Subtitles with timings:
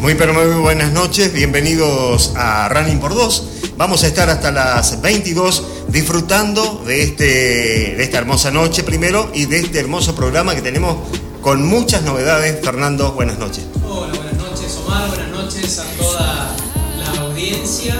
[0.00, 3.44] Muy pero muy buenas noches, bienvenidos a Running por Dos.
[3.76, 9.44] Vamos a estar hasta las 22 disfrutando de, este, de esta hermosa noche primero y
[9.44, 10.96] de este hermoso programa que tenemos
[11.42, 12.64] con muchas novedades.
[12.64, 13.64] Fernando, buenas noches.
[13.86, 16.56] Hola, buenas noches Omar, buenas noches a toda
[16.98, 17.94] la audiencia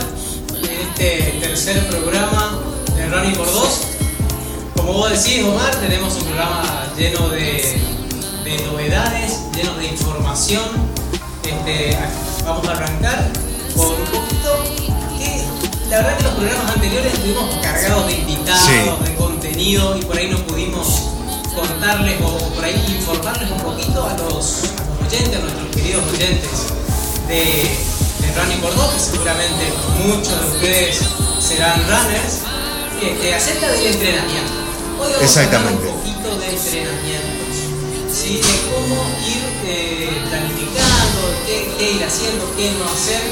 [0.54, 2.60] de este tercer programa
[2.96, 3.82] de Running por Dos.
[4.74, 6.62] Como vos decís Omar, tenemos un programa
[6.96, 7.76] lleno de
[8.66, 10.89] novedades, lleno de información.
[11.50, 11.98] Este,
[12.44, 13.28] vamos a arrancar
[13.76, 14.62] con un poquito
[15.18, 15.44] que
[15.90, 19.04] la verdad que los programas anteriores estuvimos cargados de invitados, Sí.
[19.10, 20.86] de contenido y por ahí no pudimos
[21.54, 26.02] contarles o por ahí informarles un poquito a los, a los oyentes, a nuestros queridos
[26.12, 26.50] oyentes
[27.26, 29.72] de, de Running Dos, que seguramente
[30.06, 31.00] muchos de ustedes
[31.40, 32.42] serán runners,
[33.02, 34.52] este, acerca del entrenamiento.
[35.00, 35.74] Hoy vamos Exactamente.
[35.74, 37.39] a hablar un poquito de entrenamientos,
[38.12, 38.36] ¿sí?
[38.36, 43.22] de cómo ir eh, planificando, qué, qué ir haciendo, qué no hacer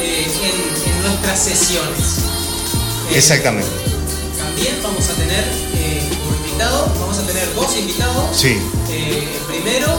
[0.00, 2.18] eh, en, en nuestras sesiones.
[3.10, 3.70] Eh, Exactamente.
[4.38, 5.44] también vamos a tener
[6.22, 8.36] como invitado, vamos a tener dos invitados.
[8.36, 8.56] Sí,
[9.46, 9.98] primero,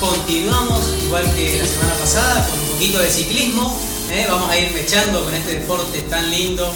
[0.00, 3.76] continuamos, igual que la semana pasada, con un poquito de ciclismo.
[4.10, 4.26] ¿eh?
[4.28, 6.70] Vamos a ir mechando con este deporte tan lindo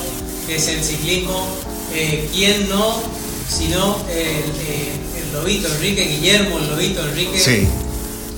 [0.46, 1.46] que es el ciclismo.
[1.92, 3.00] Eh, ¿Quién no?
[3.48, 5.03] Sino el, eh, el
[5.34, 7.68] Lobito Enrique, Guillermo, el Lobito Enrique, sí.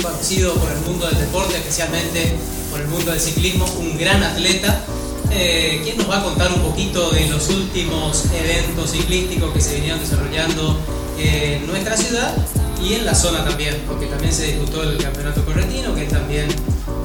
[0.03, 2.35] conocido por el mundo del deporte, especialmente
[2.71, 4.83] por el mundo del ciclismo, un gran atleta,
[5.31, 9.75] eh, quien nos va a contar un poquito de los últimos eventos ciclísticos que se
[9.77, 10.79] vinieron desarrollando
[11.19, 12.35] en nuestra ciudad
[12.83, 16.47] y en la zona también, porque también se disputó el campeonato correntino, que también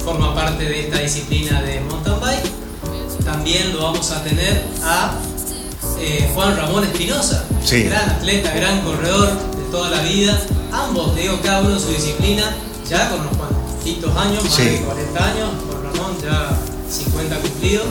[0.04, 3.24] forma parte de esta disciplina de mountain bike.
[3.24, 5.14] También lo vamos a tener a
[6.00, 7.84] eh, Juan Ramón Espinosa, Sí.
[7.84, 9.30] gran atleta, gran corredor
[9.72, 10.40] toda la vida.
[10.72, 12.56] Ambos, digo, cada uno en su disciplina,
[12.90, 14.64] ya con unos cuantitos años, más Sí.
[14.64, 15.50] de 40 años.
[15.70, 16.58] Juan Ramón ya
[16.90, 17.88] 50 cumplidos,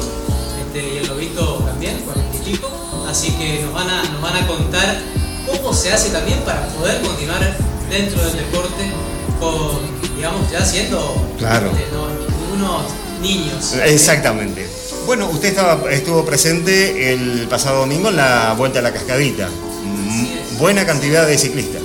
[0.67, 2.69] este, y el Lobito también, 40 y pico.
[3.09, 4.99] Así que nos van, a, nos van a contar
[5.47, 7.41] cómo se hace también para poder continuar
[7.91, 8.93] dentro del deporte
[9.41, 9.81] con,
[10.17, 11.71] digamos, ya siendo Claro.
[11.71, 12.83] este, no, unos
[13.23, 13.75] niños.
[13.85, 14.69] Exactamente.
[15.07, 19.49] Bueno, usted estaba, estuvo presente el pasado domingo en la Vuelta a la Cascadita.
[20.59, 21.80] Buena cantidad de ciclistas.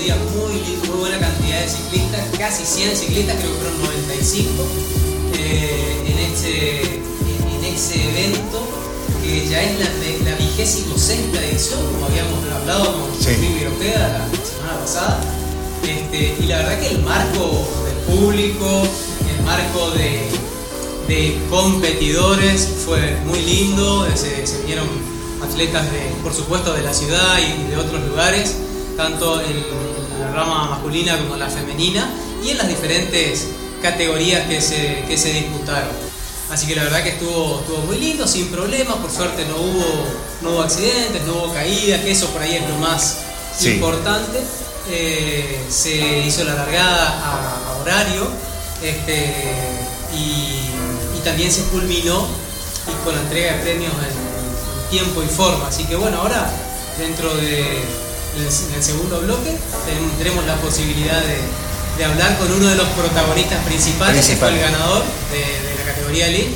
[0.00, 3.58] Hermoso día, hermoso día, muy, muy buena cantidad de ciclistas, casi 100 ciclistas, creo que
[3.58, 4.64] fueron 95
[5.34, 8.66] eh, en, este, en, ese evento,
[9.22, 13.30] que ya es la, la vigésimo sexta edición, como habíamos hablado con Sí.
[13.76, 15.20] Ojeda la, semana pasada.
[15.82, 18.82] Este, y la verdad que el marco del público,
[19.28, 20.30] el marco de,
[21.08, 24.88] de competidores fue muy lindo, se, se vinieron
[25.42, 28.56] atletas de, por supuesto, de la ciudad y de otros lugares,
[28.96, 29.79] tanto en
[30.20, 32.08] la rama masculina como la femenina,
[32.44, 33.48] y en las diferentes
[33.82, 35.90] categorías que se, que se disputaron.
[36.50, 40.04] Así que la verdad que estuvo, estuvo muy lindo, sin problemas, por suerte no hubo,
[40.42, 43.16] no hubo accidentes, no hubo caídas, que eso por ahí es lo más
[43.58, 43.70] Sí.
[43.72, 44.40] importante.
[44.88, 48.26] Eh, se hizo la largada a, a horario
[48.82, 49.34] este,
[50.16, 52.26] y, y también se culminó
[52.88, 55.68] y con la entrega de premios en tiempo y forma.
[55.68, 56.50] Así que bueno, ahora
[56.98, 57.82] dentro de,
[58.36, 59.56] del, del segundo bloque
[60.18, 61.38] tenemos la posibilidad de,
[61.98, 65.02] de hablar con uno de los protagonistas principales, que fue el ganador
[65.32, 66.50] de, de la categoría Elite,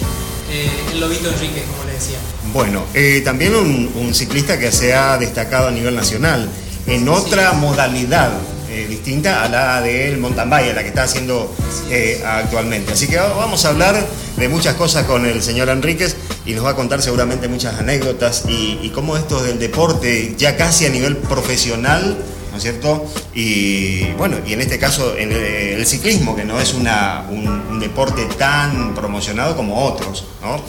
[0.51, 2.19] eh, el Lobito Enríquez, como le decía.
[2.53, 6.49] Bueno, eh, también un, un ciclista que se ha destacado a nivel nacional.
[6.87, 8.31] En otra modalidad
[8.75, 11.55] eh, distinta a la del mountain bike, a la que está haciendo
[11.91, 12.93] eh, actualmente.
[12.93, 14.05] Así que vamos a hablar
[14.37, 18.47] de muchas cosas con el señor Enríquez y nos va a contar seguramente muchas anécdotas
[18.49, 22.19] y, cómo esto del deporte ya casi a nivel profesional,
[22.51, 23.07] ¿no es cierto?
[23.33, 29.55] Y bueno, y en este caso el, ciclismo, que no es un, deporte tan promocionado
[29.55, 30.61] como otros, ¿no?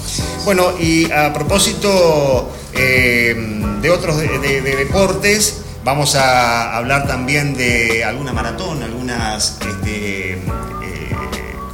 [0.43, 3.35] Bueno, y a propósito eh,
[3.81, 10.39] de otros de deportes, Vamos a hablar también de alguna maratón, algunas este, eh,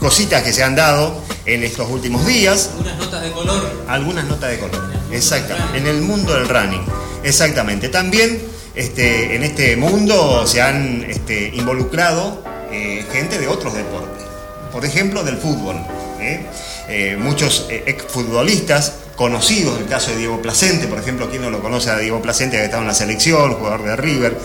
[0.01, 3.83] cositas que se han dado en estos últimos días, Algunas notas de color.
[3.87, 4.91] algunas notas de color.
[5.13, 6.83] Exactamente, en el mundo del running.
[7.23, 7.87] Exactamente.
[7.87, 8.41] También
[8.75, 14.25] este, en este mundo se han este, involucrado eh, gente de otros deportes.
[14.73, 15.77] Por ejemplo, del fútbol.
[16.19, 16.45] ¿eh?
[16.89, 18.91] Eh, muchos exfutbolistas
[19.21, 22.56] conocidos, el caso de Diego Placente, por ejemplo, ¿quién no lo conoce a Diego Placente,
[22.57, 24.35] que ha estado en la selección, jugador de River?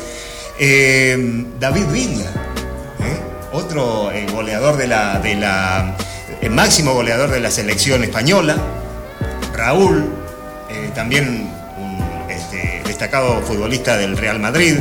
[0.58, 2.30] Eh, David Villa,
[3.00, 3.18] ¿eh?
[3.52, 5.96] otro eh, goleador de la, de la
[6.42, 8.58] el máximo goleador de la selección española,
[9.54, 10.04] Raúl,
[10.94, 14.80] también un este, destacado futbolista del Real Madrid,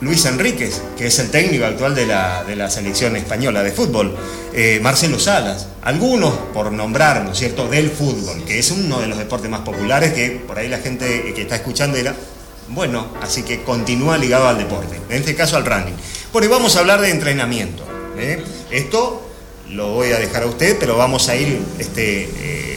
[0.00, 4.14] Luis Enríquez, que es el técnico actual de la, de la selección española de fútbol,
[4.52, 9.16] eh, Marcelo Salas, algunos por nombrar, ¿no cierto?, del fútbol, que es uno de los
[9.16, 12.14] deportes más populares que por ahí la gente que está escuchando dirá,
[12.68, 15.94] bueno, así que continúa ligado al deporte, en este caso al running.
[16.32, 17.84] Bueno, y vamos a hablar de entrenamiento.
[18.18, 18.42] ¿eh?
[18.70, 19.22] Esto
[19.70, 22.75] lo voy a dejar a usted, pero vamos a ir este, eh,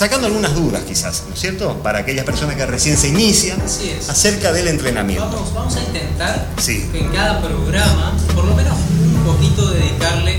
[0.00, 1.74] sacando algunas dudas quizás, ¿no es cierto?
[1.82, 5.46] Para aquellas personas que recién se inician acerca del entrenamiento.
[5.54, 8.72] Vamos, a intentar que en cada programa, por lo menos
[9.04, 10.38] un poquito dedicarle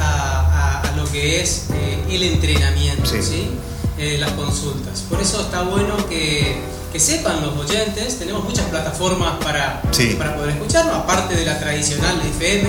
[0.00, 3.50] a, lo que es eh, el entrenamiento, ¿sí?
[4.18, 5.02] las consultas.
[5.02, 9.80] Por eso está bueno que que sepan los oyentes, tenemos muchas plataformas para,
[10.18, 12.68] para poder escucharnos, aparte de la tradicional FM,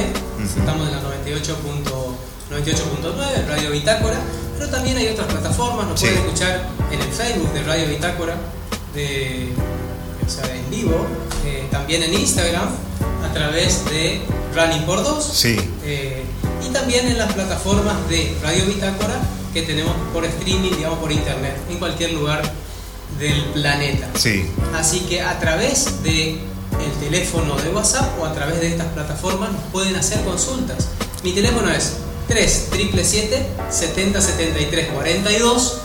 [0.57, 4.17] estamos en la 98.9, Radio Bitácora,
[4.57, 8.35] pero también hay otras plataformas, nos pueden escuchar en el Facebook de Radio Bitácora,
[8.93, 9.49] de,
[10.25, 11.05] o sea, en vivo,
[11.45, 12.69] eh, también en Instagram,
[13.23, 14.21] a través de
[14.55, 16.23] Running por 2, eh,
[16.65, 19.15] y también en las plataformas de Radio Bitácora
[19.53, 22.41] que tenemos por streaming, digamos por internet, en cualquier lugar
[23.19, 24.09] del planeta.
[24.15, 24.49] Sí.
[24.75, 29.51] Así que a través de el teléfono de WhatsApp o a través de estas plataformas
[29.51, 30.87] nos pueden hacer consultas.
[31.23, 31.97] Mi teléfono es
[32.27, 32.69] 3
[33.69, 35.81] 70 73 42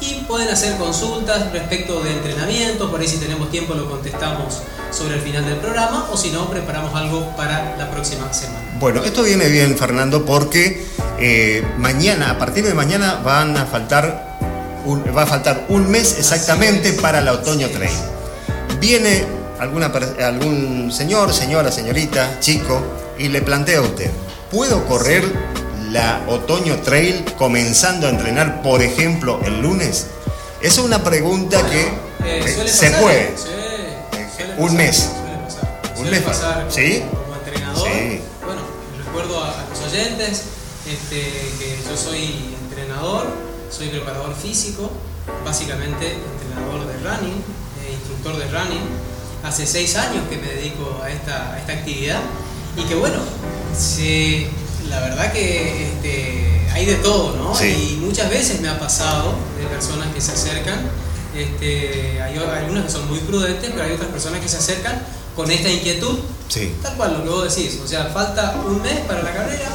[0.00, 4.60] y pueden hacer consultas respecto de entrenamiento, por ahí si tenemos tiempo lo contestamos
[4.90, 8.60] sobre el final del programa o si no preparamos algo para la próxima semana.
[8.80, 10.84] Bueno, esto viene bien Fernando porque
[11.20, 14.32] eh, mañana, a partir de mañana van a faltar
[15.16, 17.96] va a faltar un mes exactamente para la otoño trail.
[18.80, 19.24] Viene
[19.60, 19.92] alguna,
[20.24, 22.82] algún señor, señora, señorita, chico,
[23.16, 24.10] y le plantea a usted,
[24.50, 25.22] ¿puedo correr
[25.92, 30.06] la otoño trail comenzando a entrenar, por ejemplo, el lunes?
[30.60, 31.88] Esa es una pregunta que
[32.24, 33.34] eh, se puede.
[33.48, 35.10] Eh, un mes.
[35.96, 37.02] Un mes pasar ¿Sí?
[37.10, 37.88] como, entrenador.
[38.44, 38.62] Bueno,
[39.04, 40.44] recuerdo a, los oyentes
[40.86, 41.20] este,
[41.58, 43.26] que yo soy entrenador
[43.72, 44.90] soy preparador físico,
[45.44, 47.38] básicamente entrenador de running,
[47.82, 48.82] eh, instructor de running.
[49.42, 52.20] Hace seis años que me dedico a esta, esta actividad
[52.76, 53.18] y que bueno,
[54.88, 57.64] la verdad que este, hay de todo, ¿no?
[57.64, 60.80] Y muchas veces me ha pasado de personas que se acercan,
[61.36, 65.02] este, hay algunas que son muy prudentes, pero hay otras personas que se acercan
[65.34, 66.18] con esta inquietud,
[66.82, 69.68] tal cual lo que vos decís, o sea, falta un mes para la carrera,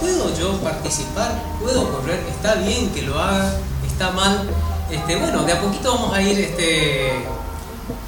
[0.00, 1.40] ¿puedo yo participar?
[1.60, 2.20] ¿Puedo correr?
[2.28, 3.54] ¿Está bien que lo haga?
[3.86, 4.48] ¿Está mal?
[4.90, 7.12] Este, bueno, de a poquito vamos a ir este,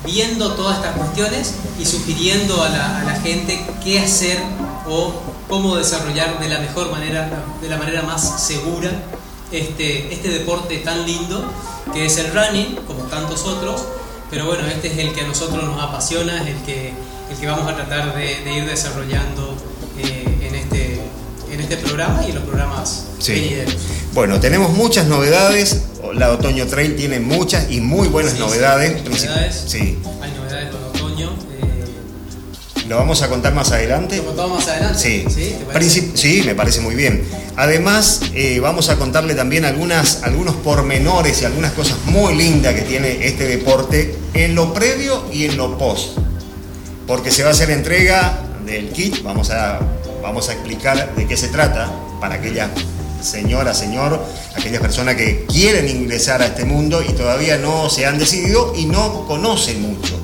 [0.04, 4.38] viendo todas estas cuestiones y sugiriendo a la, gente qué hacer
[4.88, 5.12] o
[5.52, 7.28] cómo desarrollar de la mejor manera,
[7.60, 8.90] de la manera más segura
[9.52, 11.44] este, este deporte tan lindo
[11.92, 13.84] que es el running, como tantos otros,
[14.30, 16.94] pero bueno, este es el que a nosotros nos apasiona, es el que,
[17.30, 19.54] el que vamos a tratar de, ir desarrollando
[19.98, 21.00] eh, en este
[21.52, 23.54] en este programa y en los programas sí.
[24.14, 25.82] Bueno, tenemos muchas novedades.
[26.14, 29.04] La Otoño Trail tiene muchas y muy buenas novedades.
[29.04, 29.64] novedades.
[29.66, 29.98] Sí.
[30.02, 30.41] Novedades otoño.
[32.92, 34.18] ¿Lo vamos a contar más adelante?
[34.18, 34.98] ¿Lo contamos más adelante?
[34.98, 35.24] Sí.
[36.14, 37.24] ¿Sí, me parece muy bien.
[37.56, 42.82] Además, eh, vamos a contarle también algunas, algunos pormenores y algunas cosas muy lindas que
[42.82, 46.18] tiene este deporte en lo previo y en lo post.
[47.06, 49.80] Porque se va a hacer entrega del kit, vamos a
[50.20, 51.90] vamos a explicar de qué se trata
[52.20, 52.68] para aquella
[53.22, 54.22] señora, señor,
[54.54, 58.84] aquellas personas que quieren ingresar a este mundo y todavía no se han decidido y
[58.84, 60.21] no conocen mucho.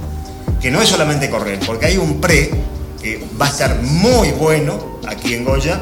[0.60, 2.50] Que no es solamente correr, porque hay un pre
[3.00, 5.80] que va a estar muy bueno aquí en Goya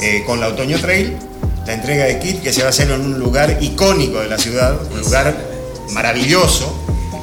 [0.00, 1.16] eh, con la Otoño Trail,
[1.64, 4.38] la entrega de kit que se va a hacer en un lugar icónico de la
[4.38, 5.34] ciudad, un lugar
[5.90, 6.74] maravilloso.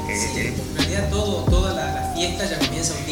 [0.10, 2.57] en realidad toda la fiesta ya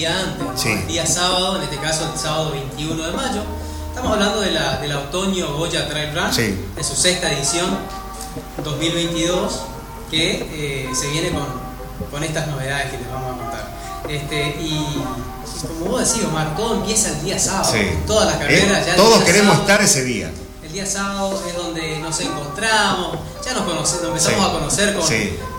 [0.10, 3.44] antes, el día sábado, en este caso el sábado 21 de mayo.
[3.90, 7.78] Estamos hablando de la, del otoño Goya Trail Run, de su sexta edición
[8.64, 9.62] 2022,
[10.10, 11.46] que eh, se viene con,
[12.10, 13.81] con, estas novedades que les vamos a contar.
[14.10, 15.04] Este, y
[15.68, 17.74] como vos decís, Omar, todo empieza el día sábado.
[18.08, 18.96] Todas las carreras ya.
[18.96, 20.32] Todos queremos estar ese día.
[20.64, 25.06] El día sábado es donde nos encontramos, ya nos, conocemos, empezamos a conocer con,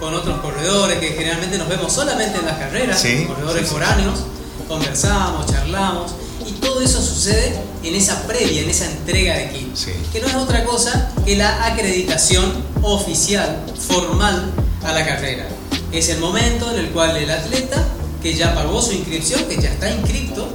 [0.01, 4.21] con, otros corredores que generalmente nos vemos solamente en las carreras, corredores foráneos,
[4.67, 6.13] conversamos, charlamos
[6.47, 9.77] y todo eso sucede en esa previa, en esa entrega de kit,
[10.13, 14.51] que no es otra cosa que la acreditación oficial, formal
[14.83, 15.47] a la carrera.
[15.93, 17.85] Es el momento en el cual el atleta
[18.23, 20.49] que ya pagó su inscripción, que ya está inscrito,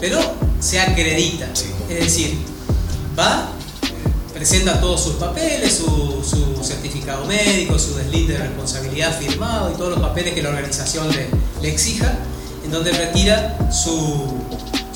[0.00, 0.20] pero
[0.60, 1.46] se acredita.
[1.88, 2.38] Es decir,
[3.18, 3.50] va
[4.34, 10.00] presenta todos sus papeles, su, certificado médico, su deslinde de responsabilidad firmado y todos los
[10.00, 11.08] papeles que la organización
[11.62, 12.18] le, exija.
[12.64, 14.34] en donde retira su,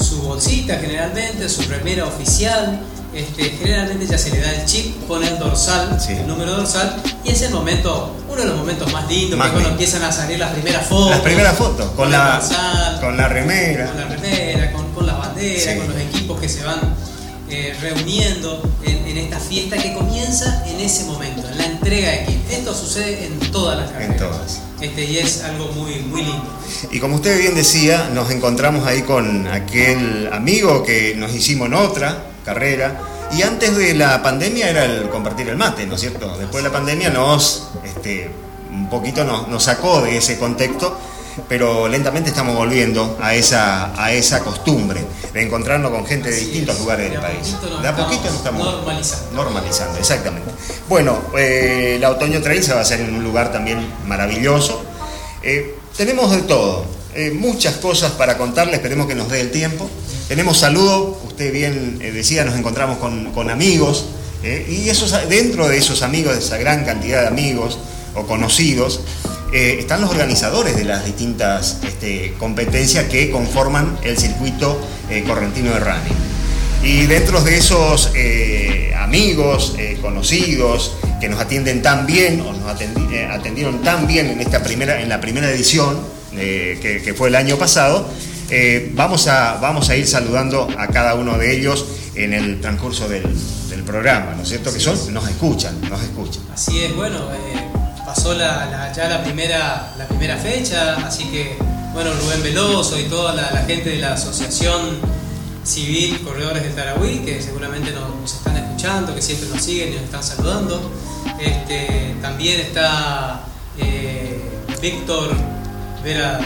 [0.03, 2.81] su bolsita generalmente, su remera oficial,
[3.19, 7.31] este, generalmente ya se le da el chip, pone el dorsal, el número dorsal, y
[7.31, 10.53] es el momento, uno de los momentos más lindos, que cuando empiezan a salir las
[10.53, 11.11] primeras fotos.
[11.11, 12.41] Las primeras fotos, con, la,
[13.01, 13.87] con la remera.
[13.87, 16.95] Con la remera, con, con las banderas, con los equipos que se van
[17.51, 22.51] eh, reuniendo en, esta fiesta que comienza en ese momento, en la entrega de kit.
[22.53, 24.13] Esto sucede en todas las carreras.
[24.13, 24.61] En todas.
[24.81, 26.47] Este, y es algo muy, muy lindo.
[26.93, 31.75] Y como usted bien decía, nos encontramos ahí con aquel amigo que nos hicimos en
[31.75, 33.01] otra carrera.
[33.37, 36.37] Y antes de la pandemia era el compartir el mate, ¿no es cierto?
[36.39, 38.31] Después de la pandemia nos, este,
[38.71, 40.99] un poquito nos, nos sacó de ese contexto
[41.49, 46.79] pero lentamente estamos volviendo a esa, a esa costumbre de encontrarnos con gente de distintos
[46.81, 47.57] lugares del país.
[47.81, 49.33] De a poquito nos estamos normalizando.
[49.33, 50.51] Normalizando, exactamente.
[50.89, 54.83] Bueno, eh, la Otoño Trail se va a hacer en un lugar también maravilloso.
[55.43, 59.89] Eh, tenemos de todo, eh, muchas cosas para contarles, esperemos que nos dé el tiempo.
[60.29, 64.11] Tenemos saludos, usted bien decía, nos encontramos con, amigos,
[64.45, 67.79] y esos, dentro de esos amigos, de esa gran cantidad de amigos
[68.15, 69.01] o conocidos,
[69.55, 75.73] eh, están los organizadores de las distintas este, competencias que conforman el circuito eh, correntino
[75.73, 76.17] de running.
[76.83, 83.83] Y dentro de esos eh, amigos, conocidos, que nos atienden tan bien o nos atendieron
[83.83, 85.99] tan bien en, esta primera, en la primera edición,
[86.33, 88.09] que, fue el año pasado,
[88.95, 93.25] vamos, a, vamos a ir saludando a cada uno de ellos en el transcurso del,
[93.71, 94.73] del programa, ¿no es cierto?
[94.73, 96.43] Que son, nos escuchan, nos escuchan.
[96.53, 97.19] Así es, bueno
[98.09, 101.59] pasó la, ya la primera, la primera fecha, así que
[101.93, 104.97] bueno, Rubén Veloso y toda la, gente de la Asociación
[105.63, 110.05] Civil Corredores del Tarahui, que seguramente nos, están escuchando, que siempre nos siguen y nos
[110.05, 110.91] están saludando.
[111.39, 113.43] Este, también está
[113.79, 114.41] eh,
[114.81, 115.37] Víctor
[116.03, 116.41] Vera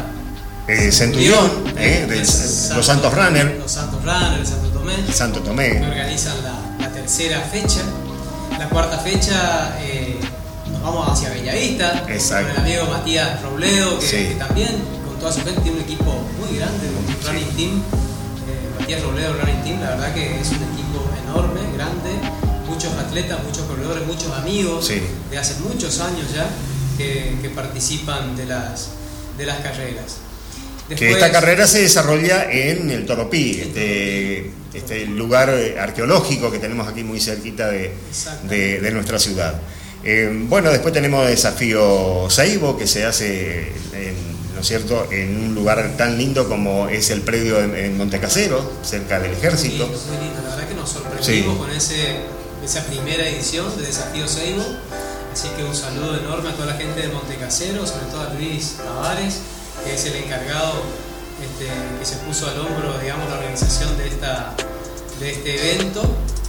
[0.68, 3.56] eh, Centurión, eh, de, los Santos Runner.
[3.58, 4.00] Los Santos
[4.44, 5.12] Santo Tomé.
[5.12, 5.80] Santo Tomé.
[5.80, 7.80] Que organizan la, tercera fecha.
[8.58, 9.76] La cuarta fecha
[10.82, 15.78] vamos hacia Bellavista, con el amigo Matías Robledo, que, también con toda su gente tiene
[15.78, 17.82] un equipo muy grande, un running team.
[18.48, 22.10] Eh, Matías Robledo Running Team, la verdad que es un equipo enorme, grande,
[22.68, 24.88] muchos atletas, muchos corredores, muchos amigos
[25.30, 26.46] de hace muchos años ya
[26.98, 28.88] que, participan de las,
[29.38, 30.18] de las carreras.
[30.88, 37.02] Que esta carrera se desarrolla en el Toropí, este, este lugar arqueológico que tenemos aquí
[37.02, 37.92] muy cerquita de,
[38.48, 39.60] de nuestra ciudad.
[40.04, 44.14] Eh, bueno, después tenemos desafío Saibo, que se hace, en,
[44.54, 49.20] ¿no es cierto?, en un lugar tan lindo como es el predio en, Montecasero, cerca
[49.20, 49.86] del ejército.
[49.86, 50.42] Muy lindo.
[50.42, 52.16] La verdad que nos sorprendimos con ese,
[52.64, 54.64] esa primera edición de Desafío Saibo.
[55.32, 58.74] Así que un saludo enorme a toda la gente de Montecasero, sobre todo a Luis
[58.76, 59.38] Tavares,
[59.84, 60.82] que es el encargado
[61.42, 61.66] este,
[61.98, 64.54] que se puso al hombro, digamos, la organización de, esta,
[65.18, 66.02] de este evento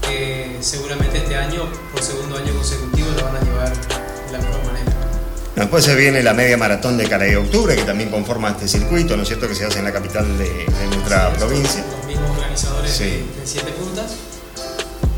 [0.08, 4.66] que seguramente este año, por segundo año consecutivo, lo van a llevar de la mejor
[4.66, 4.92] manera.
[5.56, 9.16] Después se viene la media maratón de Cara de Octubre, que también conforma este circuito,
[9.16, 11.84] ¿no es cierto?, que se hace en la capital de, nuestra provincia.
[11.98, 14.12] Los mismos organizadores de, Siete Puntas.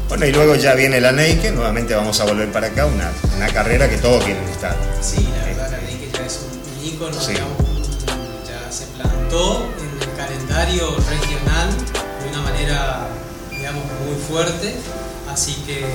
[0.07, 3.47] Bueno, y luego ya viene la Neike, nuevamente vamos a volver para acá, una, una
[3.47, 4.75] carrera que todos quieren estar.
[5.01, 7.74] Sí, la verdad, la Neike ya es un ícono, ya
[8.75, 11.69] se plantó en el calendario regional
[12.21, 13.07] de una manera
[14.03, 14.75] muy fuerte.
[15.31, 15.85] Así que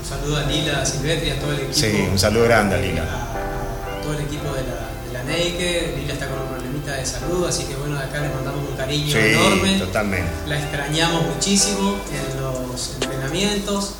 [0.00, 1.74] un saludo a Lila Silvestri, a todo el equipo.
[1.74, 3.02] Sí, un saludo grande a Lila.
[3.02, 5.96] A, todo el equipo de la, de la Neike.
[5.98, 8.74] Lila está con un problemita de salud, así que bueno, de acá le mandamos un
[8.74, 9.78] cariño enorme.
[9.78, 10.30] Totalmente.
[10.46, 13.92] La extrañamos muchísimo en los entrenamientos.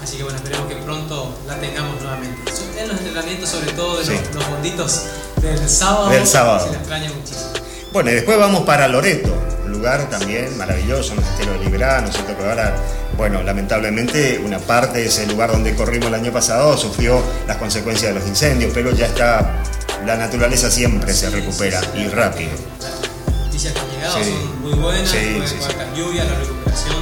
[0.00, 2.52] Así que bueno, esperemos que pronto la tengamos nuevamente.
[2.78, 5.02] En los entrenamientos, sobre todo de los, bonditos
[5.42, 6.64] del sábado, del sábado.
[6.64, 7.57] se la extraña muchísimo.
[7.92, 12.14] Bueno, y después vamos para Loreto lugar también maravilloso, el estero de Libra, ¿no es
[12.14, 12.36] cierto?
[12.36, 12.74] Que ahora,
[13.16, 18.12] bueno, lamentablemente una parte de ese lugar donde corrimos el año pasado sufrió las consecuencias
[18.12, 19.62] de los incendios, pero ya está,
[20.04, 22.50] la naturaleza siempre se recupera y rápido.
[22.80, 25.56] Las noticias que han llegado son muy buenas, sí, sí,
[25.96, 26.96] lluvia, la recuperación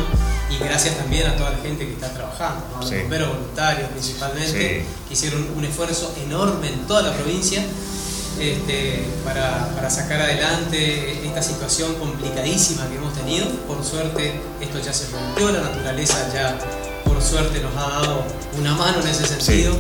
[0.51, 5.15] y gracias también a toda la gente que está trabajando, los bomberos voluntarios principalmente, que
[5.15, 7.63] hicieron un esfuerzo enorme en toda la provincia
[8.41, 13.47] este, para, sacar adelante esta situación complicadísima que hemos tenido.
[13.69, 16.59] Por suerte esto ya se rompió, la naturaleza ya
[17.05, 18.25] por suerte nos ha dado
[18.59, 19.77] una mano en ese sentido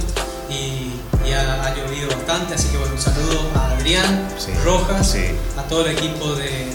[0.48, 0.92] y,
[1.34, 4.28] ha, llovido bastante, así que bueno, un saludo a Adrián
[4.64, 5.16] Rojas,
[5.58, 6.72] a todo el equipo de,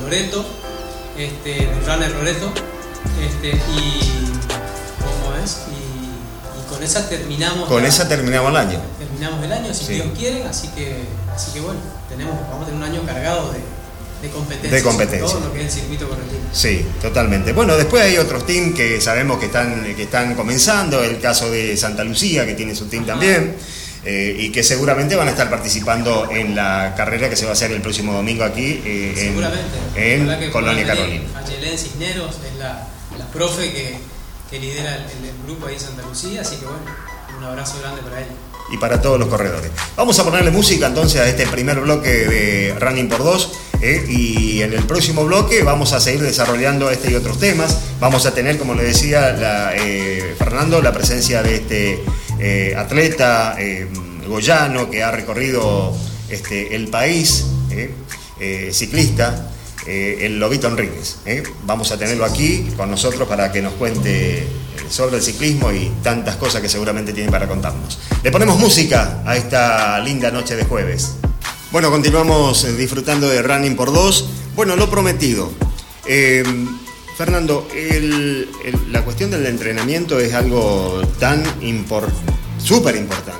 [0.00, 0.44] Loreto,
[1.18, 2.52] este, de Runner Loreto,
[3.20, 4.00] este, y
[5.02, 5.62] ¿cómo es?
[5.72, 7.68] Y, con esa terminamos.
[7.68, 8.80] Con esa terminamos el año
[9.18, 10.96] terminamos el año, si Dios quiere, así que,
[11.34, 13.58] así que bueno, tenemos, vamos a tener un año cargado de,
[14.22, 14.70] de competencia.
[14.70, 15.26] De competencia.
[15.26, 16.40] Todo lo que es el circuito correntino.
[16.52, 17.52] Sí, totalmente.
[17.52, 21.76] Bueno, después hay otros teams que sabemos que están, que están comenzando, el caso de
[21.76, 23.56] Santa Lucía, que tiene su team también,
[24.04, 27.54] eh, y que seguramente van a estar participando en la carrera que se va a
[27.54, 29.76] hacer el próximo domingo aquí eh, en- Seguramente.
[29.96, 31.24] en, que Colonia Carolina.
[31.44, 32.86] Ayelén Cisneros es la,
[33.18, 33.96] la profe que,
[34.48, 36.80] que lidera el, el grupo ahí en Santa Lucía, así que bueno,
[37.36, 38.30] un abrazo grande para ella.
[38.70, 39.70] Y para todos los corredores.
[39.96, 44.62] Vamos a ponerle música entonces a este primer bloque de Running por Dos eh, y
[44.62, 47.78] en el próximo bloque vamos a seguir desarrollando este y otros temas.
[48.00, 49.36] Vamos a tener, como le decía
[49.76, 52.04] eh, Fernando, la presencia de este
[52.38, 53.56] eh, atleta
[54.26, 55.96] goyano que ha recorrido
[56.28, 57.46] este, el país,
[58.72, 59.50] ciclista,
[59.90, 61.16] eh, el Lobito Enríquez.
[61.24, 61.42] eh.
[61.64, 64.46] Vamos a tenerlo aquí con nosotros para que nos cuente eh,
[64.90, 67.98] sobre el ciclismo y tantas cosas que seguramente tiene para contarnos.
[68.22, 71.14] Le ponemos música a esta linda noche de jueves.
[71.72, 74.28] Bueno, continuamos disfrutando de Running por Dos.
[74.54, 75.50] Bueno, lo prometido.
[77.16, 77.66] Fernando,
[78.90, 81.42] la cuestión del entrenamiento es algo tan
[82.62, 83.38] súper importante.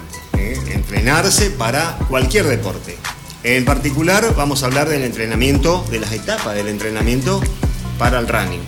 [0.73, 2.97] Entrenarse para cualquier deporte.
[3.45, 7.41] En particular, vamos a hablar del entrenamiento, de las etapas del entrenamiento
[7.99, 8.61] para el running.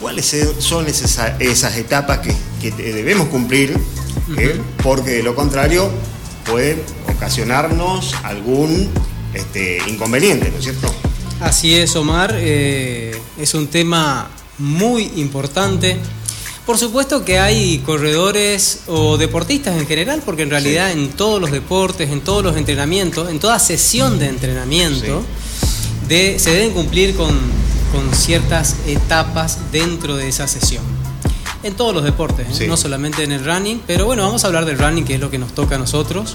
[0.00, 3.78] ¿Cuáles son esas, esas etapas que, que debemos cumplir?
[4.36, 4.60] ¿eh?
[4.82, 5.90] Porque de lo contrario
[6.44, 6.82] pueden
[7.14, 8.90] ocasionarnos algún
[9.32, 10.92] este, inconveniente, ¿no es cierto?
[11.40, 12.34] Así es, Omar.
[12.36, 15.98] eh, es un tema muy importante.
[16.66, 21.52] Por supuesto que hay corredores o deportistas en general, porque en realidad en todos los
[21.52, 25.22] deportes, en todos los entrenamientos, en toda sesión de entrenamiento,
[26.08, 27.38] de- se deben cumplir con,
[27.92, 30.82] con ciertas etapas dentro de esa sesión.
[31.62, 32.52] En todos los deportes, ¿eh?
[32.52, 32.66] Sí.
[32.66, 35.30] no solamente en el running, pero bueno, vamos a hablar del running, que es lo
[35.30, 36.34] que nos toca a nosotros.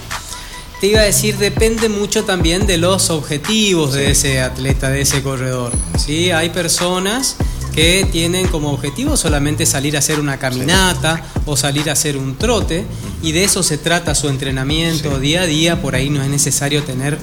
[0.80, 5.22] Te iba a decir, depende mucho también de los objetivos de ese atleta, de ese
[5.22, 5.74] corredor.
[6.04, 6.32] ¿sí?
[6.32, 7.36] Hay personas
[7.74, 12.36] que tienen como objetivo solamente salir a hacer una caminata o salir a hacer un
[12.38, 12.86] trote
[13.22, 15.22] y de eso se trata su entrenamiento Sí.
[15.22, 17.18] día a día, por ahí no es necesario tener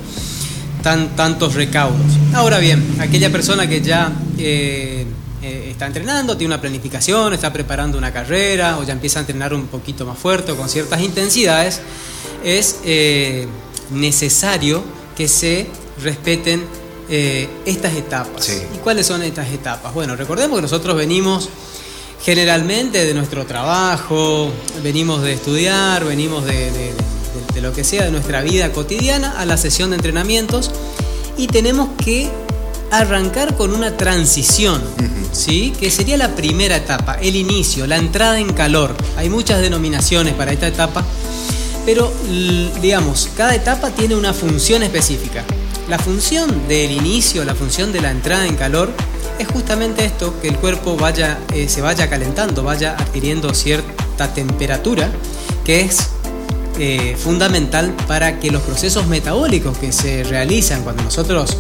[0.83, 2.01] tan, tantos recaudos.
[2.35, 5.07] Ahora bien, aquella persona que ya eh,
[5.43, 9.53] eh, está entrenando, tiene una planificación, está preparando una carrera o ya empieza a entrenar
[9.53, 11.81] un poquito más fuerte o con ciertas intensidades,
[12.45, 13.47] es eh,
[13.91, 14.83] necesario
[15.17, 15.67] que se
[16.03, 16.65] respeten
[17.09, 18.45] eh, estas etapas.
[18.45, 18.59] Sí.
[18.75, 19.93] ¿Y cuáles son estas etapas?
[19.95, 21.49] Bueno, recordemos que nosotros venimos
[22.25, 24.51] generalmente de nuestro trabajo,
[24.83, 27.09] venimos de estudiar, venimos de, de- de-
[27.55, 30.71] de lo que sea de nuestra vida cotidiana a la sesión de entrenamientos
[31.37, 32.29] y tenemos que
[32.91, 34.83] arrancar con una transición,
[35.33, 35.73] ¿sí?
[35.79, 38.95] que sería la primera etapa, el inicio, la entrada en calor.
[39.17, 41.05] Hay muchas denominaciones para esta etapa,
[41.85, 42.13] pero
[42.83, 45.45] digamos, cada etapa tiene una función específica.
[45.89, 48.91] La función del inicio, la función de la entrada en calor,
[49.39, 55.11] es justamente esto, que el cuerpo vaya, eh, se vaya calentando, vaya adquiriendo cierta temperatura,
[55.65, 56.11] que es
[56.79, 61.57] eh, fundamental para que los procesos metabólicos que se realizan cuando nosotros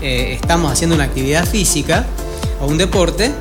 [0.00, 2.06] eh, estamos haciendo una actividad física
[2.60, 3.32] o un deporte,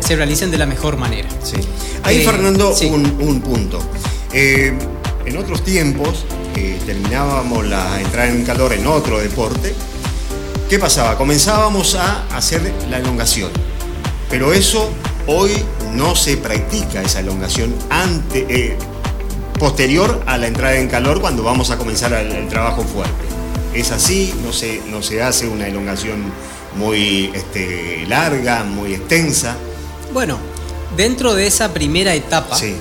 [0.00, 1.28] se realicen de la mejor manera.
[1.44, 1.56] Sí.
[2.02, 2.86] Ahí, Fernando, sí.
[2.86, 3.78] un, un punto.
[4.32, 6.24] En otros tiempos,
[6.56, 9.74] eh, terminábamos la entrada en calor en otro deporte.
[10.68, 11.16] ¿Qué pasaba?
[11.16, 13.50] Comenzábamos a hacer la elongación.
[14.30, 14.90] Pero eso
[15.26, 15.52] hoy
[15.92, 18.76] no se practica, esa elongación ante, eh,
[19.58, 23.24] posterior a la entrada en calor cuando vamos a comenzar el, el trabajo fuerte.
[23.74, 26.32] Es así, no se, no se hace una elongación
[26.76, 29.56] muy este, larga, muy extensa.
[30.12, 30.38] Bueno,
[30.96, 32.74] dentro de esa primera etapa, Sí.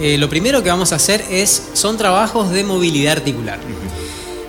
[0.00, 3.58] Eh, lo primero que vamos a hacer es, son trabajos de movilidad articular.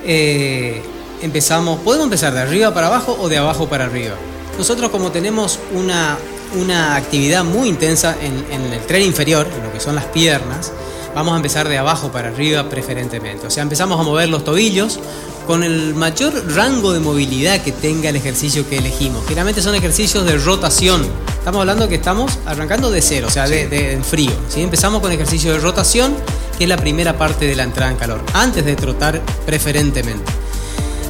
[0.03, 0.81] Eh,
[1.21, 4.15] empezamos, podemos empezar de arriba para abajo o de abajo para arriba.
[4.57, 6.17] Nosotros como tenemos una,
[6.59, 10.71] una actividad muy intensa en, en el tren inferior, en lo que son las piernas,
[11.15, 13.47] vamos a empezar de abajo para arriba preferentemente.
[13.47, 14.99] O sea, empezamos a mover los tobillos
[15.47, 19.23] con el mayor rango de movilidad que tenga el ejercicio que elegimos.
[19.25, 21.07] Generalmente son ejercicios de rotación.
[21.39, 24.31] Estamos hablando que estamos arrancando de cero, o sea, de, de- en frío.
[24.49, 24.61] ¿sí?
[24.61, 26.13] Empezamos con ejercicio de rotación,
[26.57, 30.29] que es la primera parte de la entrada en calor, antes de trotar preferentemente.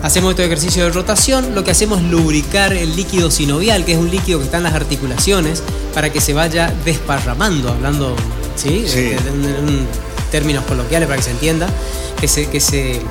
[0.03, 3.97] Hacemos este ejercicio de rotación, lo que hacemos es lubricar el líquido sinovial, que es
[3.97, 5.63] un líquido que está en las articulaciones,
[5.95, 8.15] para que se vaya desparramando, hablando
[8.55, 8.85] ¿sí?
[8.87, 8.99] Sí.
[8.99, 9.87] En, en
[10.29, 11.67] términos coloquiales para que se entienda,
[12.21, 13.01] que se, que se,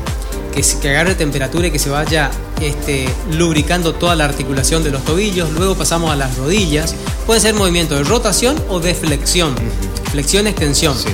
[0.57, 5.05] que, que agarre temperatura y que se vaya este, lubricando toda la articulación de los
[5.05, 5.53] tobillos.
[5.53, 6.95] Luego pasamos a las rodillas.
[7.27, 9.55] Pueden ser movimientos de rotación o de flexión.
[10.11, 10.97] Flexión, extensión.
[10.99, 11.09] Sí.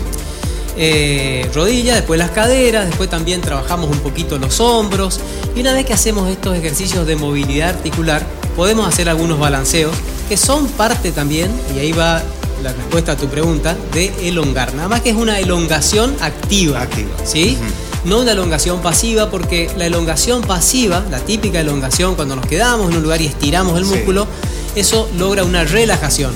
[0.77, 5.21] eh, rodillas, después las caderas, después también trabajamos un poquito los hombros.
[5.55, 8.25] Y una vez que hacemos estos ejercicios de movilidad articular,
[8.57, 9.95] podemos hacer algunos balanceos
[10.29, 12.23] que son parte también, y ahí va
[12.63, 14.75] la respuesta a tu pregunta, de elongar.
[14.75, 16.81] Nada más que es una elongación activa.
[16.83, 17.11] Activa.
[17.25, 17.57] ¿Sí?
[18.05, 22.97] No una elongación pasiva, porque la elongación pasiva, la típica elongación cuando nos quedamos en
[22.97, 23.91] un lugar y estiramos el Sí.
[23.91, 24.27] músculo,
[24.75, 26.33] eso logra una relajación.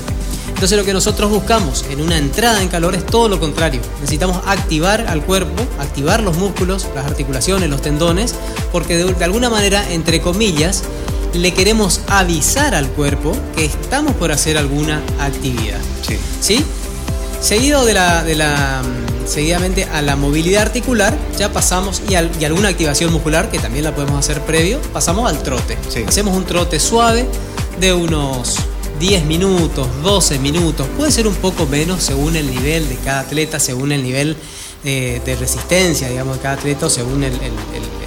[0.47, 3.79] Entonces lo que nosotros buscamos en una entrada en calor es todo lo contrario.
[4.01, 8.33] Necesitamos activar al cuerpo, activar los músculos, las articulaciones, los tendones,
[8.71, 10.83] porque de, de alguna manera, entre comillas,
[11.33, 15.77] le queremos avisar al cuerpo que estamos por hacer alguna actividad.
[16.07, 16.17] Sí.
[16.41, 16.65] ¿Sí?
[17.41, 22.31] Seguido de la, de la mm, seguidamente a la movilidad articular, ya pasamos y, al-
[22.39, 25.77] y alguna activación muscular que también la podemos hacer previo, pasamos al trote.
[25.89, 26.03] Sí.
[26.07, 27.25] Hacemos un trote suave
[27.79, 28.55] de unos
[28.99, 33.59] 10 minutos, 12 minutos, puede ser un poco menos según el nivel de cada atleta,
[33.59, 34.35] según el nivel
[34.83, 38.06] eh, de resistencia, digamos, de cada atleta, o según el- el- el- el-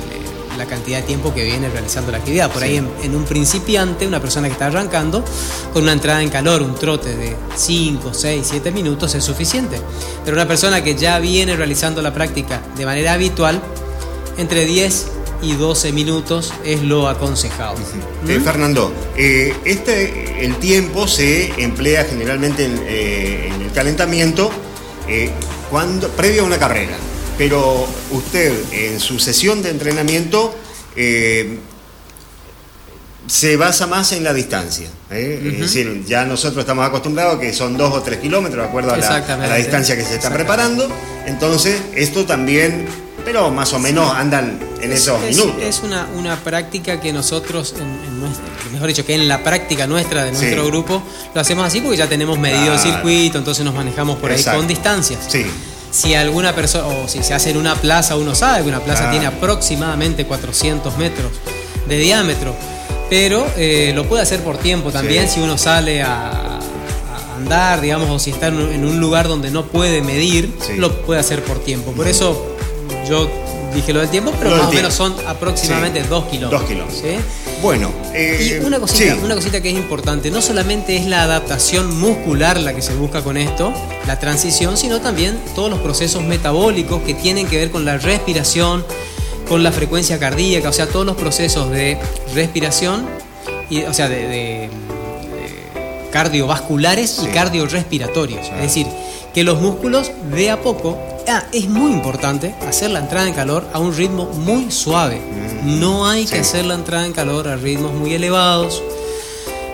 [0.61, 2.51] la cantidad de tiempo que viene realizando la actividad.
[2.51, 5.25] Por ahí en, en un principiante, una persona que está arrancando,
[5.73, 9.81] con una entrada en calor, un trote de 5, 6, 7 minutos es suficiente.
[10.25, 13.61] Pero una persona que ya viene realizando la práctica de manera habitual,
[14.37, 15.07] entre 10
[15.43, 17.77] y 12 minutos es lo aconsejado.
[18.29, 18.45] Eh, ¿Mm?
[18.45, 24.51] Fernando, eh, este, el tiempo se emplea generalmente en, eh, en el calentamiento
[25.09, 25.31] eh,
[25.71, 26.97] cuando, previo a una carrera,
[27.41, 30.55] pero usted en su sesión de entrenamiento
[30.95, 31.59] eh,
[33.27, 34.91] se basa más en la distancia.
[35.11, 35.41] ¿eh?
[35.55, 38.93] Es decir, ya nosotros estamos acostumbrados a que son dos o tres kilómetros de acuerdo
[38.93, 39.49] a la, a Exactamente.
[39.49, 40.87] la distancia que se está preparando.
[41.25, 42.85] Entonces, esto también,
[43.25, 45.63] pero más o menos andan en esos es, minutos.
[45.63, 49.87] es una, una práctica que nosotros, en, en nuestra- mejor dicho, que en la práctica
[49.87, 50.71] nuestra de nuestro Sí.
[50.71, 51.03] grupo,
[51.35, 54.67] lo hacemos así porque ya tenemos medido el circuito, entonces nos manejamos por ahí con
[54.69, 55.21] distancias.
[55.27, 55.47] Sí.
[55.91, 59.11] Si alguna persona, o si se hace en una plaza, uno sabe que una plaza
[59.11, 61.33] tiene aproximadamente 400 metros
[61.89, 62.55] de diámetro,
[63.09, 65.35] pero eh, lo puede hacer por tiempo también Sí.
[65.35, 69.27] si uno sale a, a andar, digamos, o si está en un, en un lugar
[69.27, 70.77] donde no puede medir, Sí.
[70.77, 71.91] lo puede hacer por tiempo.
[71.93, 72.55] Por eso
[73.09, 73.29] yo
[73.75, 76.07] dije lo del tiempo, pero Lo más o menos son aproximadamente Sí.
[76.09, 76.61] 2 kilómetros.
[76.61, 77.01] Dos kilómetros.
[77.03, 77.17] ¿sí?
[77.63, 79.21] Bueno, eh, Y una cosita, sí.
[79.23, 83.23] una cosita que es importante, no solamente es la adaptación muscular la que se busca
[83.23, 83.73] con esto,
[84.07, 88.85] la transición, sino también todos los procesos metabólicos que tienen que ver con la respiración,
[89.49, 91.99] con la frecuencia cardíaca, o sea, todos los procesos de
[92.35, 93.07] respiración,
[93.69, 94.71] y, o sea, de, de- de
[96.13, 97.27] cardiovasculares Sí.
[97.27, 98.41] y cardiorrespiratorios.
[98.41, 98.57] Claro.
[98.57, 98.87] Es decir,
[99.35, 103.67] que los músculos de a poco, ah, es muy importante hacer la entrada en calor
[103.73, 105.21] a un ritmo muy suave.
[105.21, 106.41] Mm, No hay que sí.
[106.41, 108.83] hacer la entrada en calor a ritmos muy elevados.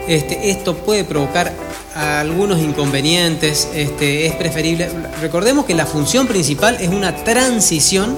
[0.08, 1.52] Este, esto puede provocar
[1.94, 3.68] algunos inconvenientes.
[3.74, 4.88] Este, es preferible.
[5.20, 8.16] Recordemos que la función principal es una transición,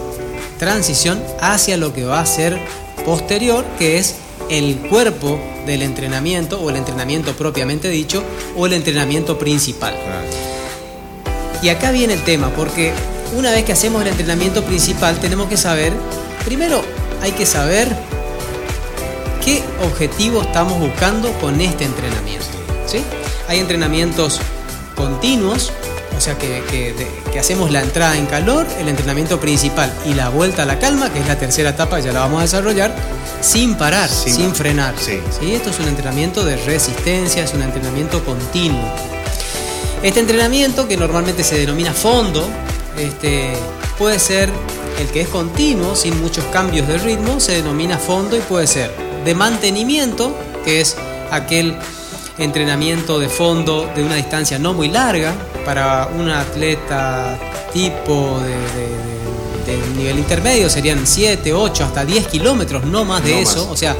[0.59, 2.59] transición hacia lo que va a ser
[3.05, 4.17] posterior, que es
[4.51, 8.23] el cuerpo del entrenamiento o el entrenamiento propiamente dicho
[8.57, 9.95] o el entrenamiento principal.
[11.63, 12.93] Y acá viene el tema, porque
[13.35, 15.93] una vez que hacemos el entrenamiento principal tenemos que saber,
[16.45, 16.83] primero
[17.23, 17.89] hay que saber
[19.45, 22.47] qué objetivo estamos buscando con este entrenamiento.
[22.87, 23.03] ¿sí?
[23.49, 24.41] Hay entrenamientos
[24.95, 25.73] continuos,
[26.17, 30.15] o sea que, que- de- que hacemos la entrada en calor, el entrenamiento principal y
[30.15, 32.95] la vuelta a la calma, que es la tercera etapa, ya la vamos a desarrollar,
[33.41, 34.95] sin parar, Sin sin, frenar.
[34.99, 35.21] sí.
[35.39, 35.55] ¿sí?
[35.55, 38.83] Esto es un entrenamiento de resistencia, es un entrenamiento continuo.
[40.03, 42.49] Este entrenamiento, que normalmente se denomina fondo,
[42.99, 43.53] este,
[43.99, 44.51] puede ser
[45.01, 48.93] el que es continuo, sin muchos cambios de ritmo, se denomina fondo y puede ser
[49.25, 50.35] de mantenimiento,
[50.65, 50.97] que es
[51.31, 51.77] aquel
[52.39, 55.35] entrenamiento de fondo de una distancia no muy larga
[55.65, 57.39] para un atleta
[57.73, 63.23] tipo de, de- de- de nivel intermedio, serían 7, 8, hasta 10 kilómetros, no más
[63.23, 63.73] de No eso, más.
[63.73, 63.95] o sea,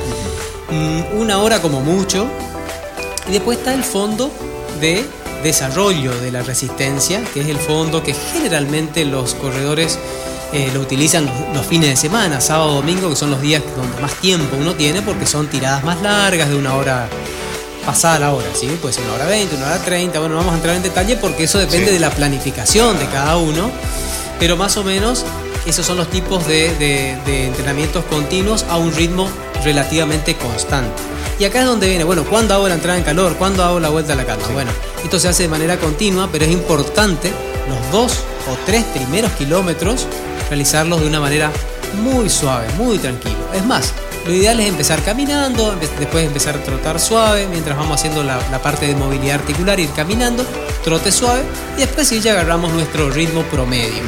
[0.71, 2.27] mm, una hora como mucho,
[3.29, 4.31] y después está el fondo
[4.81, 5.05] de
[5.43, 9.99] desarrollo de la resistencia, que es el fondo que generalmente los corredores
[10.53, 14.15] eh, lo utilizan los, fines de semana, sábado, domingo, que son los días donde más
[14.15, 17.09] tiempo uno tiene, porque son tiradas más largas, de una hora
[17.85, 18.67] pasada la hora, ¿sí?
[18.81, 21.17] Puede ser una hora 20, una hora 30, bueno, no vamos a entrar en detalle
[21.17, 21.93] porque eso depende Sí.
[21.95, 23.71] de la planificación de cada uno,
[24.39, 25.25] pero más o menos
[25.67, 29.29] esos son los tipos de, de- de entrenamientos continuos a un ritmo
[29.65, 31.03] relativamente constante.
[31.39, 33.37] Y acá es donde viene, bueno, ¿cuándo hago la entrada en calor?
[33.37, 34.49] ¿Cuándo hago la vuelta a la calma?
[34.53, 34.73] Bueno,
[35.05, 37.31] esto se hace de manera continua, pero es importante
[37.69, 38.13] los dos
[38.51, 40.07] o tres primeros kilómetros
[40.49, 41.53] realizarlos de una manera
[42.03, 43.37] muy suave, muy tranquilo.
[43.55, 43.93] Es más,
[44.27, 48.87] Lo ideal es empezar caminando, después empezar a trotar suave, mientras vamos haciendo la, parte
[48.87, 50.45] de movilidad articular, ir caminando,
[50.85, 51.41] trote suave,
[51.79, 54.03] y después sí ya agarramos nuestro ritmo promedio.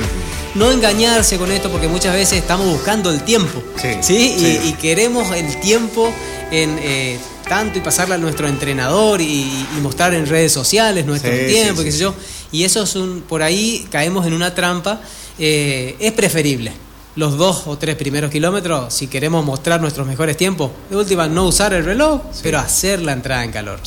[0.55, 3.63] No engañarse con esto porque muchas veces estamos buscando el tiempo,
[4.03, 4.35] ¿sí?
[4.63, 6.13] Y, queremos el tiempo
[6.51, 6.79] en...
[6.81, 7.19] Eh,
[7.51, 11.99] tanto y pasarle a nuestro entrenador y, mostrar en redes sociales nuestro tiempo, qué sé
[11.99, 12.15] yo.
[12.53, 15.01] Y eso es un, por ahí caemos en una trampa.
[15.37, 16.73] Eh, es preferible
[17.17, 21.49] los dos o tres primeros kilómetros, si queremos mostrar nuestros mejores tiempos, de última no
[21.49, 23.81] usar el reloj, pero hacer la entrada en calor.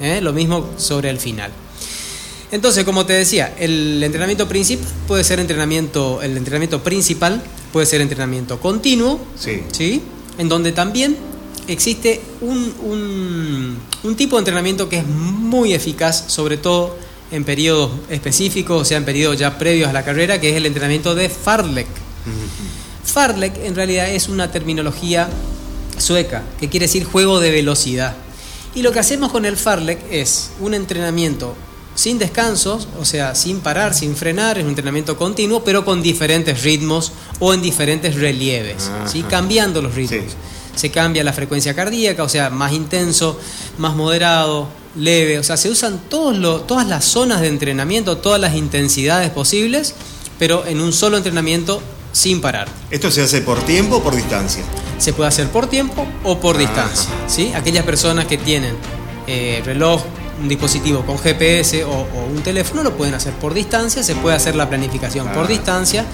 [0.00, 0.20] ¿Eh?
[0.22, 1.50] Lo mismo sobre el final.
[2.50, 8.00] Entonces, como te decía, el entrenamiento principal puede ser entrenamiento, el entrenamiento principal puede ser
[8.00, 10.02] entrenamiento continuo, sí.
[10.38, 11.16] En donde también
[11.72, 16.96] existe un, un, tipo de entrenamiento que es muy eficaz, sobre todo
[17.30, 20.66] en periodos específicos, o sea, en periodos ya previos a la carrera, que es el
[20.66, 21.86] entrenamiento de Farlek.
[23.04, 25.28] Farlek en realidad es una terminología
[25.96, 28.16] sueca, que quiere decir juego de velocidad.
[28.74, 31.54] Y lo que hacemos con el Farlek es un entrenamiento
[31.94, 36.62] sin descansos, o sea, sin parar, sin frenar, es un entrenamiento continuo, pero con diferentes
[36.62, 39.22] ritmos o en diferentes relieves, ¿sí?
[39.22, 40.34] cambiando los ritmos.
[40.80, 43.38] Se cambia la frecuencia cardíaca, o sea, más intenso,
[43.76, 44.66] más moderado,
[44.96, 49.94] leve, o sea, se usan todos todas las zonas de entrenamiento, todas las intensidades posibles,
[50.38, 52.66] pero en un solo entrenamiento sin parar.
[52.90, 54.62] ¿Esto se hace por tiempo o por distancia?
[54.96, 56.60] Se puede hacer por tiempo o por ah.
[56.60, 57.10] distancia.
[57.26, 57.52] ¿sí?
[57.54, 58.74] Aquellas personas que tienen
[59.26, 60.00] eh, reloj,
[60.40, 64.56] un dispositivo con GPS o, un teléfono lo pueden hacer por distancia, se puede hacer
[64.56, 65.48] la planificación por ah.
[65.48, 66.04] distancia.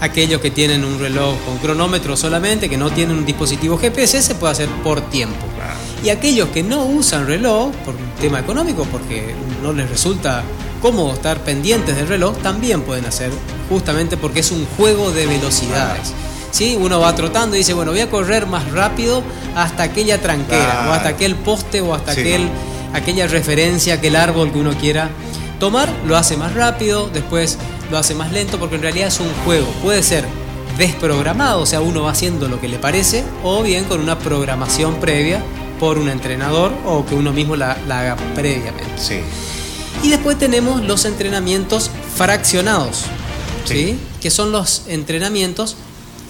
[0.00, 4.34] Aquellos que tienen un reloj con cronómetro solamente, que no tienen un dispositivo GPS, se
[4.34, 5.46] puede hacer por tiempo.
[6.04, 10.44] Y aquellos que no usan reloj, por un tema económico, porque no les resulta
[10.82, 13.30] cómodo estar pendientes del reloj, también pueden hacer,
[13.68, 16.12] justamente porque es un juego de velocidades.
[16.50, 16.76] ¿Sí?
[16.78, 19.22] Uno va trotando y dice, bueno, voy a correr más rápido
[19.54, 22.48] hasta aquella tranquera, o hasta aquel poste, o hasta aquel,
[22.96, 25.10] aquella referencia, aquel árbol que uno quiera
[25.60, 27.58] tomar, lo hace más rápido, después
[27.90, 29.66] lo hace más lento, porque en realidad es un juego.
[29.82, 30.24] Puede ser
[30.76, 34.96] desprogramado, o sea, uno va haciendo lo que le parece, o bien con una programación
[34.96, 35.42] previa
[35.80, 38.98] por un entrenador o que uno mismo la, la haga previamente.
[38.98, 39.20] Sí.
[40.02, 43.04] Y después tenemos los entrenamientos fraccionados,
[43.64, 43.98] sí.
[44.20, 45.76] que son los entrenamientos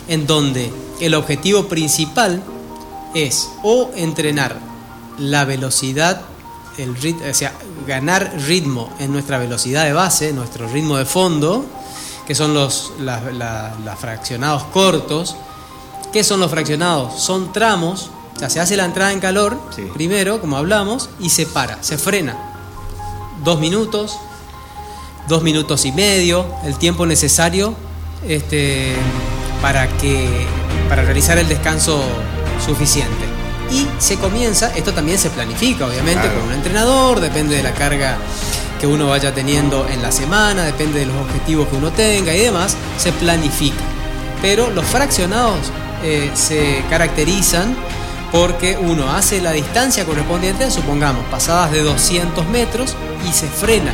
[0.09, 2.43] en donde el objetivo principal
[3.15, 4.59] es o entrenar
[5.19, 6.23] la velocidad,
[6.79, 6.91] el
[7.29, 7.53] o sea,
[7.87, 11.65] ganar ritmo en nuestra velocidad de base, nuestro ritmo de fondo,
[12.27, 12.93] que son los
[13.99, 15.37] fraccionados cortos.
[16.13, 17.21] ¿Qué son los fraccionados?
[17.21, 19.59] Son tramos, o sea, se hace la entrada en calor
[19.93, 22.37] primero, como hablamos, y se para, se frena
[23.45, 24.19] dos minutos,
[25.29, 27.75] dos minutos y medio, el tiempo necesario
[28.27, 28.95] este,
[29.61, 30.47] para, que,
[30.89, 32.03] para realizar el descanso
[32.65, 33.26] suficiente.
[33.71, 38.17] Y se comienza, esto también se planifica obviamente con un entrenador, depende de la carga
[38.81, 42.41] que uno vaya teniendo en la semana, depende de los objetivos que uno tenga y
[42.41, 43.83] demás, se planifica.
[44.43, 47.75] Pero los fraccionados eh, se caracterizan
[48.33, 52.95] porque uno hace la distancia correspondiente, supongamos, pasadas de 200 metros
[53.29, 53.93] y se frena,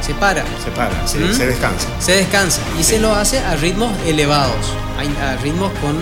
[0.00, 0.44] se para.
[0.62, 1.38] Se para, se, ¿Mm?
[1.38, 1.88] descansa.
[2.00, 4.72] Se descansa y se lo hace a ritmos elevados,
[5.22, 5.96] a, ritmos con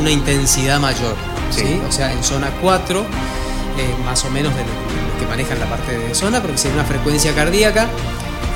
[0.00, 1.16] una intensidad mayor.
[1.50, 1.80] Sí.
[1.88, 3.04] O sea, en zona 4, eh,
[4.04, 7.34] más o menos de los que manejan la parte de zona, porque sería una frecuencia
[7.34, 7.88] cardíaca,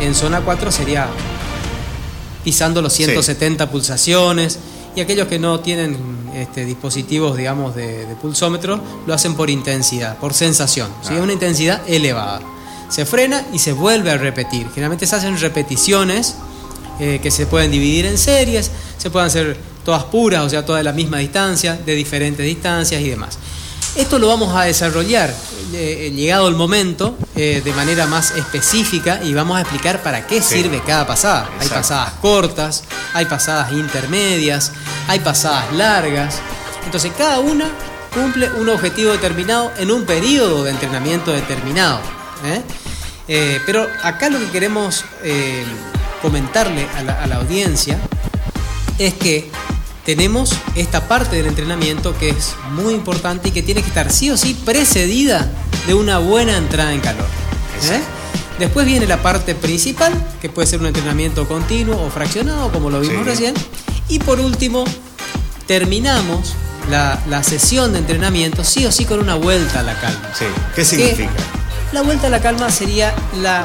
[0.00, 1.09] en zona 4 sería
[2.44, 4.59] pisando los 170 pulsaciones
[4.96, 5.96] y aquellos que no tienen
[6.35, 11.14] este, dispositivos, digamos, de, pulsómetro, lo hacen por intensidad, por sensación, ¿sí?
[11.14, 12.40] una intensidad elevada.
[12.88, 14.66] Se frena y se vuelve a repetir.
[14.70, 16.35] Generalmente se hacen repeticiones
[16.98, 19.57] eh, que se pueden dividir en series, se pueden hacer
[19.90, 23.38] todas puras, o sea, todas de la misma distancia, de diferentes distancias y demás.
[23.96, 25.31] Esto lo vamos a desarrollar
[25.72, 30.42] eh, eh, llegado el momento de manera más específica y vamos a explicar para qué
[30.42, 31.48] sirve cada pasada.
[31.59, 34.72] Hay pasadas cortas, hay pasadas intermedias,
[35.09, 36.40] hay pasadas largas.
[36.85, 37.70] Entonces cada una
[38.14, 42.00] cumple un objetivo determinado en un periodo de entrenamiento determinado.
[42.44, 42.62] ¿eh?
[43.29, 45.64] Eh, pero acá lo que queremos eh,
[46.20, 47.98] comentarle a la, a la audiencia
[48.98, 49.50] es que
[50.16, 54.29] tenemos esta parte del entrenamiento que es muy importante y que tiene que estar sí
[54.29, 55.49] o sí precedida
[55.87, 57.29] de una buena entrada en calor.
[58.59, 62.99] Después viene la parte principal, que puede ser un entrenamiento continuo o fraccionado, como lo
[62.99, 63.55] vimos recién.
[64.09, 64.85] Y por último,
[65.68, 66.57] terminamos
[66.90, 70.29] la, sesión de entrenamiento sí o sí con una vuelta a la calma.
[70.37, 70.46] Sí.
[70.75, 71.31] ¿Qué significa?
[71.92, 73.64] la vuelta a la calma sería la,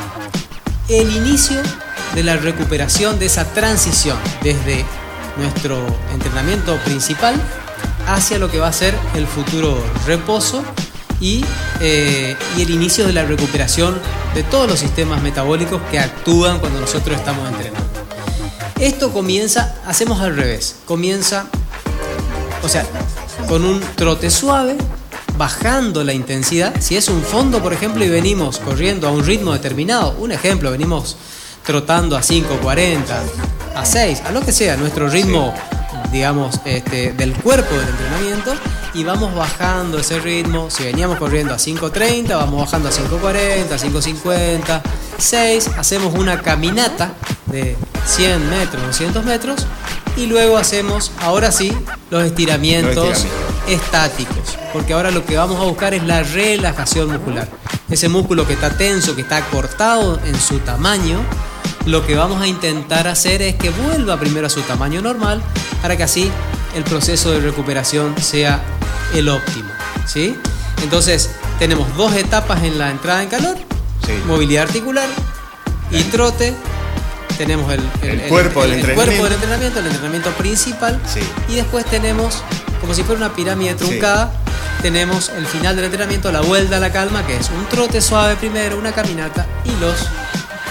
[0.90, 1.58] el inicio
[2.14, 4.86] de la recuperación de esa transición desde
[5.38, 7.36] nuestro entrenamiento principal
[8.08, 10.64] hacia lo que va a ser el futuro reposo
[11.20, 11.44] y,
[11.80, 13.98] eh, y, el inicio de la recuperación
[14.34, 17.90] de todos los sistemas metabólicos que actúan cuando nosotros estamos entrenando.
[18.80, 21.48] Esto comienza, hacemos al revés, comienza,
[22.62, 22.86] o sea,
[23.48, 24.76] con un trote suave,
[25.38, 26.74] bajando la intensidad.
[26.80, 30.72] Si es un fondo, por ejemplo, y venimos corriendo a un ritmo determinado, un ejemplo,
[30.72, 31.18] venimos
[31.66, 33.04] trotando a 5.40,
[33.76, 35.54] a 6, a lo que sea, nuestro ritmo,
[36.12, 38.54] digamos, este, del cuerpo del entrenamiento,
[38.94, 40.70] y vamos bajando ese ritmo.
[40.72, 44.82] Si veníamos corriendo a 5.30, vamos bajando a 5.40, 5.50,
[45.18, 47.14] 6, hacemos una caminata
[47.48, 49.68] de 100 metros, 200 metros,
[50.16, 51.78] y luego hacemos, ahora sí,
[52.10, 53.26] los estiramientos,
[53.68, 57.50] estáticos, porque ahora lo que vamos a buscar es la relajación muscular.
[57.90, 61.20] Ese músculo que está tenso, que está cortado en su tamaño,
[61.86, 65.42] lo que vamos a intentar hacer es que vuelva primero a su tamaño normal
[65.82, 66.32] para que así
[66.76, 68.62] el proceso de recuperación sea
[69.14, 69.70] el óptimo.
[70.06, 70.36] ¿sí?
[70.84, 73.58] Entonces, tenemos dos etapas en la entrada en calor,
[74.28, 75.08] movilidad articular
[75.92, 76.54] y trote.
[77.38, 77.82] Tenemos el,
[78.30, 81.00] cuerpo, del el cuerpo del entrenamiento, el entrenamiento principal.
[81.50, 82.42] Y después tenemos,
[82.80, 84.32] como si fuera una pirámide truncada,
[84.82, 88.36] tenemos el final del entrenamiento, la vuelta a la calma, que es un trote suave
[88.36, 89.96] primero, una caminata y los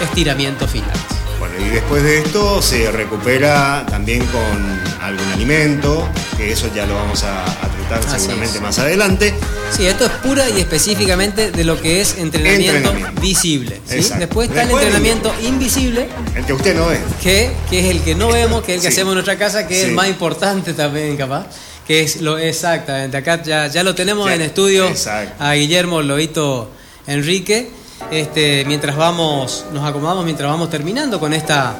[0.01, 0.99] estiramientos finales.
[1.39, 6.95] Bueno, y después de esto se recupera también con algún alimento, que eso ya lo
[6.95, 7.45] vamos a,
[7.89, 9.33] tratar seguramente más adelante.
[9.71, 13.81] Sí, esto es pura y específicamente de lo que es entrenamiento, visible.
[13.87, 16.07] Después está el entrenamiento invisible.
[16.35, 16.99] El que usted no ve.
[17.21, 19.67] Que, que es el que no vemos, que es el que hacemos en nuestra casa,
[19.67, 21.47] que es el más importante también, capaz
[21.85, 23.17] que es lo exactamente.
[23.17, 24.91] Acá ya, ya lo tenemos en estudio
[25.39, 26.71] a Guillermo Loito
[27.07, 27.69] Enrique.
[28.11, 31.75] Este, mientras vamos, nos acomodamos mientras vamos terminando con esta,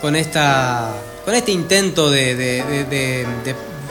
[0.00, 0.92] con esta,
[1.24, 3.26] con este intento de,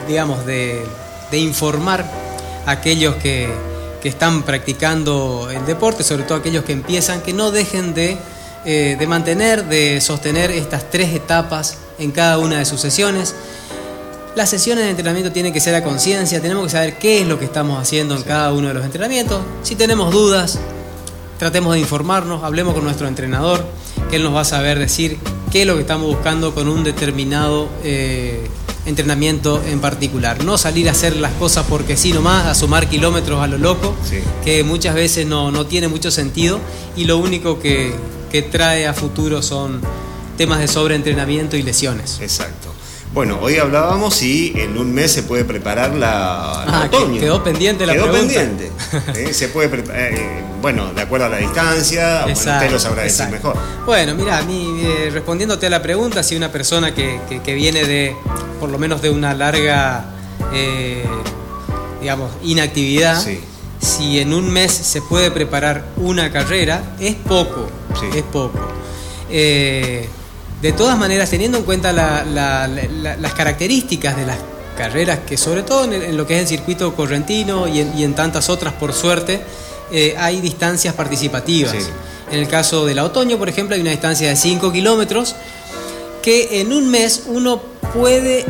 [0.06, 0.84] digamos, de,
[1.32, 2.04] informar
[2.66, 3.48] a aquellos que,
[4.02, 8.18] que, están practicando el deporte, sobre todo aquellos que empiezan, que no dejen de,
[8.64, 13.34] eh, de mantener, de sostener estas tres etapas en cada una de sus sesiones.
[14.34, 17.38] Las sesiones de entrenamiento tienen que ser a conciencia, tenemos que saber qué es lo
[17.38, 19.40] que estamos haciendo en cada uno de los entrenamientos.
[19.62, 20.58] Si tenemos dudas,
[21.38, 23.64] tratemos de informarnos, hablemos con nuestro entrenador,
[24.10, 25.18] que él nos va a saber decir
[25.50, 28.46] qué es lo que estamos buscando con un determinado eh,
[28.86, 30.44] entrenamiento en particular.
[30.44, 33.94] No salir a hacer las cosas porque sí nomás, a sumar kilómetros a lo loco,
[34.44, 36.58] que muchas veces no, no, tiene mucho sentido
[36.96, 37.94] y lo único que,
[38.30, 39.80] que trae a futuro son
[40.36, 42.18] temas de sobreentrenamiento y lesiones.
[42.20, 42.67] Exacto.
[43.18, 47.20] Bueno, hoy hablábamos si en un mes se puede preparar la, ah, otoño.
[47.20, 48.70] Quedó pendiente la quedó pendiente.
[49.16, 49.34] ¿eh?
[49.34, 53.56] se puede eh, bueno, de acuerdo a la distancia, usted lo sabrá decir mejor.
[53.84, 58.14] Bueno, mira, a mí, eh, respondiéndote a la pregunta, si una persona que, viene de,
[58.60, 60.04] por lo menos de una larga,
[62.00, 63.20] digamos, inactividad,
[63.80, 67.66] si en un mes se puede preparar una carrera, es poco,
[68.14, 68.60] es poco.
[70.62, 74.38] De todas maneras, teniendo en cuenta las características de las
[74.76, 78.74] carreras, que sobre todo en, lo que es el circuito correntino y en, tantas otras,
[78.74, 79.40] por suerte,
[79.92, 81.74] eh, hay distancias participativas.
[82.30, 85.36] En el caso del otoño, por ejemplo, hay una distancia de 5 kilómetros
[86.22, 87.62] que en un mes uno
[87.94, 88.44] puede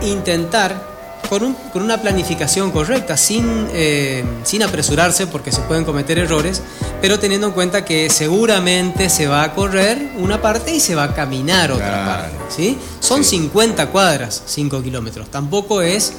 [0.00, 0.91] intentar
[1.38, 6.60] con, una planificación correcta, sin, eh, sin apresurarse porque se pueden cometer errores,
[7.00, 11.04] pero teniendo en cuenta que seguramente se va a correr una parte y se va
[11.04, 12.36] a caminar otra parte.
[12.54, 12.76] ¿sí?
[13.00, 15.30] Son 50 cuadras, 5 kilómetros.
[15.30, 16.12] Tampoco es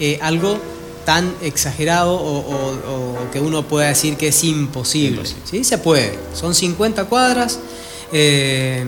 [0.00, 0.58] eh, algo
[1.04, 5.22] tan exagerado o, que uno pueda decir que es imposible.
[5.44, 5.62] ¿sí?
[5.62, 6.18] Se puede.
[6.34, 7.60] Son 50 cuadras,
[8.12, 8.84] eh,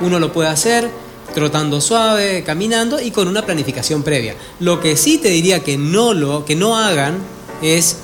[0.00, 0.90] uno lo puede hacer
[1.34, 4.34] trotando suave, caminando y con una planificación previa.
[4.58, 7.18] Lo que sí te diría que no lo que no hagan
[7.62, 7.98] es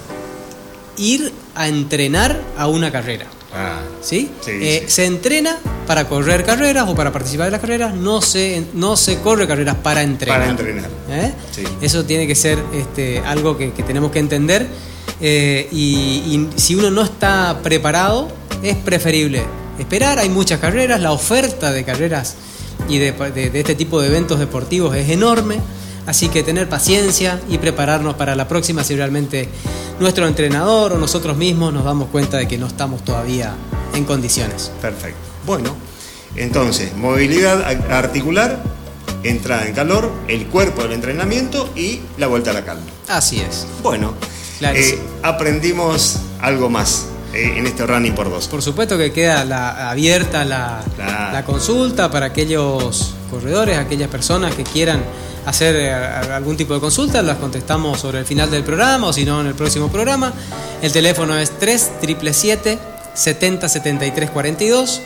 [0.96, 3.26] ir a entrenar a una carrera.
[3.54, 4.30] Ah, ¿Sí?
[4.46, 8.96] Eh, se entrena para correr carreras o para participar en las carreras, no se, no
[8.96, 10.40] se corre carreras para entrenar.
[10.40, 10.90] Para entrenar.
[11.10, 11.32] ¿Eh?
[11.80, 14.66] Eso tiene que ser este, algo que, tenemos que entender.
[15.20, 18.28] Eh, y si uno no está preparado,
[18.62, 19.44] es preferible
[19.78, 20.18] esperar.
[20.18, 22.36] Hay muchas carreras, la oferta de carreras
[22.88, 25.58] y de, este tipo de eventos deportivos es enorme.
[26.06, 29.48] Así que tener paciencia y prepararnos para la próxima si realmente
[29.98, 33.54] nuestro entrenador o nosotros mismos nos damos cuenta de que no estamos todavía
[33.92, 34.70] en condiciones.
[34.80, 35.18] Perfecto.
[35.44, 35.74] Bueno,
[36.36, 38.62] entonces, movilidad articular,
[39.24, 42.84] entrada en calor, el cuerpo del entrenamiento y la vuelta a la calma.
[43.08, 43.66] Así es.
[43.82, 44.14] Bueno,
[44.60, 47.06] eh, aprendimos algo más.
[47.32, 48.48] Eh, en este running por dos.
[48.48, 55.02] Por supuesto que queda la, abierta la, consulta para aquellos corredores, aquellas personas que quieran
[55.44, 59.24] hacer eh, algún tipo de consulta, las contestamos sobre el final del programa o si
[59.24, 60.32] no en el próximo programa.
[60.82, 62.78] El teléfono es 3777
[63.14, 65.02] 70 73 42.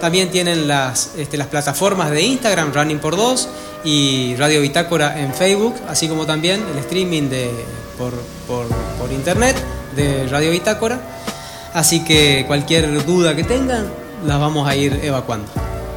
[0.00, 3.48] También tienen las, este, las plataformas de Instagram, Running por 2
[3.84, 7.50] y Radio Bitácora en Facebook, así como también el streaming de,
[7.96, 8.12] por,
[8.46, 8.66] por,
[8.98, 9.56] por internet
[9.96, 11.00] de Radio Bitácora.
[11.74, 13.88] Así que cualquier duda que tengan,
[14.24, 15.48] las vamos a ir evacuando.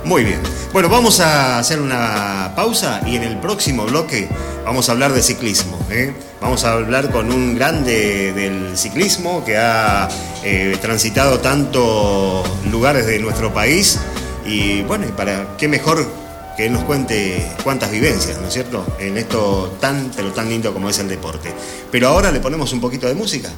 [0.03, 0.39] Muy bien.
[0.73, 4.28] Bueno, vamos a hacer una pausa y en el próximo bloque
[4.65, 5.78] vamos a hablar de ciclismo.
[5.91, 6.13] ¿eh?
[6.41, 10.09] Vamos a hablar con un grande del ciclismo que ha
[10.43, 13.99] eh, transitado tantos lugares de nuestro país
[14.45, 16.07] y bueno, para qué mejor
[16.55, 18.84] que él nos cuente cuántas vivencias, ¿no es cierto?
[18.99, 21.53] En esto tan, pero tan lindo como es el deporte.
[21.91, 23.49] Pero ahora le ponemos un poquito de música.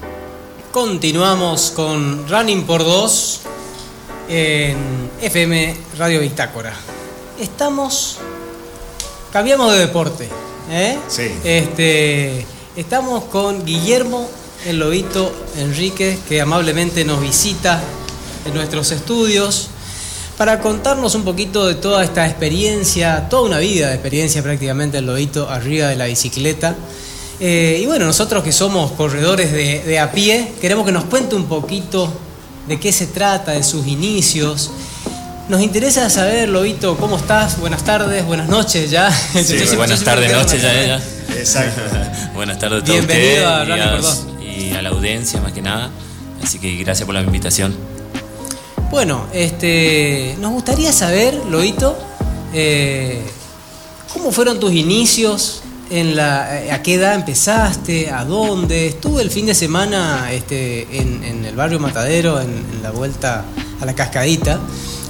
[0.71, 3.39] Continuamos con Running por Dos
[4.29, 6.71] en FM Radio Bitácora.
[7.39, 8.17] Estamos.
[9.33, 10.29] Cambiamos de deporte.
[10.69, 10.99] ¿eh?
[11.07, 11.31] Sí.
[11.43, 12.45] Este,
[12.75, 14.29] estamos con Guillermo
[14.67, 17.81] el Lobito Enrique, que amablemente nos visita
[18.45, 19.69] en nuestros estudios
[20.37, 25.07] para contarnos un poquito de toda esta experiencia, toda una vida de experiencia prácticamente el
[25.07, 26.75] Lobito arriba de la bicicleta.
[27.39, 31.35] Eh, y bueno, nosotros que somos corredores de, de a pie, queremos que nos cuente
[31.35, 32.11] un poquito
[32.67, 34.71] de qué se trata, de sus inicios.
[35.49, 37.59] Nos interesa saber, Lobito, ¿cómo estás?
[37.59, 39.11] Buenas tardes, buenas noches ya.
[39.43, 41.03] Sí, buenas tardes, noches ya, ya.
[41.35, 41.81] Exacto.
[42.35, 44.25] buenas tardes a todos Bienvenido a y, Dos.
[44.39, 45.89] y a la audiencia más que nada.
[46.43, 47.75] Así que gracias por la invitación.
[48.91, 51.97] Bueno, este, nos gustaría saber, Lobito,
[52.53, 53.23] eh,
[54.13, 55.61] ¿cómo fueron tus inicios?
[55.89, 58.11] En la, eh, ¿A qué edad empezaste?
[58.11, 58.87] ¿A dónde?
[58.87, 63.43] Estuve el fin de semana este, en, el barrio Matadero, en, la vuelta
[63.81, 64.59] a la cascadita,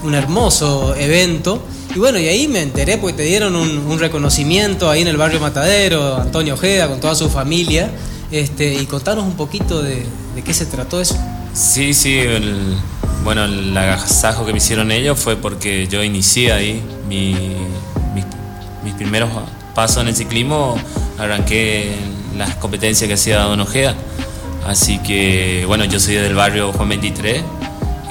[0.03, 1.61] un hermoso evento.
[1.93, 5.41] Y bueno, y ahí me enteré porque te dieron un, reconocimiento ahí en el barrio
[5.41, 7.91] Matadero, Antonio Ojeda con toda su familia.
[8.31, 10.05] Este, y contanos un poquito de,
[10.45, 11.17] qué se trató eso.
[11.53, 12.77] Sí, sí, el-
[13.25, 17.35] bueno, el agasajo que me hicieron ellos fue porque yo inicié ahí mi-
[18.81, 19.29] mis primeros
[19.75, 20.77] pasos en el ciclismo,
[21.17, 21.93] arranqué
[22.37, 23.95] las competencias que hacía Don Ojeda.
[24.65, 27.41] Así que, bueno, yo soy del barrio Juan 23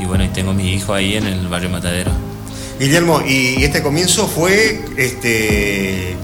[0.00, 2.10] y bueno, y tengo mi hijo ahí en el barrio Matadero.
[2.80, 6.16] Guillermo, y este comienzo fue, este,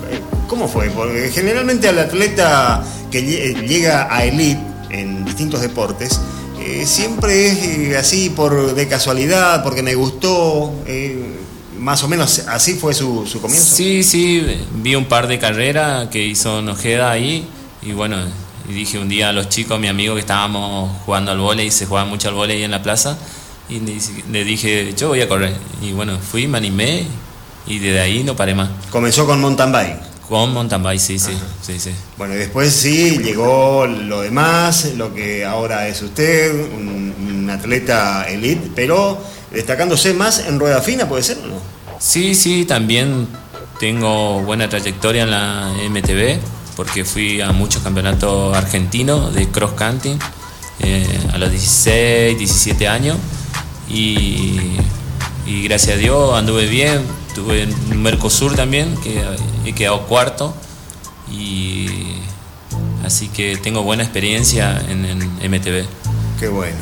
[0.49, 0.89] ¿cómo fue?
[0.91, 4.61] Porque generalmente al atleta que lle- llega a elite
[4.91, 6.20] en distintos deportes,
[6.64, 11.34] eh, siempre es eh, así por de casualidad, porque me gustó, eh,
[11.85, 13.76] más o menos así fue su, su comienzo.
[13.76, 14.43] Sí, sí,
[14.76, 17.47] vi un par de carreras que hizo Nojeda ahí
[17.82, 18.16] y bueno,
[18.66, 21.66] y dije un día a los chicos, a mi amigo que estábamos jugando al vóley
[21.66, 23.18] y se jugaba mucho al ahí en la plaza
[23.68, 23.80] y
[24.30, 27.07] le dije, yo voy a correr y bueno, fui, me animé
[27.66, 28.70] y desde ahí no paré más.
[28.91, 30.01] Comenzó con mountain bike.
[30.26, 31.91] Con mountain bike, sí, sí, sí, sí.
[32.16, 38.24] Bueno, y después sí llegó lo demás, lo que ahora es usted, un, un atleta
[38.26, 39.22] elite, pero
[39.53, 41.73] destacándose más en rueda fina, ¿puede ser o no?
[41.99, 43.28] Sí, sí, también
[43.78, 46.38] tengo buena trayectoria en la MTV
[46.76, 50.18] porque fui a muchos campeonatos argentinos de cross country
[50.80, 53.16] eh, a los 16, 17 años
[53.88, 54.59] y,
[55.47, 57.03] y gracias a Dios anduve bien.
[57.34, 59.20] Tuve en Mercosur también, que
[59.64, 60.55] he quedado cuarto
[61.30, 61.88] y
[63.05, 65.84] así que tengo buena experiencia en, en MTV.
[66.38, 66.78] Qué bueno.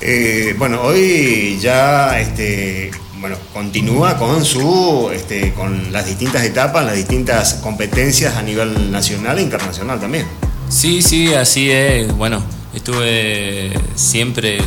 [0.00, 2.90] Eh, bueno, hoy ya este,
[3.20, 9.38] bueno, continúa con su este, con las distintas etapas, las distintas competencias a nivel nacional
[9.38, 10.26] e internacional también.
[10.68, 12.14] Sí, sí, así es.
[12.16, 12.42] Bueno,
[12.74, 14.58] estuve siempre.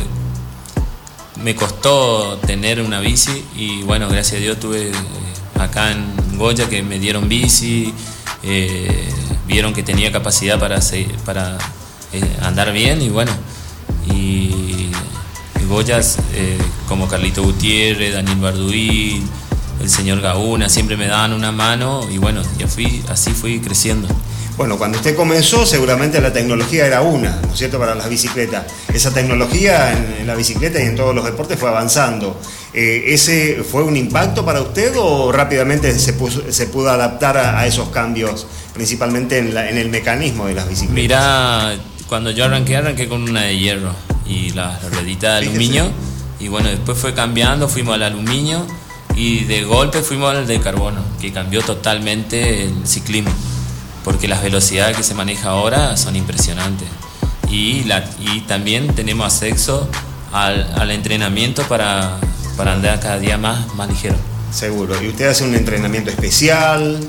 [1.42, 4.92] Me costó tener una bici y bueno, gracias a Dios tuve eh,
[5.58, 7.94] acá en Goya que me dieron bici,
[8.42, 9.08] eh,
[9.46, 10.80] vieron que tenía capacidad para,
[11.24, 11.56] para
[12.12, 13.32] eh, andar bien y bueno,
[14.12, 14.59] y
[15.70, 16.58] Goyas eh,
[16.88, 19.22] como Carlito Gutiérrez, Daniel Barduí,
[19.80, 24.08] el señor Gauna, siempre me daban una mano y bueno, ya fui, así fui creciendo.
[24.56, 28.66] Bueno, cuando usted comenzó, seguramente la tecnología era una, ¿no es cierto?, para las bicicletas.
[28.92, 32.38] Esa tecnología en, en la bicicleta y en todos los deportes fue avanzando.
[32.74, 37.58] Eh, ¿Ese fue un impacto para usted o rápidamente se, puso- se pudo adaptar a,
[37.58, 40.94] a esos cambios, principalmente en, la- en el mecanismo de las bicicletas?
[40.94, 43.94] Mira, cuando yo arranqué, arranqué con una de hierro
[44.30, 45.58] y la ruedita de Fíjese.
[45.58, 45.92] aluminio.
[46.38, 48.66] Y bueno, después fue cambiando, fuimos al aluminio
[49.14, 53.32] y de golpe fuimos al de carbono, que cambió totalmente el ciclismo,
[54.04, 56.88] porque las velocidades que se maneja ahora son impresionantes.
[57.50, 59.88] Y, la, y también tenemos acceso
[60.32, 62.16] al, al entrenamiento para,
[62.56, 64.16] para andar cada día más, más ligero.
[64.52, 65.02] Seguro.
[65.02, 67.00] ¿Y usted hace un entrenamiento especial?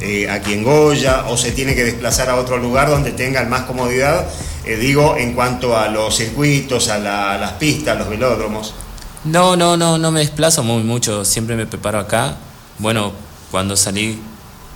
[0.00, 3.62] eh, aquí en Goya o se tiene que desplazar a otro lugar donde tenga más
[3.62, 4.28] comodidad,
[4.68, 8.74] eh, digo, en cuanto a los circuitos, a, las pistas, los velódromos.
[9.24, 12.36] No, no, no, no me desplazo muy mucho, siempre me preparo acá.
[12.78, 13.12] Bueno,
[13.50, 14.20] cuando salí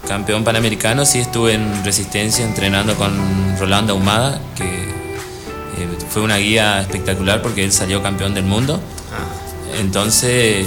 [0.08, 3.12] campeón panamericano sí estuve en resistencia entrenando con
[3.58, 8.80] Rolando Ahumada, que eh, fue una guía espectacular porque él salió campeón del mundo.
[9.12, 9.78] Ah.
[9.78, 10.66] Entonces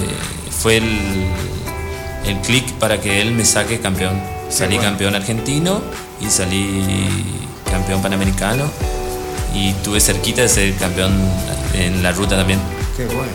[0.56, 1.26] fue el,
[2.26, 4.20] el clic para que él me saque campeón.
[4.50, 5.82] Salí campeón argentino
[6.20, 7.08] y salí
[7.68, 8.70] campeón panamericano
[9.54, 11.12] y tuve cerquita de ser campeón
[11.74, 12.58] en la ruta también.
[12.96, 13.32] Qué bueno.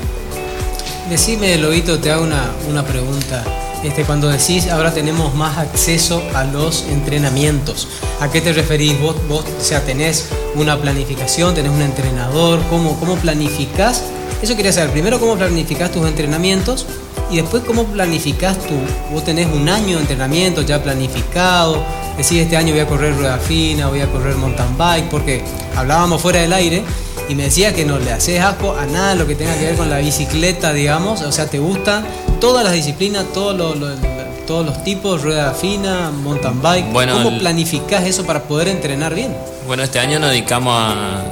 [1.09, 3.43] Decime, Lobito, te hago una, una pregunta.
[3.83, 7.87] Este, cuando decís ahora tenemos más acceso a los entrenamientos,
[8.19, 8.99] ¿a qué te referís?
[8.99, 12.59] ¿Vos, vos o sea, tenés una planificación, tenés un entrenador?
[12.69, 14.03] ¿Cómo, cómo planificás?
[14.41, 14.91] Eso quería saber.
[14.91, 16.85] Primero, ¿cómo planificás tus entrenamientos?
[17.31, 18.75] Y después, ¿cómo planificás tú?
[19.11, 21.83] Vos tenés un año de entrenamiento ya planificado,
[22.21, 25.43] decís este año voy a correr rueda fina, voy a correr mountain bike, porque
[25.75, 26.83] hablábamos fuera del aire
[27.29, 29.75] y me decía que no le haces asco a nada lo que tenga que ver
[29.75, 32.05] con la bicicleta, digamos, o sea, te gustan
[32.39, 33.99] todas las disciplinas, todos los,
[34.47, 36.91] todos los tipos, rueda fina, mountain bike.
[36.91, 39.35] ¿Cómo planificás eso para poder entrenar bien?
[39.67, 41.23] Bueno, este año nos dedicamos a,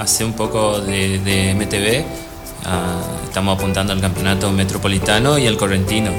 [0.00, 2.24] hacer un poco de, de MTV
[2.66, 6.10] Ah, estamos apuntando al campeonato metropolitano y el correntino.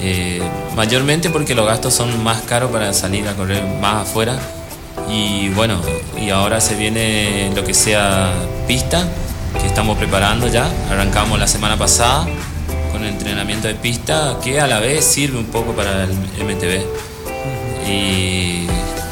[0.00, 0.42] Eh,
[0.76, 4.38] mayormente porque los gastos son más caros para salir a correr más afuera.
[5.08, 5.80] Y bueno,
[6.20, 8.32] y ahora se viene lo que sea
[8.66, 9.06] pista,
[9.60, 10.68] que estamos preparando ya.
[10.90, 12.26] Arrancamos la semana pasada
[12.92, 16.84] con el entrenamiento de pista, que a la vez sirve un poco para el MTV.
[17.88, 18.66] Y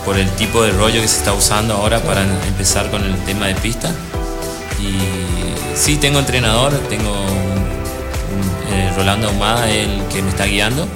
[0.04, 3.46] por el tipo de rollo que se está usando ahora para empezar con el tema
[3.46, 3.90] de pista.
[4.80, 5.32] Y
[5.74, 7.12] Sí, tengo entrenador, tengo
[8.72, 10.88] eh, Rolando Ahumada, el que me está guiando,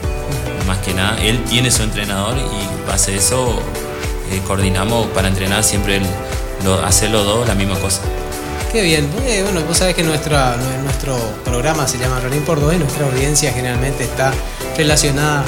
[0.66, 1.18] más que nada.
[1.22, 3.60] Él tiene su entrenador y base eso
[4.30, 6.00] eh, coordinamos para entrenar siempre
[6.64, 8.00] lo, hacer los dos la misma cosa.
[8.72, 9.08] Qué bien.
[9.24, 10.36] Eh, bueno, vos sabés que nuestro
[11.44, 14.32] programa se llama Running por Dos y nuestra audiencia generalmente está
[14.76, 15.44] relacionada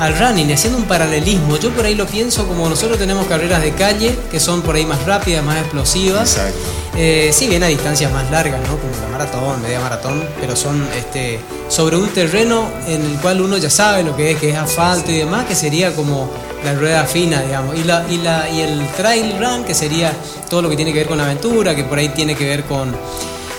[0.00, 1.58] al running, haciendo un paralelismo.
[1.58, 4.86] Yo por ahí lo pienso como nosotros tenemos carreras de calle que son por ahí
[4.86, 6.36] más rápidas, más explosivas.
[6.36, 6.58] Exacto.
[6.96, 8.78] Eh, sí, bien a distancias más largas, ¿no?
[8.78, 11.38] Como la maratón, media maratón, pero son este,
[11.68, 15.10] sobre un terreno en el cual uno ya sabe lo que es, que es asfalto
[15.12, 16.30] y demás, que sería como
[16.64, 17.78] la rueda fina, digamos.
[17.78, 20.12] Y, la, y, la, y el trail run, que sería
[20.48, 22.96] todo lo que tiene que ver con aventura, que por ahí tiene que ver con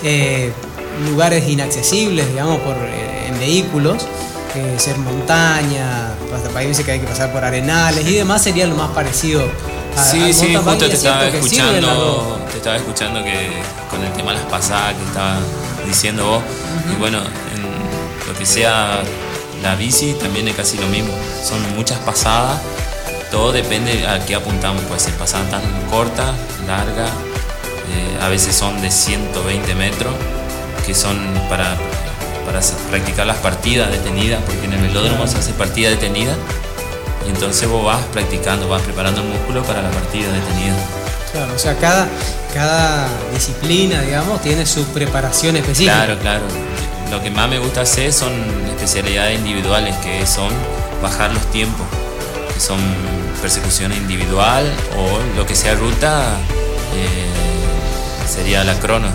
[0.02, 0.52] eh,
[1.08, 4.06] lugares inaccesibles, digamos, por, eh, en vehículos
[4.78, 6.14] ser montaña,
[6.54, 9.42] ahí dice que hay que pasar por arenales y demás sería lo más parecido
[9.96, 13.50] a, sí, sí, justo te estaba escuchando, te estaba escuchando que
[13.90, 15.38] con el tema de las pasadas que estaba
[15.86, 16.42] diciendo vos,
[16.90, 19.02] y bueno, en lo que sea
[19.62, 21.12] la bici también es casi lo mismo,
[21.44, 22.60] son muchas pasadas,
[23.30, 26.32] todo depende a qué apuntamos, puede ser pasadas tan cortas,
[26.66, 30.14] largas, eh, a veces son de 120 metros,
[30.86, 31.76] que son para
[32.44, 36.34] para practicar las partidas detenidas, porque en el velódromo se hace partida detenida
[37.26, 40.76] y entonces vos vas practicando, vas preparando el músculo para la partida detenida.
[41.32, 42.08] Claro, o sea, cada,
[42.52, 46.04] cada disciplina, digamos, tiene su preparación específica.
[46.04, 46.44] Claro, claro.
[47.10, 48.32] Lo que más me gusta hacer son
[48.68, 50.50] especialidades individuales, que son
[51.02, 51.86] bajar los tiempos,
[52.52, 52.78] que son
[53.40, 56.36] persecución individual o lo que sea ruta,
[56.94, 59.08] eh, sería la crono.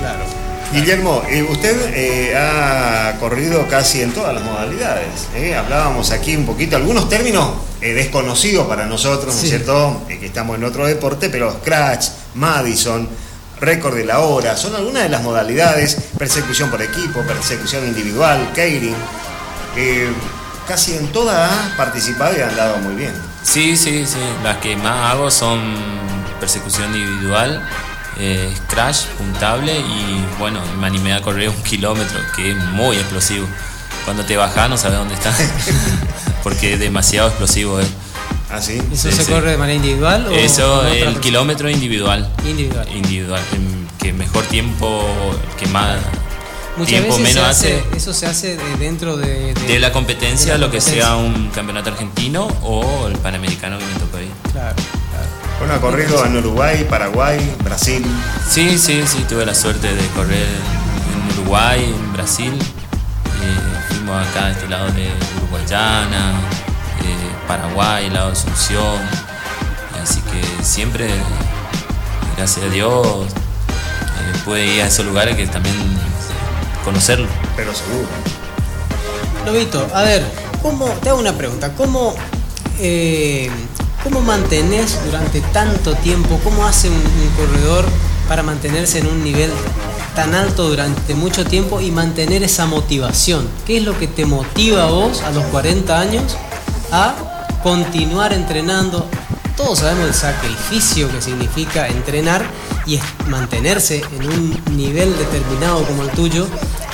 [0.00, 0.37] Claro.
[0.72, 5.28] Guillermo, eh, usted eh, ha corrido casi en todas las modalidades.
[5.34, 5.54] ¿eh?
[5.54, 10.02] Hablábamos aquí un poquito, algunos términos desconocidos para nosotros, ¿no es cierto?
[10.08, 13.08] que estamos en otro deporte, pero Scratch, Madison,
[13.60, 18.94] récord de la hora, son algunas de las modalidades, persecución por equipo, persecución individual, Keirin.
[20.66, 23.14] casi en todas ha participado y han dado muy bien.
[23.42, 24.18] Sí, sí, sí.
[24.42, 25.60] Las que más hago son
[26.40, 27.66] persecución individual
[28.18, 33.46] eh, crash, puntable y bueno, me animé a correr un kilómetro, que es muy explosivo.
[34.04, 35.38] Cuando te bajas no sabes dónde estás,
[36.42, 37.80] porque es demasiado explosivo.
[37.80, 37.86] Eh.
[38.50, 38.80] ¿Ah, sí?
[38.92, 40.26] ¿Eso se corre de manera individual?
[40.26, 42.28] O Eso, el kilómetro individual.
[42.46, 42.88] Individual.
[42.94, 43.42] Individual.
[43.98, 45.04] Que mejor tiempo,
[45.58, 45.98] que más...
[46.76, 50.80] Muchas tiempo veces menos hace, Eso se hace dentro de, de, la competencia, lo que
[50.80, 54.30] sea un campeonato argentino o el panamericano que me tocó ahí.
[54.52, 54.76] Claro.
[55.58, 58.04] Bueno, ha corrido en Uruguay, Paraguay, Brasil.
[58.48, 62.52] Sí, sí, sí, tuve la suerte de correr en Uruguay, en Brasil.
[62.54, 66.30] Eh, fuimos acá a este lado de Uruguayana,
[67.02, 69.00] eh, Paraguay, el lado de Asunción.
[70.00, 71.10] Así que siempre,
[72.36, 75.76] gracias a Dios, eh, pude ir a esos lugares que también
[76.84, 77.26] conocerlo.
[77.56, 78.06] Pero seguro.
[79.44, 80.24] Lobito, a ver,
[80.62, 82.14] ¿cómo, te hago una pregunta, ¿cómo
[82.78, 83.50] eh,
[84.02, 87.84] cómo mantenés durante tanto tiempo, cómo hace un, un corredor
[88.28, 89.50] para mantenerse en un nivel
[90.14, 93.48] tan alto durante mucho tiempo y mantener esa motivación?
[93.66, 96.36] ¿Qué es lo que te motiva a vos a los 40 años
[96.90, 97.14] a
[97.62, 99.08] continuar entrenando?
[99.56, 102.44] Todos sabemos el sacrificio que significa entrenar
[102.86, 106.46] y mantenerse en un nivel determinado como el tuyo.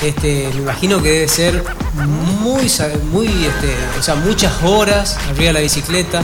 [0.03, 2.71] Este, me imagino que debe ser muy,
[3.11, 6.23] muy, este, o sea, muchas horas arriba de la bicicleta,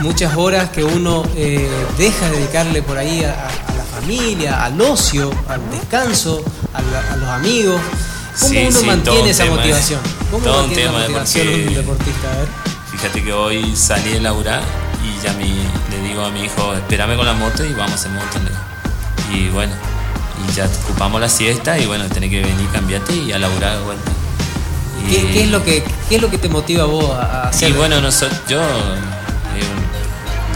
[0.00, 1.68] muchas horas que uno eh,
[1.98, 3.28] deja de dedicarle por ahí a,
[3.76, 6.42] la familia, al ocio, al descanso,
[6.74, 7.80] a, la- a los amigos.
[8.40, 10.00] ¿Cómo Sí, uno sí, mantiene un esa tema, motivación?
[10.30, 12.32] ¿Cómo todo un tema, la motivación porque- un deportista?
[12.32, 12.48] A ver.
[12.90, 14.62] Fíjate que hoy salí de laburar
[15.04, 15.48] y ya mi,
[15.90, 18.38] le digo a mi hijo, espérame con la moto y vamos en moto.
[19.32, 19.72] Y bueno,
[20.48, 23.84] y ya ocupamos la siesta y bueno, tenés que venir, cambiarte y a laburar de
[23.84, 24.10] vuelta.
[25.08, 27.70] ¿Qué, qué es lo que, ¿Qué es lo que te motiva a vos a hacer?
[27.70, 28.64] Y bueno, nosotros, yo eh,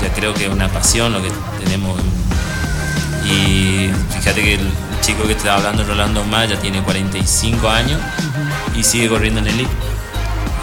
[0.02, 1.30] ya creo que es una pasión lo que
[1.64, 1.98] tenemos.
[3.24, 4.70] Y fíjate que el
[5.00, 8.00] chico que estaba hablando, Rolando Maya, tiene 45 años
[8.76, 9.70] y sigue corriendo en el elite.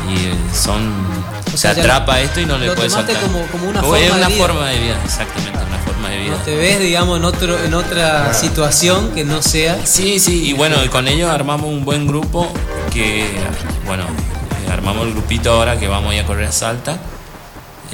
[0.09, 0.91] Y eh, son.
[1.47, 3.15] O se sea, ya atrapa esto y no le puede soltar.
[3.21, 4.37] como- como una es forma de una vida.
[4.37, 6.31] forma de vida, exactamente, una forma de vida.
[6.31, 9.77] No te ves, digamos, en, otro, en otra situación que no sea.
[9.85, 12.51] Sí, sí, y bueno, y con ellos armamos un buen grupo
[12.91, 13.29] que,
[13.85, 14.03] bueno,
[14.71, 16.97] armamos el grupito ahora que vamos a ir a correr a Salta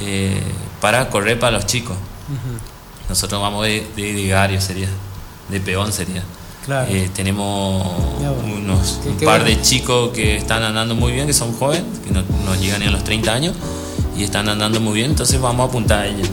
[0.00, 0.42] eh,
[0.80, 1.96] para correr para los chicos.
[3.08, 4.88] Nosotros vamos de, de gregario sería,
[5.48, 6.22] de peón sería.
[6.64, 6.86] Claro.
[6.90, 7.86] Eh, tenemos
[8.44, 11.84] unos, Qué- un qué par de chicos que están andando muy bien, que son jóvenes,
[12.04, 13.54] que no, no llegan ni a los 30 años
[14.16, 16.28] y están andando muy bien, entonces vamos a apuntar a ellos.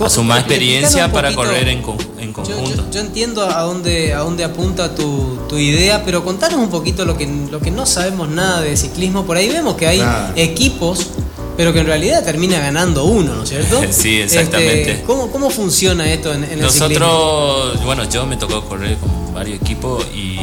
[0.00, 2.74] A sumar experiencia Explícanos un para correr en, Yo, conjunto.
[2.74, 7.04] yo- yo entiendo a dónde, a dónde apunta tu, tu idea, pero contanos un poquito
[7.04, 9.24] lo que, lo que no sabemos nada de ciclismo.
[9.24, 10.32] Por ahí vemos que hay Nada.
[10.36, 11.12] equipos,
[11.56, 13.80] pero que en realidad termina ganando uno, ¿no es cierto?
[13.90, 14.92] Sí, exactamente.
[14.92, 17.06] Este, ¿cómo, ¿Cómo funciona esto en, en el ciclismo?
[17.06, 20.38] Nosotros, bueno, yo me tocó correr con varios equipos y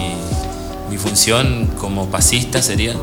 [0.90, 2.96] mi función como pasista sería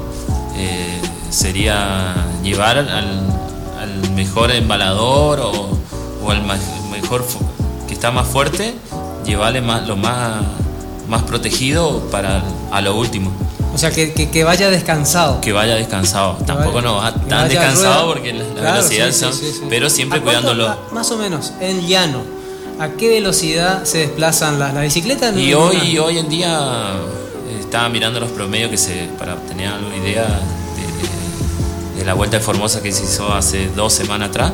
[0.56, 1.00] eh,
[1.30, 5.78] sería llevar al, al mejor embalador o,
[6.22, 6.42] o al
[6.90, 7.24] mejor
[7.88, 8.74] que está más fuerte,
[9.24, 10.42] llevarle más, lo más,
[11.08, 13.32] más protegido para a lo último,
[13.72, 15.40] O sea, que, que, que vaya descansado.
[15.40, 16.36] que vaya descansado.
[16.46, 18.06] Tampoco vaya- no va tan descansado rueda.
[18.06, 19.60] porque la, la Claro, velocidad sí, son, sí, sí.
[19.68, 20.76] pero siempre ¿A cuánto- cuidándolo.
[20.92, 22.22] más o menos, en llano.
[22.80, 25.36] ¿A qué velocidad se desplazan las, las bicicletas?
[25.36, 26.58] Y hoy, una- hoy en día
[27.48, 32.38] eh, estaba mirando los promedios que se, para tener alguna idea de, de la Vuelta
[32.38, 34.52] de Formosa que se hizo hace dos semanas atrás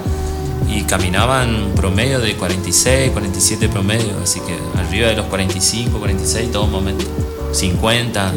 [0.68, 6.66] y caminaban promedio de 46, 47 promedio, así que arriba de los 45, 46 todo
[6.66, 7.04] momento,
[7.52, 8.32] 50.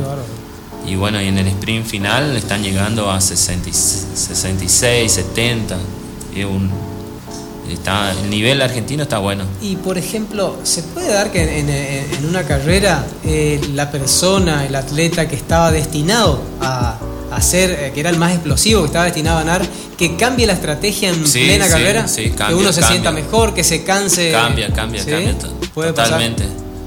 [0.90, 5.78] Y bueno, y en el sprint final están llegando a 60 y- 66, 70.
[6.36, 6.72] Es un,
[7.72, 9.44] está, el nivel argentino está bueno.
[9.62, 14.66] Y por ejemplo, ¿se puede dar que en, en- en una carrera eh, la persona,
[14.66, 16.98] el atleta que estaba destinado a,
[17.32, 19.68] a ser, eh, que era el más explosivo, que estaba destinado a ganar,
[19.98, 22.08] que cambie la estrategia en Sí, plena sí, carrera?
[22.08, 23.02] sí, que cambia, uno se cambia.
[23.02, 24.32] sienta mejor, que se canse.
[24.32, 25.36] Cambia, cambia, cambia.
[25.74, 26.20] Puede pasar.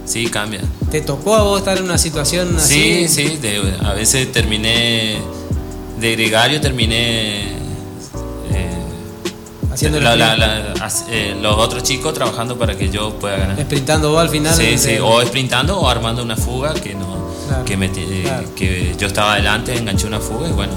[0.04, 0.60] Sí, cambia.
[0.90, 3.06] ¿Te tocó a vos estar en una situación así?
[3.06, 3.36] Sí, sí.
[3.38, 5.18] de- a veces terminé
[6.00, 7.52] de gregario, terminé
[8.52, 8.78] eh,
[9.72, 10.74] Haciendo la- la- la-
[11.08, 13.60] eh, los otros chicos trabajando para que yo pueda ganar.
[13.62, 14.54] sprintando vos al final.
[14.54, 18.54] Sí, sí, o sprintando o armando una fuga que no Claro, que, me eh, claro.
[18.54, 20.72] que yo estaba adelante, enganché una fuga y bueno,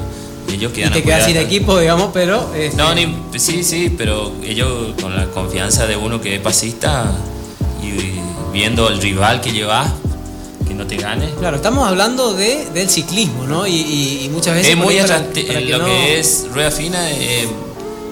[0.52, 2.54] ellos y quedan te quedas sin equipo, digamos, pero.
[2.56, 3.08] este, No, ni,
[3.38, 7.12] sí, sí, pero ellos con la confianza de uno que es pasista
[7.82, 8.20] y
[8.56, 9.92] viendo el rival que llevas,
[10.66, 11.30] que no te gane.
[11.38, 13.68] Claro, estamos hablando de, del ciclismo, ¿no?
[13.68, 14.72] Y, y- y muchas veces.
[14.72, 17.48] Es muy ahí para- atracti- para lo no- que es rueda fina es,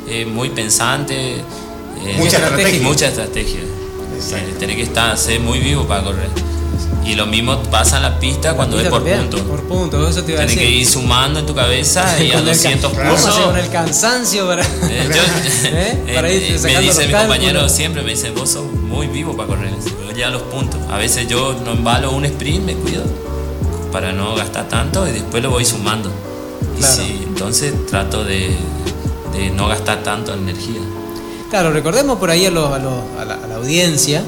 [0.10, 2.82] es muy pensante, es- Mucha estrategia.
[2.84, 3.60] mucha estrategia.
[3.62, 6.30] Eh, Tenés que estar, ser muy vivo para correr.
[7.06, 9.44] Y lo mismo pasa en la pista cuando es Mira, por también, punto.
[9.46, 10.74] Por punto, eso te iba a Tienes decir.
[10.74, 13.30] que ir sumando en tu cabeza y a Con el ca- 200 ¿Cómo pulsos.
[13.30, 14.64] hace con el cansancio para.?
[14.64, 15.22] Eh, yo-
[15.70, 16.12] ¿Eh?
[16.16, 19.48] Para ir eh, me dice mi compañero siempre, me dice, vos sos muy vivo para
[19.50, 19.72] correr,
[20.16, 20.80] ya los puntos.
[20.89, 23.03] A veces yo no embalo un sprint, me cuido
[23.91, 26.09] para no gastar tanto y después lo voy sumando.
[27.03, 28.55] Y entonces trato de,
[29.34, 30.80] de no gastar tanto energía.
[31.49, 34.24] Claro, recordemos por ahí a, lo- a lo- a la, a la audiencia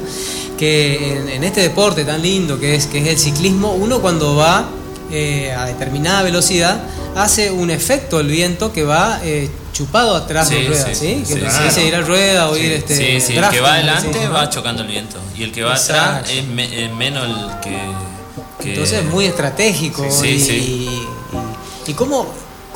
[0.56, 4.36] que en, en este deporte tan lindo que es, que es el ciclismo, uno cuando
[4.36, 4.68] va
[5.10, 6.80] eh, a determinada velocidad
[7.14, 11.22] hace un efecto el viento que va eh, chupado atrás de Sí, ruedas, sí, ¿sí?
[11.26, 11.64] sí, Que claro.
[11.64, 12.96] dice ir a rueda o ir este.
[12.96, 16.02] sí, sí, el que va adelante va chocando el viento y el que va Exacto.
[16.20, 17.78] atrás es, me- es menos el que...
[18.62, 20.06] que- Entonces es muy estratégico.
[20.10, 20.52] Sí, y, sí.
[21.86, 22.26] y- y cómo,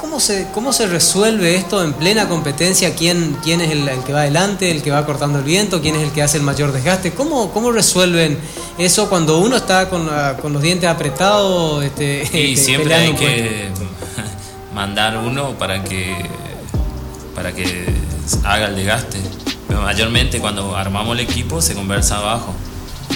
[0.00, 2.94] ¿Cómo se, ¿Cómo se resuelve esto en plena competencia?
[2.94, 5.82] ¿Quién, quién es el, que va adelante, el que va cortando el viento?
[5.82, 7.12] ¿Quién es el que hace el mayor desgaste?
[7.12, 8.38] ¿Cómo, cómo resuelven
[8.78, 10.08] eso cuando uno está con,
[10.40, 11.84] con los dientes apretados?
[11.84, 13.68] Este, y este, siempre hay que
[14.74, 16.16] mandar uno para que,
[17.34, 17.84] para que
[18.42, 19.18] haga el desgaste.
[19.68, 22.54] Pero mayormente cuando armamos el equipo se conversa abajo.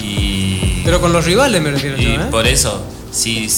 [0.02, 2.26] Y, Pero con los rivales me refiero y yo, ¿eh?
[2.30, 3.48] Por eso, si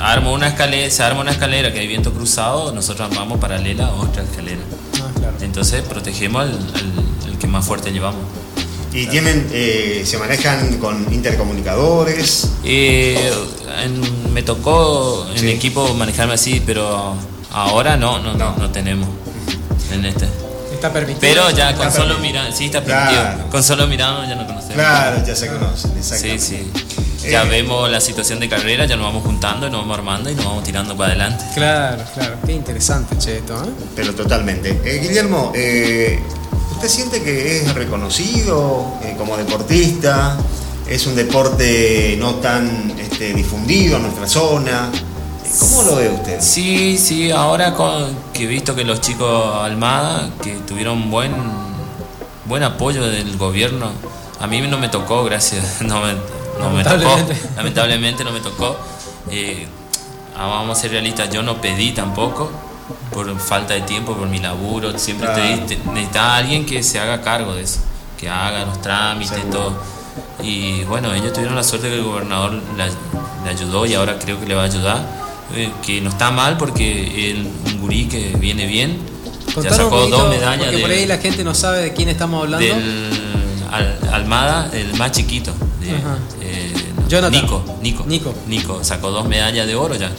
[0.00, 3.94] armo una escalera, se arma una escalera que hay viento cruzado, nosotros armamos paralela a
[3.94, 4.60] otra escalera.
[5.00, 6.58] Ah, Entonces protegemos al,
[7.28, 8.22] el que más fuerte llevamos.
[8.94, 12.52] ¿Y tienen, eh, se manejan con intercomunicadores?
[12.62, 13.32] Eh,
[14.32, 17.16] me tocó en el equipo manejarme así, pero
[17.50, 19.08] ahora no, no, no, tenemos
[19.90, 20.28] en este.
[20.72, 21.20] Está permitido.
[21.20, 23.50] Pero ya con solo mirando, sí está permitido.
[23.50, 24.74] Con solo mirando ya no conocemos.
[24.74, 26.44] Claro, ya se conocen, exactamente.
[26.44, 26.93] Sí, sí.
[27.28, 30.34] Ya eh, vemos la situación de carrera, ya nos vamos juntando, nos vamos armando y
[30.34, 31.44] nos vamos tirando para adelante.
[31.54, 32.36] Claro, claro.
[32.44, 33.54] Qué interesante, Cheto.
[33.64, 33.68] ¿eh?
[33.96, 34.80] Pero totalmente.
[34.84, 40.36] Eh, Guillermo, ¿usted siente que es reconocido como deportista?
[40.86, 44.90] ¿Es un deporte no tan este, difundido en nuestra zona?
[45.58, 46.40] ¿Cómo lo ve usted?
[46.40, 47.74] Sí, sí, ahora
[48.32, 51.32] que he visto que los chicos Almada, que tuvieron buen,
[52.44, 53.92] buen apoyo del gobierno,
[54.40, 56.14] a mí no me tocó, gracias, no me,
[56.58, 57.16] no me tocó,
[57.56, 58.76] lamentablemente no me tocó.
[59.30, 59.66] Eh,
[60.36, 62.50] ah, vamos a ser realistas, yo no pedí tampoco
[63.10, 67.54] por falta de tiempo, por mi laburo, siempre te, necesitaba alguien que se haga cargo
[67.54, 67.80] de eso,
[68.18, 69.72] que haga los trámites, y todo.
[70.42, 74.46] Y bueno, ellos tuvieron la suerte que el gobernador le, ayudó y ahora creo que
[74.46, 75.06] le va a ayudar,
[75.54, 78.98] eh, que no está mal porque el, un gurí que viene bien,
[79.62, 80.66] ya sacó dos medallas.
[80.66, 82.66] Porque por ahí la gente no sabe de quién estamos hablando.
[82.66, 83.10] Del
[84.12, 85.52] Almada, el más chiquito.
[87.30, 88.34] Nico, Nico, Nico.
[88.46, 90.10] Nico sacó dos medallas de oro ya.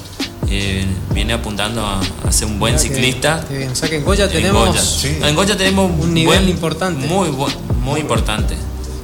[0.47, 3.43] Eh, viene apuntando a, ser un buen ciclista.
[3.71, 7.07] O sea que en Goya tenemos, en Goya tenemos un nivel importante.
[7.07, 7.29] Muy,
[7.83, 8.55] muy importante.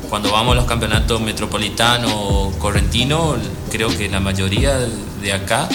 [0.09, 3.37] Cuando vamos a los campeonatos metropolitanos o correntinos,
[3.71, 4.77] creo que la mayoría
[5.21, 5.69] de acá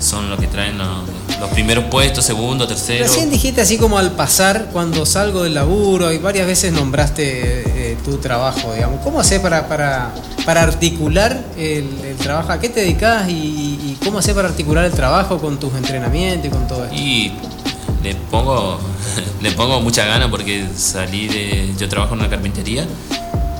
[0.00, 3.04] son los que traen los, primeros puestos, segundo, tercero.
[3.04, 7.96] Recién dijiste así como al pasar, cuando salgo del laburo, y varias veces nombraste eh,
[8.04, 9.00] tu trabajo, digamos.
[9.02, 10.12] ¿Cómo haces para, para,
[10.44, 12.52] para articular el, trabajo?
[12.52, 16.50] ¿A qué te dedicas y, cómo haces para articular el trabajo con tus entrenamientos y
[16.50, 16.96] con todo esto?
[16.96, 17.32] Y
[18.02, 18.78] le pongo,
[19.42, 21.74] le pongo mucha gana porque salí de.
[21.78, 22.86] Yo trabajo en una carpintería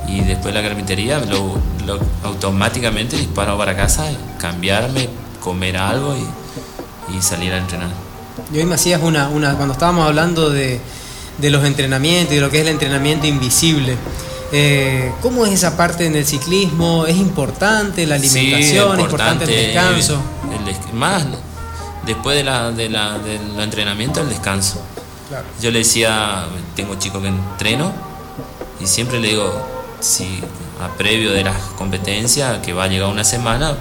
[0.08, 4.06] y después de la carpintería lo, lo automáticamente disparo para casa,
[4.38, 5.08] cambiarme,
[5.40, 7.88] comer algo y, salir a entrenar.
[8.52, 10.80] Y hoy me hacías una, una cuando estábamos hablando de,
[11.40, 13.96] los entrenamientos y de lo que es el entrenamiento invisible.
[14.52, 17.06] Eh, ¿Cómo es esa parte en el ciclismo?
[17.06, 18.94] ¿Es importante la alimentación?
[18.94, 20.20] ¿Es importante el descanso?
[20.92, 21.24] más
[22.08, 24.82] después de la, de la, del entrenamiento, el descanso.
[25.60, 27.92] Yo le decía, tengo chicos que entreno
[28.80, 29.52] y siempre le digo,
[30.00, 30.40] si
[30.80, 33.76] a previo de las competencias, que va a llegar una semana,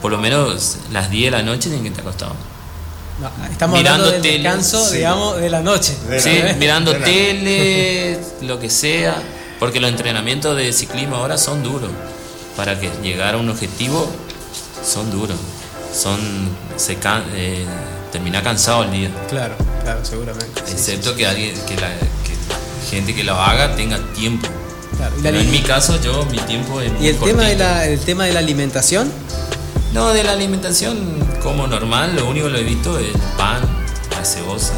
[0.00, 2.36] por lo menos las 10 de la noche tienen que estar acostados.
[3.50, 5.94] estamos mirando hablando del descanso, digamos, de la noche.
[6.18, 9.16] sí, mirando tele, lo que sea,
[9.58, 11.90] porque los entrenamientos de ciclismo ahora son duros.
[12.56, 14.10] Para que llegar a un objetivo
[14.84, 15.36] son duros.
[15.94, 16.18] Son
[16.76, 16.96] se
[17.34, 17.64] eh,
[18.12, 19.10] termina cansado el día.
[19.28, 20.60] Claro, claro, seguramente.
[20.68, 21.90] Excepto que alguien que la
[22.90, 24.48] gente que lo haga tenga tiempo.
[24.96, 25.40] Claro.
[25.40, 28.32] en mi caso yo mi tiempo es ¿Y el tema de la el tema de
[28.34, 29.10] la alimentación?
[29.92, 30.98] No, de la alimentación
[31.42, 33.60] como normal, lo único que lo he visto es pan,
[34.10, 34.74] la cebosa,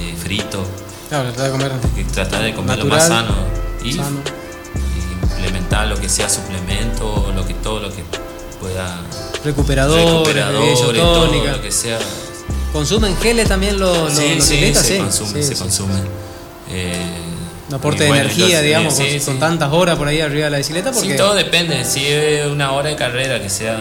[0.00, 0.64] eh, frito.
[1.08, 1.72] Claro, tratar de comer.
[2.12, 3.34] Tratar de comer lo más sano.
[3.82, 3.98] Y,
[5.36, 8.02] implementar lo que sea suplemento, lo que todo lo que
[8.60, 9.02] pueda.
[9.44, 11.98] Recuperador, recuperadores, todo lo que sea.
[12.72, 15.94] ¿Consumen geles también los, sí, sí, se consume, se consume.
[16.70, 17.23] Eh,
[17.68, 20.92] un aporte de energía, digamos, con, tantas horas por ahí arriba de la bicicleta.
[20.92, 21.10] Porque...
[21.10, 21.84] Sí, todo depende.
[21.84, 23.78] Si es una hora de carrera, que sea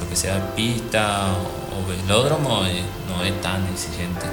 [0.00, 1.28] lo que sea pista
[1.76, 4.26] o velódromo, eh, no es tan exigente.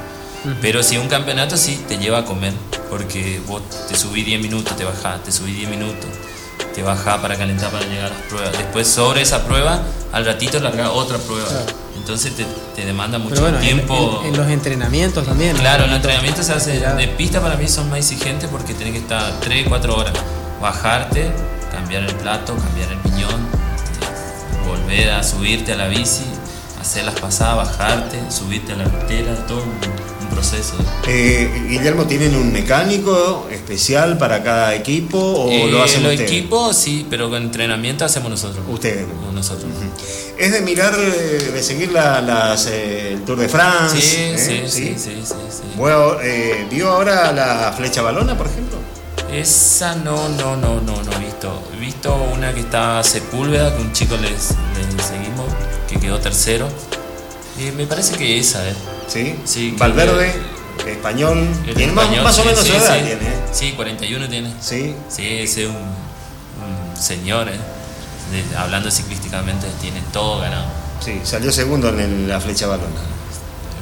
[0.59, 2.53] Pero si un campeonato sí te lleva a comer,
[2.89, 6.09] porque vos te subís 10 minutos, te bajás, te subís 10 minutos,
[6.73, 8.51] te bajás para calentar para llegar a las pruebas.
[8.53, 11.49] Después sobre esa prueba, al ratito larga otra prueba.
[11.95, 12.33] Entonces
[12.75, 14.23] te, demanda mucho tiempo.
[14.25, 15.55] En, los entrenamientos también.
[15.55, 18.99] Claro, los entrenamientos se hace de pista para mí son más exigentes porque tienes que
[18.99, 20.13] estar 3, 4 horas.
[20.59, 21.31] Bajarte,
[21.71, 26.25] cambiar el plato, cambiar el piñón, eh, volver a subirte a la bici,
[26.79, 29.61] hacer las pasadas, bajarte, subirte a la rutera, todo
[30.31, 30.73] proceso.
[31.07, 36.31] Eh, Guillermo, ¿tienen un mecánico especial para cada equipo o lo Eh, hacen los ustedes?
[36.31, 38.65] equipos sí, pero con entrenamiento hacemos nosotros.
[38.69, 39.05] Ustedes.
[39.27, 39.71] O Nosotros.
[40.37, 43.99] Es de mirar, eh, de seguir la- las, eh, el Tour de France.
[43.99, 44.35] Sí, ¿eh?
[44.37, 45.63] sí, sí, sí, sí, sí.
[45.75, 48.77] Bueno, eh, ¿Vio ahora la flecha balona, por ejemplo?
[49.31, 51.63] Esa no, no, no, no, no he visto.
[51.75, 54.49] He visto una que está Sepúlveda, que un chico les,
[54.95, 55.45] les seguimos,
[55.87, 56.67] que quedó tercero.
[57.59, 58.73] Eh, me parece que esa, ¿eh?
[59.07, 59.35] Sí.
[59.45, 60.31] Sí, que- Valverde,
[60.87, 61.47] español.
[61.75, 63.11] Tiene más, español, más o sí, menos sí, su edad, tiene.
[63.13, 63.39] ¿eh?
[63.51, 64.53] Sí, 41 tiene.
[64.61, 64.95] Sí.
[65.09, 67.59] Sí, ese es un, un señor, ¿eh?
[68.31, 70.65] De- hablando ciclísticamente, tiene todo ganado.
[71.03, 73.01] Sí, salió segundo en el- la flecha balona.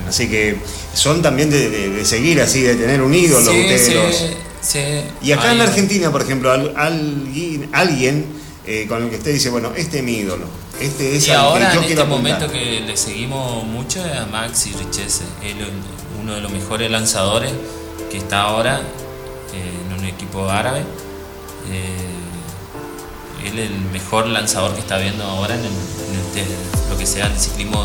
[0.08, 0.58] Así que
[0.94, 4.78] son también de, de- de seguir así, de tener un ídolo Sí, ustedes sí.
[5.22, 8.26] Y acá en la Argentina, por ejemplo, al- alguien, alguien
[8.66, 10.46] eh, con el que usted dice, bueno, este es mi ídolo,
[10.80, 12.08] este es Y ahora que yo en este apuntar.
[12.18, 15.68] momento que le seguimos mucho es a Maxi Richese, él es
[16.22, 17.52] uno de los mejores lanzadores
[18.12, 18.82] que está ahora
[19.54, 20.80] eh, en un equipo árabe.
[21.72, 26.90] Eh, él es el mejor lanzador que está viendo ahora en, el- en el te-
[26.90, 27.84] lo que sea el ciclismo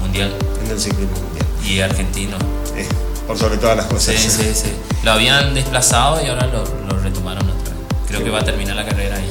[0.00, 0.34] mundial
[0.64, 1.46] En el ciclismo mundial.
[1.64, 2.36] y argentino.
[2.76, 2.88] Eh,
[3.26, 4.14] por sobre todas las cosas.
[4.16, 4.72] Sí, sí, sí.
[5.04, 7.82] Lo habían desplazado y ahora lo, lo retomaron otra vez.
[8.08, 9.28] Creo que va a terminar la carrera ahí.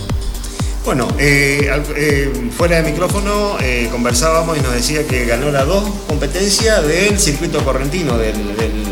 [0.86, 5.84] Bueno, eh, eh, fuera de micrófono eh, conversábamos y nos decía que ganó las dos
[6.08, 8.86] competencias del circuito correntino, del, del-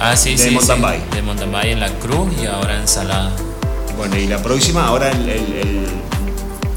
[0.00, 0.50] Ah, sí, De sí.
[0.50, 0.84] mountain sí.
[0.84, 1.14] bike.
[1.14, 3.32] De mountain bike en la Cruz y ahora en Salada.
[3.96, 5.86] bueno, y la próxima, ahora el, el- el-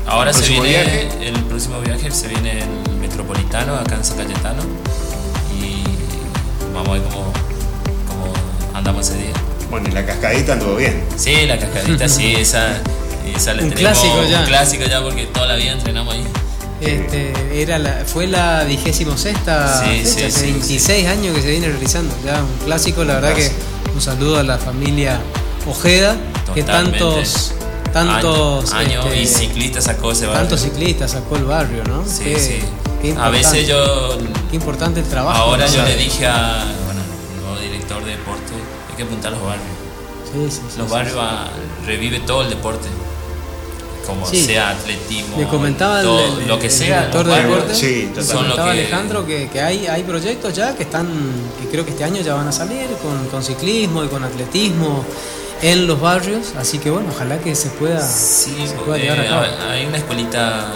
[0.07, 1.09] Ahora ¿El se viene viaje?
[1.27, 4.61] el próximo viaje, se viene el Metropolitano acá en San Cayetano
[5.57, 5.83] y
[6.73, 7.31] vamos a ver cómo,
[8.07, 8.33] cómo
[8.73, 9.33] andamos ese día.
[9.69, 11.03] bueno, y la cascadita anduvo bien.
[11.15, 12.81] Sí, la cascadita, sí, esa,
[13.35, 14.39] esa le Un tenemos clásico ya.
[14.39, 16.23] un clásico ya porque toda la vida entrenamos ahí.
[16.81, 21.41] Este, era la, fue la vigésimo sexta Sí, fecha, sí, hace sí, 26 años que
[21.43, 22.13] se viene realizando.
[22.25, 23.51] Ya un clásico, la verdad que
[23.93, 25.19] un saludo a la familia
[25.67, 26.15] Ojeda,
[26.55, 27.53] que tantos,
[27.93, 30.41] tantos, años, este, y ciclistas sacó ese barrio.
[30.41, 32.03] tantos ciclistas sacó el barrio, ¿no?
[32.07, 32.59] Sí, Qué- sí.
[33.01, 34.17] qué A veces yo
[34.49, 35.37] Qué importante el trabajo.
[35.39, 35.73] ahora ¿no?
[35.75, 37.01] yo le dije a bueno,
[37.35, 38.53] el nuevo director de deporte,
[38.89, 39.65] hay que apuntar a los barrios.
[40.33, 41.47] sí, sí, sí, Los barrios ah,
[41.85, 42.87] revive todo el deporte.
[44.11, 44.43] Como Sí.
[44.45, 46.97] sea atletismo, Me comentaba el- todo, el, lo que el sea.
[47.07, 50.75] director de deporte, Sí, son lo comentaba que Alejandro que, que hay, hay proyectos ya
[50.75, 51.07] que están,
[51.59, 55.05] que creo que este año ya van a salir con, con ciclismo y con atletismo
[55.61, 59.19] en los barrios, así que bueno, ojalá que se pueda, Sí, se pueda eh, llevar
[59.19, 59.45] a cabo.
[59.69, 60.71] hay una escuelita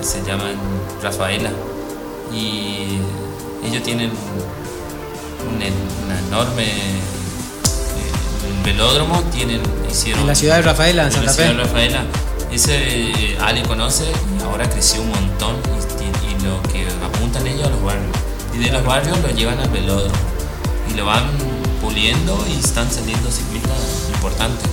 [0.00, 0.44] que se llama
[1.02, 1.50] Rafaela
[2.32, 2.98] y
[3.64, 4.10] ellos tienen
[5.46, 5.60] un,
[6.32, 7.00] enorme eh,
[8.64, 9.60] velódromo, tienen
[9.90, 11.52] hicieron En la ciudad de Rafaela, en Santa Fe.
[12.52, 15.56] Ese eh, Ale conoce y ahora creció un montón
[16.00, 18.16] y, lo que apuntan ellos a los barrios.
[18.54, 20.14] Y de los barrios lo llevan al velódromo
[20.90, 21.24] y lo van
[21.80, 24.68] puliendo y están saliendo ciclistas importantes.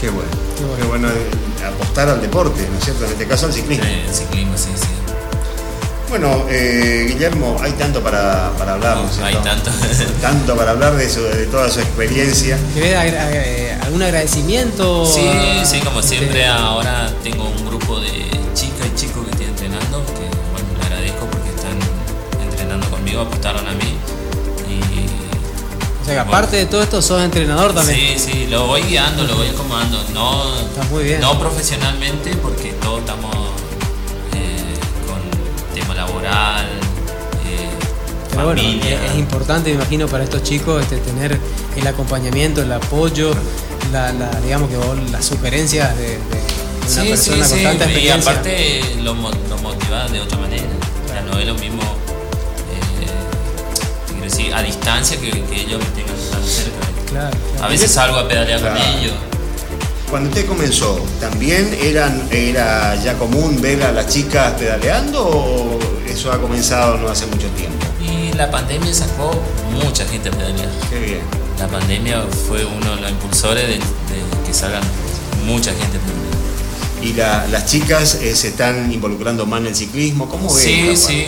[0.00, 0.30] Qué bueno.
[0.56, 0.76] Qué bueno.
[0.76, 3.04] Qué bueno eh, apostar al deporte, ¿no es cierto?
[3.04, 3.84] En este caso al ciclismo.
[3.84, 4.86] Eh, el ciclismo, sí, sí.
[6.08, 9.70] Bueno, eh, Guillermo, hay tanto para, para hablar, ¿no es Hay tanto.
[10.22, 12.58] Tanto para hablar de, su- de toda su experiencia.
[12.74, 15.04] ¿Querés agra- eh, algún agradecimiento?
[15.04, 18.08] Sí, a- sí, como siempre ahora tengo un grupo de
[18.54, 21.76] chicas y chicos que estoy entrenando, que bueno, le agradezco porque están
[22.42, 23.94] entrenando conmigo, apostaron a mí.
[24.66, 28.18] Y, O sea, que bueno, aparte de todo esto, sos entrenador también.
[28.18, 30.02] Sí, sí, lo voy guiando, lo voy acomodando.
[30.14, 31.20] No, Está muy bien.
[31.20, 33.34] no profesionalmente porque todos estamos
[35.88, 36.66] tema laboral,
[37.46, 37.68] eh,
[38.30, 39.04] Pero bueno, familia.
[39.04, 41.38] es, es importante, me imagino, para estos chicos este, tener
[41.76, 43.32] el acompañamiento, el apoyo,
[43.92, 44.76] la, la- digamos que
[45.10, 48.30] las sugerencias de, una Sí, persona sí, con sí, tanta y experiencia.
[48.32, 50.64] aparte lo, mo- lo motiva de otra manera.
[51.04, 51.82] O sea, no es lo mismo,
[54.38, 56.86] eh, a distancia que, que ellos me tengan tan cerca.
[57.10, 57.64] Claro, claro.
[57.64, 58.76] A veces salgo a pedalear Claro.
[58.78, 59.12] con ellos.
[60.10, 65.78] Cuando usted comenzó, ¿también eran, era ya común ver a las chicas pedaleando o
[66.08, 67.76] eso ha comenzado no hace mucho tiempo?
[68.00, 69.30] Y la pandemia sacó
[69.70, 70.68] mucha gente a pedalear.
[70.88, 71.20] Qué bien.
[71.58, 73.80] La pandemia fue uno de los impulsores de, de
[74.46, 74.82] que salgan
[75.44, 76.28] mucha gente a pedalear.
[77.02, 80.26] ¿Y la- las chicas eh, se están involucrando más en el ciclismo?
[80.28, 80.64] ¿Cómo ven?
[80.64, 81.26] Sí, sí,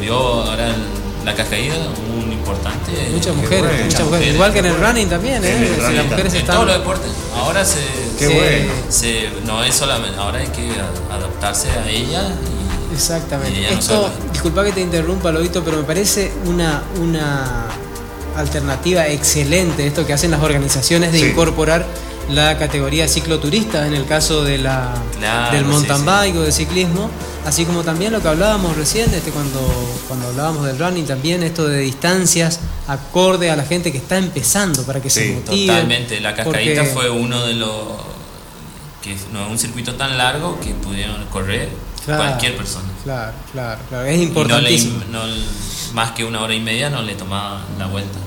[0.00, 1.74] vio ahora el- la cascaída,
[2.16, 2.92] un importante.
[3.12, 3.84] Muchas mujeres, bueno.
[3.84, 4.34] muchas mujeres.
[4.34, 5.56] Igual que en el running también, ¿eh?
[5.56, 6.54] En running las mujeres En están.
[6.56, 7.10] todos los deportes.
[7.34, 7.80] Ahora se,
[8.18, 8.72] Qué Sí, bueno.
[8.88, 10.70] se- no es solamente, ahora hay que
[11.12, 12.22] adaptarse a ella
[12.90, 13.52] y Exactamente.
[13.60, 14.12] Y ella no Esto, sola.
[14.32, 17.66] disculpa que te interrumpa, Lobito, pero me parece una, una
[18.36, 21.26] alternativa excelente esto que hacen las organizaciones de Sí.
[21.26, 21.84] incorporar
[22.30, 26.04] la categoría cicloturista en el caso de la, Claro, del mountain sí.
[26.06, 27.10] bike o del ciclismo,
[27.46, 29.60] así como también lo que hablábamos recién, este, cuando,
[30.08, 34.82] cuando hablábamos del running, también esto de distancias acorde a la gente que está empezando
[34.82, 35.66] para que se motive.
[35.66, 37.70] Totalmente, la cascadita porque- fue uno de los
[39.02, 41.68] que no un circuito tan largo que pudieron correr
[42.04, 42.88] Claro, cualquier persona.
[43.04, 44.98] Claro, claro, claro, es Y no le, importantísimo.
[45.10, 45.22] no-
[45.94, 48.18] más que una hora y media no le tomaba la vuelta.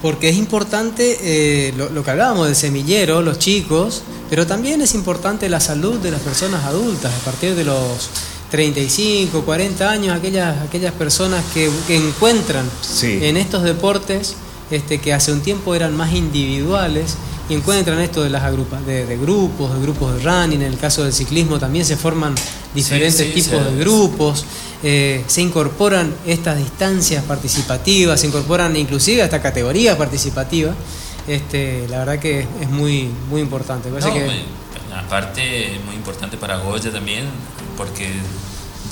[0.00, 4.94] Porque es importante eh, lo, lo que hablábamos del semillero, los chicos, pero también es
[4.94, 8.10] importante la salud de las personas adultas, a partir de los
[8.58, 13.18] 35, 40 años, aquellas, aquellas personas que, que encuentran Sí.
[13.22, 14.36] en estos deportes
[14.70, 17.16] este, que hace un tiempo eran más individuales
[17.48, 20.78] y encuentran esto de las agrupas, de, de grupos, de grupos de running, en el
[20.78, 22.34] caso del ciclismo también se forman
[22.74, 24.44] diferentes sí, tipos de grupos,
[24.84, 30.72] eh, se incorporan estas distancias participativas, se incorporan inclusive a esta categoría participativa.
[31.26, 33.88] Este, la verdad que es muy, muy importante.
[33.88, 34.63] Parece No, que- me-
[34.96, 37.24] aparte es muy importante para Goya también
[37.76, 38.10] porque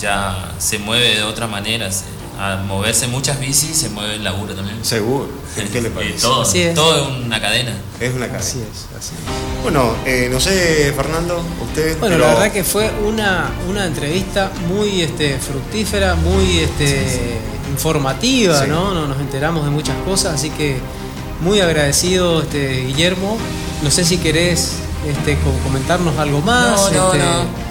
[0.01, 1.91] ya se mueve de otra manera.
[1.93, 2.05] se-
[2.41, 4.83] al moverse muchas bicis se mueve el laburo también.
[4.83, 5.29] Seguro.
[5.71, 6.23] ¿Qué le parece?
[6.23, 6.75] todo, Así es.
[6.75, 7.73] todo es una cadena.
[8.01, 8.39] Es una cadena.
[8.39, 9.63] así es, así es.
[9.63, 11.99] Bueno, eh, no sé, Fernando, usted.
[11.99, 17.39] Bueno, pero- la verdad que fue una, una entrevista muy este, fructífera, muy este,
[17.71, 18.67] informativa.
[18.67, 19.07] ¿no?
[19.07, 20.79] Nos enteramos de muchas cosas, así que
[21.43, 23.37] muy agradecido, este, Guillermo.
[23.83, 24.73] No sé si querés
[25.07, 26.71] este, co- comentarnos algo más.
[26.71, 27.63] No, no, este, no.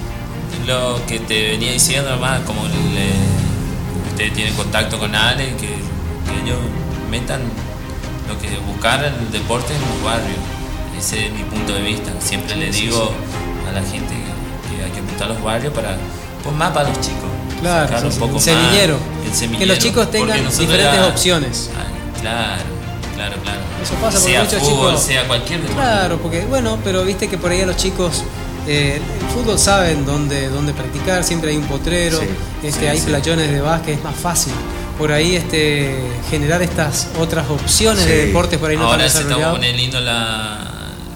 [0.67, 6.43] Lo que te venía diciendo, nomás, como le- ustedes tienen contacto con Ale, que, que
[6.43, 6.59] ellos
[7.09, 7.41] metan
[8.27, 10.37] lo que buscar el deporte en los barrios.
[10.97, 12.11] Ese es mi punto de vista.
[12.19, 13.11] Siempre le digo
[13.67, 15.97] a la gente que, que hay que apuntar a los barrios para,
[16.43, 17.29] pues más para los chicos.
[17.59, 18.97] Claro, un poco El más semillero.
[19.23, 21.69] el Que semillero, los chicos tengan diferentes ya- opciones.
[21.75, 22.61] Ah, claro,
[23.15, 23.59] claro, claro.
[23.81, 25.81] Eso pasa porque sea muchos fútbol, chicos- sea cualquier deporte.
[25.81, 28.23] Claro, porque bueno, pero viste que por ahí a los chicos
[28.67, 32.25] eh, el fútbol saben dónde, dónde practicar, siempre hay un potrero, Sí,
[32.63, 33.07] este, sí, hay sí.
[33.07, 34.53] playones de básquet, es más fácil.
[34.97, 35.95] Por ahí este,
[36.29, 39.99] generar estas otras opciones de deportes por ahí no Ahora tan se está poniendo lindo
[39.99, 40.67] la.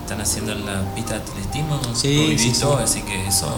[0.02, 1.80] Están haciendo la pista de atletismo.
[1.94, 2.84] Sí, sí, visto, sí.
[2.84, 3.54] así que eso.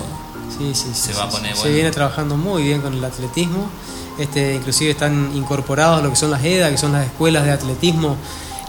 [0.58, 1.38] Sí, sí, sí, se sí, va a sí.
[1.38, 1.76] poner Se bueno.
[1.76, 3.70] viene trabajando muy bien con el atletismo.
[4.20, 8.18] Este, inclusive están incorporados lo que son las EDA, que son las escuelas de atletismo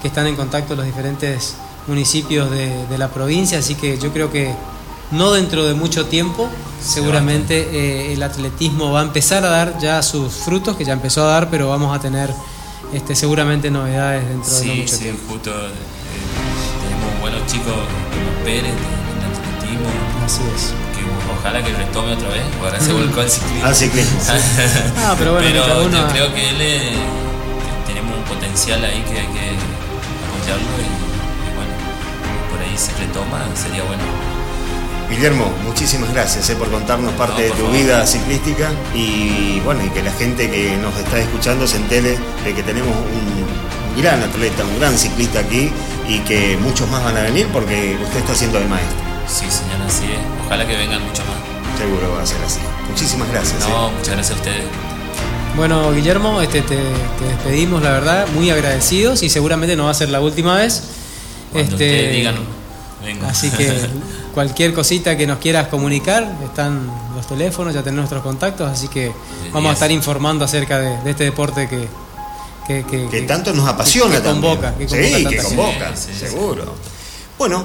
[0.02, 4.30] que están en contacto los diferentes municipios de, de la provincia, así que yo creo
[4.30, 4.54] que
[5.10, 6.48] no dentro de mucho tiempo,
[6.80, 11.24] seguramente eh, el atletismo va a empezar a dar ya sus frutos, que ya empezó
[11.24, 12.32] a dar, pero vamos a tener
[12.92, 15.32] este, seguramente novedades dentro de mucho sí, tiempo.
[15.32, 15.50] justo.
[15.50, 15.70] eh,
[16.82, 19.88] tenemos buenos chicos como Pérez en atletismo.
[20.24, 20.87] Así es.
[21.38, 22.42] Ojalá que retome otra vez.
[22.62, 23.66] Ahora se volcó al ciclismo.
[23.66, 24.18] Al ciclismo.
[24.98, 26.92] Ah, pero bueno, Pero uno- yo creo que él eh,
[27.86, 29.46] que tenemos un potencial ahí que hay que
[30.28, 30.88] apoyarlo y,
[31.48, 31.72] y bueno,
[32.50, 34.02] por ahí se retoma, sería bueno.
[35.10, 37.72] Guillermo, muchísimas gracias eh, por contarnos parte No, de tu favor.
[37.72, 42.54] vida ciclística y bueno, y que la gente que nos está escuchando se entere de
[42.54, 45.70] que tenemos un, un gran atleta, un gran ciclista aquí
[46.06, 49.07] y que muchos más van a venir porque usted está haciendo de maestro.
[49.28, 50.18] Sí, señor, así es.
[50.46, 51.78] Ojalá que vengan mucho más.
[51.78, 52.60] Seguro va a ser así.
[52.88, 53.62] Muchísimas gracias.
[53.64, 53.68] eh.
[53.70, 54.64] No, muchas gracias a ustedes.
[55.56, 59.94] Bueno, Guillermo, este, te, te despedimos, la verdad, muy agradecidos y seguramente no va a
[59.94, 60.82] ser la última vez.
[61.52, 62.36] Cuando Este, ustedes digan,
[63.04, 63.26] vengo.
[63.26, 63.72] Así que
[64.34, 69.12] cualquier cosita que nos quieras comunicar, están los teléfonos, ya tenemos nuestros contactos, así que
[69.52, 71.88] vamos a estar informando acerca de, de este deporte que,
[72.66, 76.26] que, que- tanto nos apasiona que convoca, que convoca sí, que convoca, Sí, sí, sí.
[76.26, 76.74] seguro.
[77.36, 77.64] Bueno,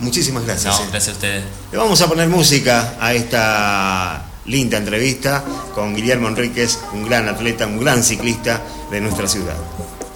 [0.00, 0.78] muchísimas gracias.
[0.78, 0.88] No, eh.
[0.90, 1.44] gracias a ustedes.
[1.72, 7.66] Le vamos a poner música a esta linda entrevista con Guillermo Enríquez, un gran atleta,
[7.66, 9.56] un gran ciclista de nuestra ciudad.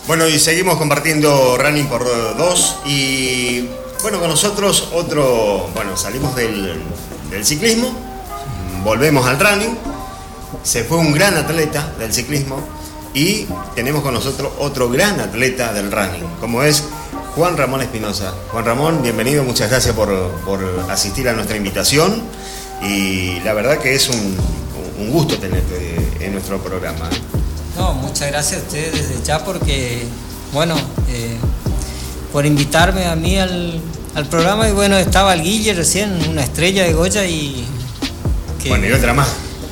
[0.07, 2.05] Bueno, y seguimos compartiendo Running por
[2.37, 3.69] dos y
[4.03, 6.81] bueno, con nosotros otro, bueno, salimos del,
[7.31, 7.93] del ciclismo,
[8.85, 9.77] volvemos al running,
[10.63, 12.61] se fue un gran atleta del ciclismo
[13.13, 16.85] y tenemos con nosotros otro gran atleta del running, como es
[17.39, 18.35] Juan Ramón Espinosa.
[18.51, 20.09] Juan Ramón, bienvenido, muchas gracias por,
[20.45, 20.59] por
[20.91, 22.21] asistir a nuestra invitación
[22.83, 24.37] y la verdad que es un,
[24.99, 27.09] un gusto tenerte en nuestro programa.
[27.77, 30.03] No, muchas gracias a ustedes desde ya porque,
[30.53, 30.75] bueno,
[31.11, 31.37] eh,
[32.33, 33.81] por invitarme a mí al,
[34.17, 37.65] al programa y bueno, estaba el Guille recién, una estrella de Goya y...
[38.61, 39.29] que- Bueno, y otra más.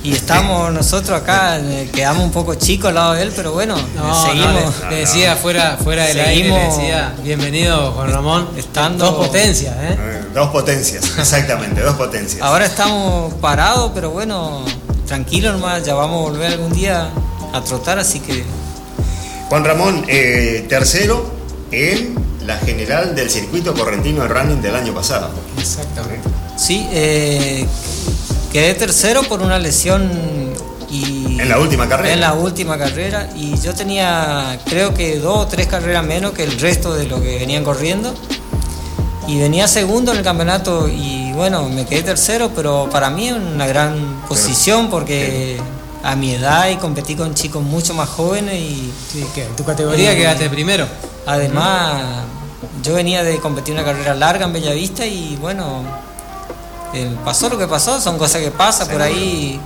[0.07, 3.75] Y estamos nosotros acá, eh, quedamos un poco chicos al lado de él, pero bueno,
[3.97, 4.53] No, seguimos.
[4.83, 9.05] no, le, le decía fuera, fuera del Seguimos- aire, le decía, bienvenido Juan Ramón, Estando-
[9.07, 9.97] dos potencias, ¿eh?
[9.99, 12.41] Eh, Dos potencias, exactamente, dos potencias.
[12.43, 14.65] Ahora estamos parados, pero bueno,
[15.09, 17.09] tranquilo nomás, ya vamos a volver algún día
[17.53, 18.45] a trotar, así que
[19.49, 21.29] Juan Ramón, eh, tercero
[21.73, 22.15] en
[22.47, 25.31] la general del circuito correntino de running del año pasado.
[25.59, 26.29] Exactamente.
[26.57, 27.67] Sí, eh,
[28.57, 30.11] quedé tercero por una lesión
[30.91, 31.39] y...
[31.39, 32.15] En la última carrera.
[32.15, 36.45] En la última carrera y yo tenía creo que dos o tres carreras menos que
[36.45, 38.15] el resto de lo que venían corriendo
[39.29, 43.35] y venía segundo en el campeonato y bueno, me quedé tercero, pero para mí es
[43.35, 45.59] una gran posición porque
[46.03, 49.67] a mi edad y competí con chicos mucho más jóvenes y Sí, que en tu
[49.67, 50.87] categoría Eh, quedaste primero.
[51.27, 52.25] además
[52.83, 55.83] yo venía de competir una carrera larga en Bellavista y bueno,
[56.97, 59.61] eh, pasó lo que pasó, son cosas que pasan, por ahí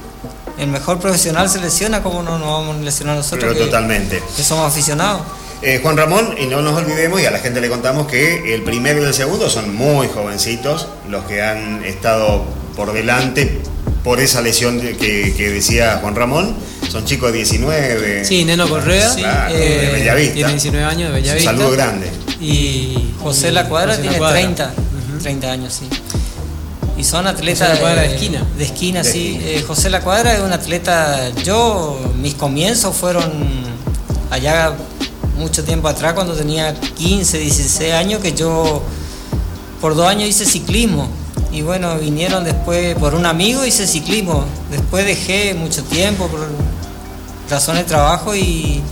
[0.58, 4.22] el mejor profesional se lesiona, como no nos vamos a lesionar nosotros Pero que, totalmente.
[4.36, 5.22] que somos aficionados?
[5.62, 8.62] Eh, Juan Ramón, y no nos olvidemos, y a la gente le contamos que el
[8.62, 12.44] primero y el segundo son muy jovencitos, los que han estado
[12.76, 13.60] por delante
[14.04, 16.56] por esa lesión de- que, que decía Juan Ramón.
[16.90, 18.24] Son chicos de 19.
[18.24, 19.14] Sí, Neno Correa.
[19.14, 20.34] Claro, eh, de Bellavista.
[20.34, 21.50] Tiene 19 años de Un Bellavista.
[21.52, 22.10] saludo grande.
[22.40, 24.40] Y José La Cuadra José La tiene Cuadra.
[24.40, 24.72] 30,
[25.12, 25.22] Ujú.
[25.22, 25.88] 30 años, sí.
[27.00, 28.44] Y son atletas José La de esquina.
[28.58, 29.32] De esquina, De sí.
[29.36, 29.50] esquina.
[29.50, 33.24] Eh, José La Cuadra es un atleta, yo, mis comienzos fueron
[34.30, 34.74] allá
[35.38, 38.82] mucho tiempo atrás, cuando tenía 15, 16 años, que yo
[39.80, 41.08] por dos años hice ciclismo.
[41.50, 44.44] Y bueno, vinieron después por un amigo, hice ciclismo.
[44.70, 46.46] Después dejé mucho tiempo por
[47.48, 48.82] razones de trabajo y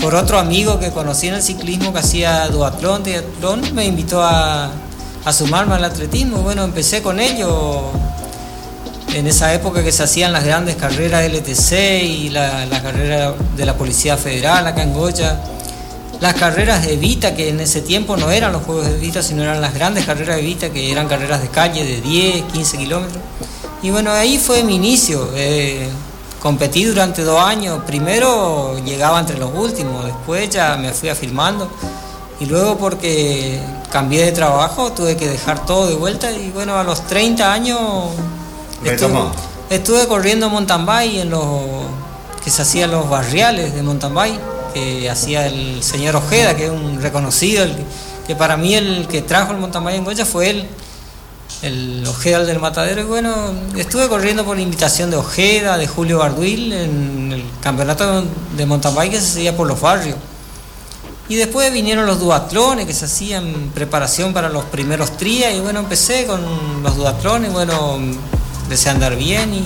[0.00, 4.70] por otro amigo que conocí en el ciclismo que hacía duatlón, triatlón, me invitó a,
[5.24, 6.38] a sumarme al atletismo.
[6.38, 7.90] Bueno, empecé con ello
[9.14, 13.64] en esa época que se hacían las grandes carreras LTC y la, la carrera de
[13.64, 15.40] la Policía Federal acá en Goya.
[16.20, 19.42] Las carreras de Evita, que en ese tiempo no eran los Juegos de Evita, sino
[19.42, 23.22] eran las grandes carreras de Evita, que eran carreras de calle de 10, 15 kilómetros.
[23.82, 25.28] Y bueno, ahí fue mi inicio.
[25.34, 25.88] Eh,
[26.40, 27.82] competí durante dos años.
[27.86, 31.70] Primero llegaba entre los últimos, después ya me fui afirmando.
[32.40, 33.60] Y luego porque
[33.94, 36.32] cambié de trabajo, tuve que dejar todo de vuelta.
[36.32, 37.78] Y bueno, a los 30 años
[39.70, 41.44] estuve, corriendo mountain bike en los
[42.42, 44.40] que se hacían los barriales de mountain bike,
[44.74, 47.84] que hacía el señor Ojeda, que es un reconocido, el que,
[48.26, 50.68] que para mí el que trajo el mountain bike en Goya fue él
[51.62, 53.00] el Ojeda el del Matadero.
[53.00, 53.32] Y bueno,
[53.76, 58.24] estuve corriendo por invitación de Ojeda, de Julio Barduil, en el campeonato
[58.56, 60.16] de mountain bike que se hacía por los barrios.
[61.28, 65.54] Y después vinieron los duatlones que se hacían preparación para los primeros trías.
[65.54, 66.42] Y bueno, empecé con
[66.82, 67.52] los duatlones.
[67.52, 67.98] Bueno,
[68.64, 69.64] empecé a andar bien y,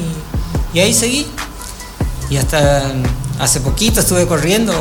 [0.73, 1.27] y ahí seguí.
[2.31, 2.93] Y hasta
[3.41, 4.73] hace poquito estuve corriendo.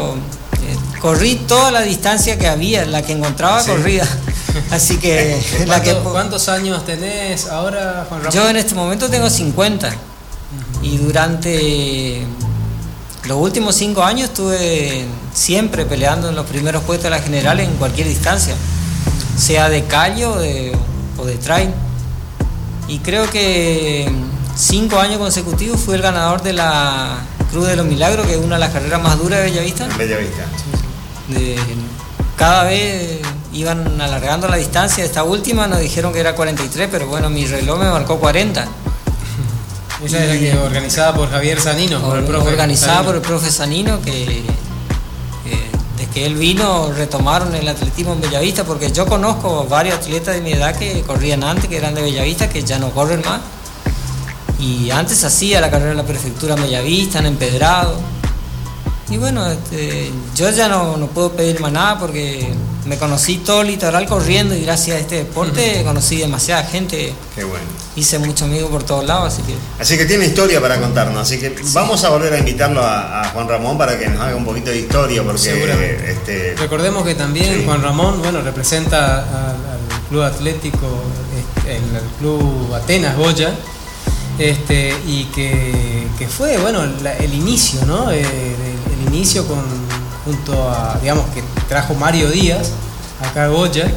[0.62, 3.72] eh, corrí toda la distancia que había, la que encontraba Sí.
[3.72, 4.08] corrida.
[4.72, 8.34] Así que la que ¿Cuánto- ¿Cuántos años tenés ahora, Juan Ramón?
[8.34, 9.92] yo en este momento tengo 50
[10.82, 12.26] y durante
[13.28, 17.72] los últimos cinco años estuve siempre peleando en los primeros puestos de la general en
[17.76, 18.56] cualquier distancia,
[19.38, 20.76] sea de calle o de,
[21.18, 21.70] o de trail.
[22.88, 24.10] Y creo que
[24.56, 27.18] cinco años consecutivos fui el ganador de la
[27.52, 29.88] Cruz de los Milagros, que es una de las carreras más duras de Bellavista.
[29.98, 30.46] Bellavista.
[31.28, 31.58] De-
[32.38, 33.20] cada vez
[33.52, 35.04] iban alargando la distancia.
[35.04, 38.68] Esta última nos dijeron que era 43, pero bueno, mi reloj me marcó 40.
[40.04, 43.06] Esa es la que organizada por Javier Sanino, por el profe organizada Sanino.
[43.06, 44.44] por el profe Sanino, que eh,
[45.98, 50.42] desde que él vino retomaron el atletismo en Bellavista, porque yo conozco varios atletas de
[50.42, 53.42] mi edad que corrían antes, que eran de Bellavista, que ya no corren más.
[54.60, 58.00] Y antes hacía la carrera de la prefectura en Bellavista, en Empedrado.
[59.10, 62.54] Y bueno, este, yo ya no, no puedo pedir más nada porque
[62.86, 67.44] me conocí todo el litoral corriendo y gracias a este deporte conocí demasiada gente, Qué
[67.44, 67.66] bueno.
[67.98, 69.56] Hice muchos amigos por todos lados, así que...
[69.82, 71.18] Así que tiene historia para contarnos.
[71.22, 74.36] Así que vamos a volver a invitarlo a, a Juan Ramón para que nos haga
[74.36, 77.64] un poquito de historia, porque este, Recordemos que también Sí.
[77.66, 80.88] Juan Ramón, bueno, representa al, al club atlético,
[81.58, 83.54] este, el, el club Atenas Goya,
[84.38, 88.12] este, y que, que fue, bueno, la- el inicio, ¿no?
[88.12, 89.64] Eh, el, el inicio con,
[90.26, 92.70] junto a, digamos, que trajo Mario Díaz
[93.28, 93.92] acá a Goya,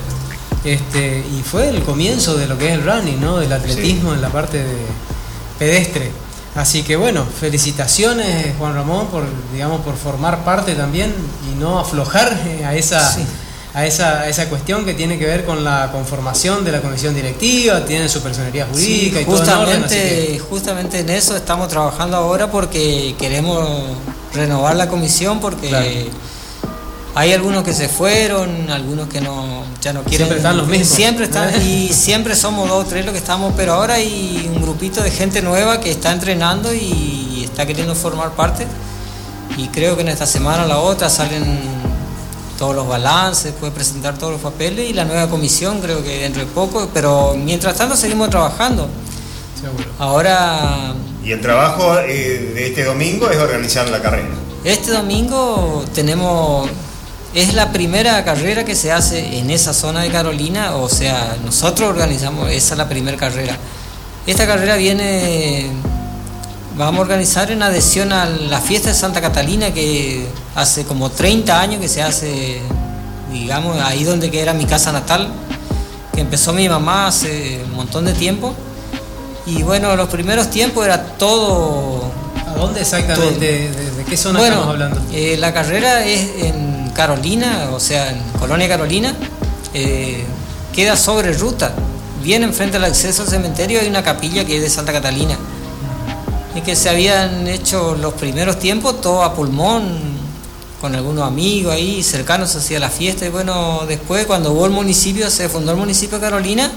[0.65, 3.39] este, y fue el comienzo de lo que es el running, ¿no?
[3.39, 4.77] Del atletismo en la parte de
[5.59, 6.11] pedestre.
[6.55, 11.15] Así que bueno, felicitaciones Juan Ramón por, digamos, por formar parte también
[11.51, 13.21] y no aflojar eh, a esa, Sí.
[13.73, 17.15] a esa, a esa cuestión que tiene que ver con la conformación de la comisión
[17.15, 19.95] directiva, tiene su personería jurídica Sí, y todo en orden, justamente,
[20.33, 23.69] que- justamente en eso estamos trabajando ahora porque queremos
[24.35, 25.87] renovar la comisión porque Claro.
[27.15, 30.27] Hay algunos que se fueron, algunos que no ya no quieren.
[30.27, 30.89] Siempre están los mismos.
[30.89, 34.63] Siempre están y siempre somos dos o tres los que estamos, pero ahora hay un
[34.63, 38.67] grupito de gente nueva que está entrenando y está queriendo formar parte
[39.57, 41.45] y creo que en esta semana o la otra salen
[42.59, 46.43] todos los balances, puede presentar todos los papeles y la nueva comisión creo que dentro
[46.43, 48.89] de poco, pero mientras tanto seguimos trabajando.
[49.61, 49.85] Seguro.
[49.99, 54.29] Ahora, Y el trabajo eh, de este domingo es organizar la carrera.
[54.65, 56.69] este domingo tenemos,
[57.35, 61.89] es la primera carrera que se hace en esa zona de Carolina, o sea, nosotros
[61.89, 63.57] organizamos, esa es la primera carrera.
[64.27, 65.71] Esta carrera viene,
[66.77, 71.61] vamos a organizar en adhesión a la fiesta de Santa Catalina que hace como 30
[71.61, 72.61] años que se hace,
[73.33, 75.29] digamos, ahí donde que era mi casa natal,
[76.13, 78.55] que empezó mi mamá hace un montón de tiempo.
[79.47, 82.13] Y bueno, los primeros tiempos era todo
[82.47, 83.39] ¿A dónde exactamente?
[83.39, 85.01] ¿De, de qué zona bueno, estamos hablando?
[85.13, 89.15] eh, la carrera es en Carolina, o sea, en Colonia Carolina.
[89.73, 90.23] eh,
[90.75, 91.73] queda sobre ruta.
[92.23, 95.39] Bien enfrente al acceso al cementerio hay una capilla que es de Santa Catalina.
[96.55, 99.99] Y que se habían hecho los primeros tiempos todo a pulmón,
[100.79, 103.25] con algunos amigos ahí cercanos hacia la fiesta.
[103.25, 106.71] Y bueno, después cuando hubo el municipio, se fundó el municipio de Carolina,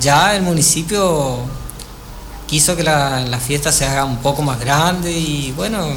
[0.00, 1.40] ya el municipio
[2.46, 5.88] quiso que la, la fiesta se haga un poco más grande y bueno,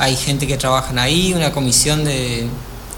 [0.00, 2.48] hay gente que trabaja ahí, una comisión de,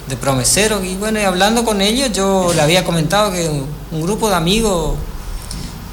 [0.08, 4.28] de promeseros y bueno, y hablando con ellos yo le había comentado que un, grupo
[4.28, 4.96] de amigos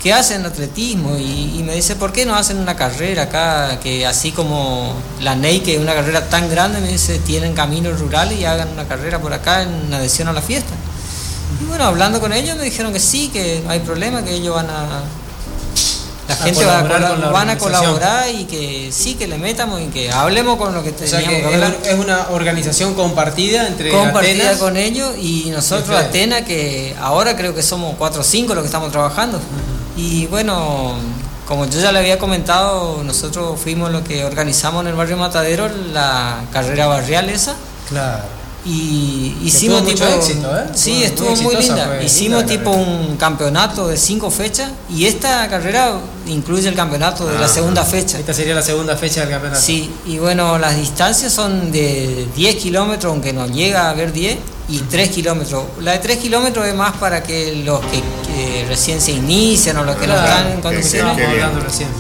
[0.02, 3.80] que hacen atletismo y, y me dice, ¿por qué no hacen una carrera acá?
[3.80, 8.00] Que así como la NEI, que es una carrera tan grande, me dice, tienen caminos
[8.00, 10.74] rurales y hagan una carrera por acá en adhesión a la fiesta.
[11.62, 14.56] Y bueno, hablando con ellos me dijeron que sí, que no hay problema, que ellos
[14.56, 15.02] van a...
[16.28, 19.16] La A gente va a, colaborar cola- con la van a colaborar y que sí,
[19.16, 21.78] que le metamos y que hablemos con lo que O sea que que hablar.
[21.84, 26.06] es, es una organización compartida entre Compartida Atenas con ellos y nosotros Ustedes.
[26.10, 29.40] Atena, que ahora creo que somos cuatro o cinco los que estamos trabajando.
[29.96, 30.96] Y bueno,
[31.48, 35.70] como yo ya le había comentado, nosotros fuimos los que organizamos en el barrio Matadero
[35.94, 37.56] la carrera barrial esa.
[37.88, 38.24] Claro.
[38.70, 40.04] Y hicimos tipo.
[40.04, 40.66] éxito, ¿eh?
[40.74, 42.04] Sí, Muy- muy estuvo muy, linda.
[42.04, 45.94] Hicimos linda tipo un campeonato de cinco fechas y esta carrera
[46.28, 47.50] incluye el campeonato de la Ah.
[47.50, 48.20] segunda fecha.
[48.20, 49.62] Esta sería la segunda fecha del campeonato.
[49.62, 54.38] Sí, y bueno, las distancias son de 10 kilómetros, aunque no llega a ver 10,
[54.70, 55.64] y 3 kilómetros.
[55.80, 59.84] La de 3 kilómetros es más para que los que, que recién se inician o
[59.86, 61.16] los que no Claro, están en condiciones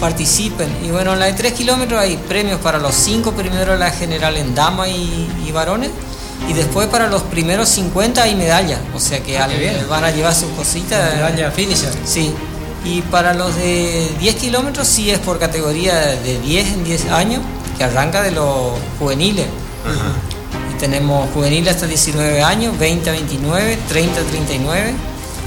[0.01, 0.67] participen.
[0.83, 4.35] Y bueno, en la de 3 kilómetros hay premios para los 5 primeros la general
[4.35, 5.91] en dama y, y varones.
[6.49, 8.79] Y después para los primeros 50 hay medalla.
[8.93, 9.47] O sea que Ah,
[9.89, 11.15] van a llevar sus cositas.
[11.15, 11.91] Medalla finisher.
[12.05, 12.33] Sí.
[12.85, 17.41] Y para los de 10 kilómetros sí es por categoría de 10 en 10 años,
[17.77, 19.45] que arranca de los juveniles.
[20.73, 24.93] Y tenemos juveniles hasta 19 años, 20 a 29, 30 a 39,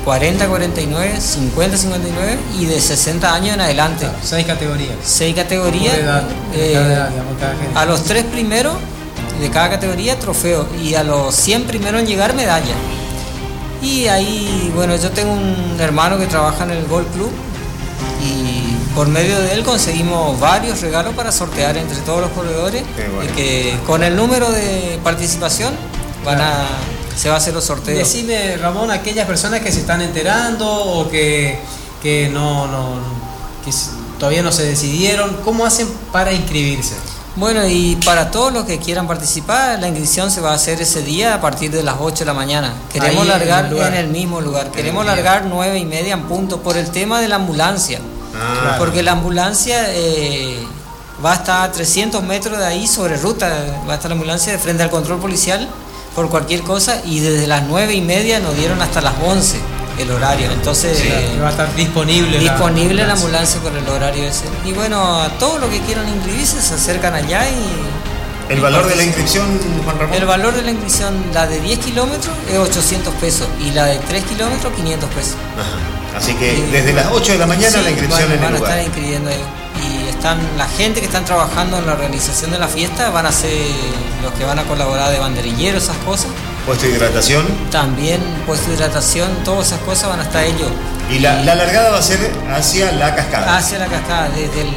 [0.04, 4.00] 40 a 49, 50 a 59 y de 60 años en adelante.
[4.04, 4.94] Claro, seis categorías.
[5.02, 5.94] Seis categorías.
[5.96, 7.78] Edad, eh, cada edad, digamos, cada gente.
[7.78, 8.74] a los tres primeros
[9.40, 12.74] de cada categoría trofeo y a los 100 primeros en llegar medalla.
[13.82, 17.30] Y ahí, bueno, yo tengo un hermano que trabaja en el Golf Club
[18.22, 23.24] y por medio de él conseguimos varios regalos para sortear entre todos los corredores bueno.
[23.24, 25.72] y que con el número de participación
[26.24, 26.66] van a,
[27.16, 27.98] se va a hacer los sorteos.
[27.98, 31.58] Decime, Ramón, aquellas personas que se están enterando o que,
[32.02, 32.98] que no, no
[33.64, 33.70] que
[34.18, 36.94] todavía no se decidieron, ¿cómo hacen para inscribirse?
[37.36, 41.02] Bueno, y para todos los que quieran participar, la inscripción se va a hacer ese
[41.02, 42.74] día a partir de las 8 de la mañana.
[42.92, 44.70] Queremos Ahí en largar el en el mismo lugar.
[44.70, 48.00] Queremos largar 9 y media en punto por el tema de la ambulancia.
[48.34, 48.78] Ah, Claro.
[48.78, 50.66] Porque la ambulancia eh,
[51.24, 53.48] va a estar a 300 metros de ahí sobre ruta.
[53.88, 55.68] Va a estar la ambulancia de frente al control policial
[56.14, 57.00] por cualquier cosa.
[57.04, 59.60] Y desde las 9 y media nos dieron hasta las 11
[60.02, 60.50] el horario.
[60.50, 60.98] Entonces.
[61.00, 62.40] Que va a estar disponible.
[62.40, 63.58] la- Disponible la ambulancia.
[63.58, 64.44] ambulancia por el horario ese.
[64.64, 68.52] Y bueno, a todos los que quieran inscribirse se acercan allá y.
[68.52, 69.46] el y valor de la inscripción,
[69.84, 70.14] Juan Ramón.
[70.16, 73.98] El valor de la inscripción, la de 10 kilómetros es 800 pesos y la de
[73.98, 75.34] 3 kilómetros 500 pesos.
[75.56, 76.18] Ajá.
[76.18, 78.54] Así que desde las 8 de la mañana Sí, la inscripción van, en van el
[78.56, 78.70] a lugar.
[78.78, 79.40] estar inscribiendo ahí.
[80.20, 83.50] Están la gente que están trabajando en la organización de la fiesta, van a ser
[84.22, 86.26] los que van a colaborar de banderilleros, esas cosas.
[86.66, 87.46] Puesto de hidratación.
[87.70, 90.68] También puesto de hidratación, todas esas cosas van a estar ellos.
[91.10, 92.18] Y la, la largada va a ser
[92.54, 93.56] hacia la cascada.
[93.56, 94.68] Hacia la cascada, desde el.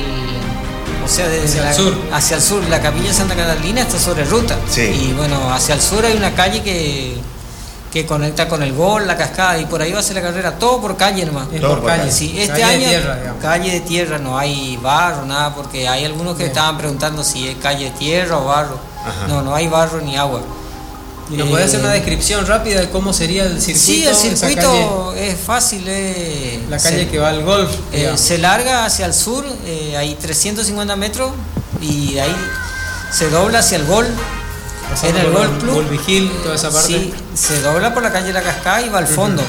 [1.04, 1.98] O sea, desde Hacia el la- sur.
[2.14, 2.64] Hacia el sur.
[2.70, 4.56] La capilla de Santa Catalina está sobre ruta.
[4.72, 4.82] Sí.
[4.84, 7.18] Y bueno, hacia el sur hay una calle que,
[7.94, 10.58] que conecta con el gol, la cascada, y por ahí va a ser la carrera,
[10.58, 11.48] todo por calle nomás.
[11.54, 12.00] Es Todo por por calle.
[12.06, 12.12] calle.
[12.12, 13.42] Sí, este Calle de año tierra, digamos.
[13.42, 16.50] calle de tierra, no hay barro, nada, porque hay algunos que Bien.
[16.50, 18.80] estaban preguntando si es calle de tierra o barro.
[19.06, 19.28] Ajá.
[19.28, 20.42] No, no hay barro ni agua.
[21.30, 23.86] ¿Y nos podés hacer Eh, una descripción rápida de cómo sería el circuito?
[23.86, 25.84] Sí, el circuito es fácil.
[25.88, 27.70] eh, la calle se- que va al golf.
[27.92, 31.32] eh, se larga hacia el sur, eh, hay 350 metros
[31.80, 32.36] y de ahí
[33.12, 34.08] se dobla hacia el gol.
[34.94, 35.74] Pasando en el Golf Club.
[35.74, 36.88] Gol Vigil, toda esa parte.
[36.88, 39.42] Sí, se dobla por la calle La Cascada y va al fondo.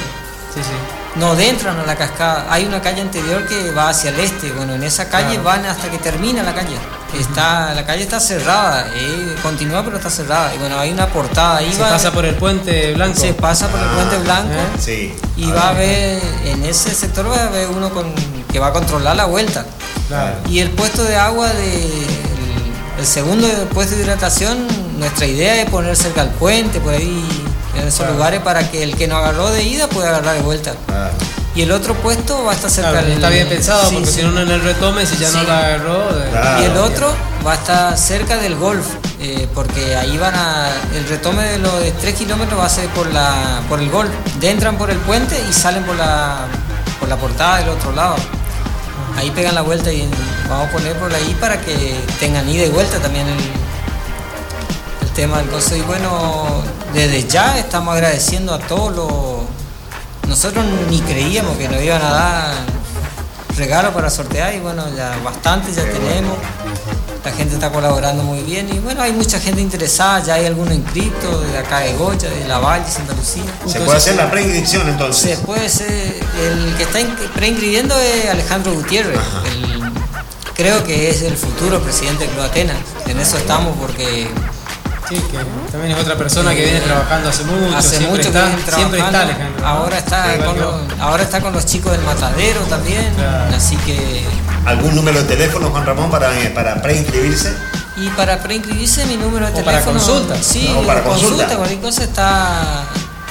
[0.53, 1.19] Sí, sí.
[1.19, 2.45] No entran a la cascada.
[2.49, 4.51] Hay una calle anterior que va hacia el este.
[4.51, 5.43] Bueno, en esa calle Claro.
[5.43, 6.75] van hasta que termina la calle.
[7.17, 8.85] Está, la calle está cerrada.
[8.93, 10.53] eh, continúa pero está cerrada.
[10.53, 11.71] Y bueno, hay una portada ahí.
[11.71, 13.17] Se va- pasa por el puente blanco.
[13.17, 14.51] se pasa por el Ah, puente blanco.
[14.53, 14.77] ¿eh?
[14.77, 15.15] Sí.
[15.37, 18.13] Y va a haber, en ese sector va a haber uno con,
[18.51, 19.65] que va a controlar la vuelta.
[20.09, 20.35] Claro.
[20.49, 22.05] Y el puesto de agua de
[22.97, 24.67] el, segundo puesto de hidratación,
[24.97, 27.23] nuestra idea es poner cerca al puente, por ahí,
[27.75, 28.13] en esos Claro.
[28.13, 30.73] lugares, para que el que no agarró de ida pueda agarrar de vuelta.
[31.55, 34.11] Y el otro puesto va a estar cerca Claro, del- está bien pensado sí, porque
[34.11, 34.19] sí.
[34.21, 35.99] si no en el retome, si ya no la agarró.
[36.09, 36.61] eh.
[36.61, 37.13] Y el otro
[37.47, 38.85] va a estar cerca del golf,
[39.21, 40.67] eh, porque ahí van a.
[40.93, 44.09] El retome de los de 3 kilómetros va a ser por la por el golf.
[44.41, 46.39] De entran por el puente y salen por la
[46.99, 48.15] por la portada del otro lado.
[49.17, 50.01] Ahí pegan la vuelta y
[50.49, 53.37] vamos a poner por ahí para que tengan ida y vuelta también el,
[55.01, 55.41] el tema.
[55.75, 56.63] Y bueno,
[56.93, 59.09] desde ya estamos agradeciendo a todos los.
[60.29, 62.53] Nosotros ni creíamos que nos iban a dar
[63.57, 66.37] regalos para sortear y bueno, ya bastante ya tenemos.
[67.23, 70.75] La gente está colaborando muy bien y bueno, hay mucha gente interesada, ya hay algunos
[70.75, 73.43] inscritos de acá de Goya, de La Valle, Santa Lucía.
[73.65, 75.39] Se puede hacer la preinscripción Se entonces.
[75.39, 79.19] puede ser, el que está in- preinscribiendo es Alejandro Gutiérrez.
[79.51, 79.74] el-
[80.55, 82.77] creo que es el futuro presidente de Club Atenas.
[83.07, 84.27] En eso estamos porque
[85.07, 85.37] Sí, que
[85.71, 87.77] también es otra persona que viene trabajando hace mucho.
[87.77, 89.33] hace siempre mucho está, que viene siempre está trabajando.
[89.35, 89.61] Alejandro.
[89.61, 89.67] ¿no?
[89.67, 93.13] Ahora está, con los, ahora está con los chicos del Matadero también.
[93.13, 93.55] Claro.
[93.55, 94.25] Así que
[94.65, 97.55] ¿Algún número de teléfono, Juan Ramón, para, eh, para preinscribirse?
[97.97, 99.99] Y para preinscribirse mi número de O para teléfono.
[99.99, 100.41] consulta.
[100.41, 101.55] Sí, O para consulta.
[101.55, 102.83] cualquier cosa está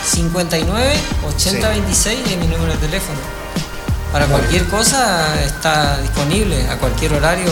[0.07, 0.95] 59
[1.27, 3.19] 80 26 es mi número de teléfono.
[4.15, 7.51] Para cualquier cosa está disponible, a cualquier horario,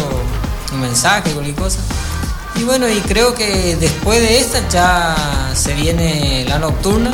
[0.72, 1.80] un mensaje, cualquier cosa.
[2.54, 5.16] Y bueno, y creo que después de esta ya
[5.56, 7.10] se viene la nocturna,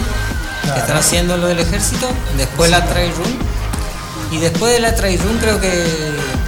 [0.61, 0.75] Claro.
[0.75, 3.39] que están haciendo lo del ejército, después la trail run.
[4.31, 5.83] Y después de la trail run creo que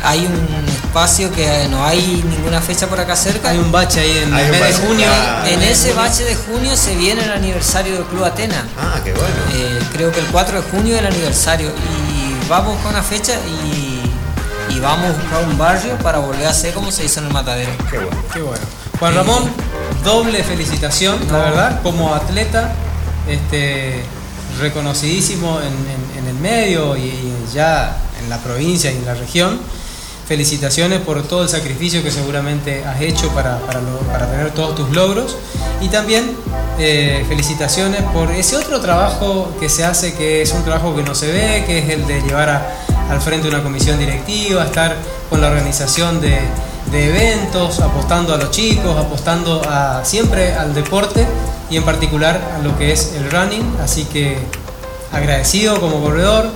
[0.04, 3.48] hay un espacio que no hay ninguna fecha por acá cerca.
[3.48, 5.06] Hay un bache ahí en el mes de junio.
[5.46, 8.64] En ese bache de junio se viene el aniversario del Club Atenas.
[8.78, 9.34] Ah, qué bueno.
[9.54, 11.70] Eh, creo que el 4 de junio es el aniversario.
[11.70, 12.09] Y
[12.50, 16.74] vamos con una fecha y, y vamos a buscar un barrio para volver a hacer
[16.74, 17.70] como se hizo en el matadero.
[17.90, 18.22] Qué bueno.
[18.34, 18.62] Qué bueno.
[18.98, 19.50] Juan Ramón,
[20.04, 22.72] doble felicitación, la verdad, como atleta,
[23.26, 24.02] este,
[24.60, 29.14] reconocidísimo en, en- en el medio y, y ya en la provincia y en la
[29.14, 29.58] región.
[30.34, 34.76] Felicitaciones por todo el sacrificio que seguramente has hecho para, para, lo- para tener todos
[34.76, 35.36] tus logros.
[35.80, 36.36] Y también
[36.78, 41.16] eh, felicitaciones por ese otro trabajo que se hace, que es un trabajo que no
[41.16, 42.62] se ve, que es el de llevar a-
[43.10, 44.94] al frente una comisión directiva, estar
[45.28, 46.38] con la organización de,
[46.92, 51.26] de eventos, apostando a los chicos, apostando a, siempre al deporte
[51.70, 53.78] y en particular a lo que es el running.
[53.82, 54.38] Así que
[55.12, 56.48] agradecido como corredor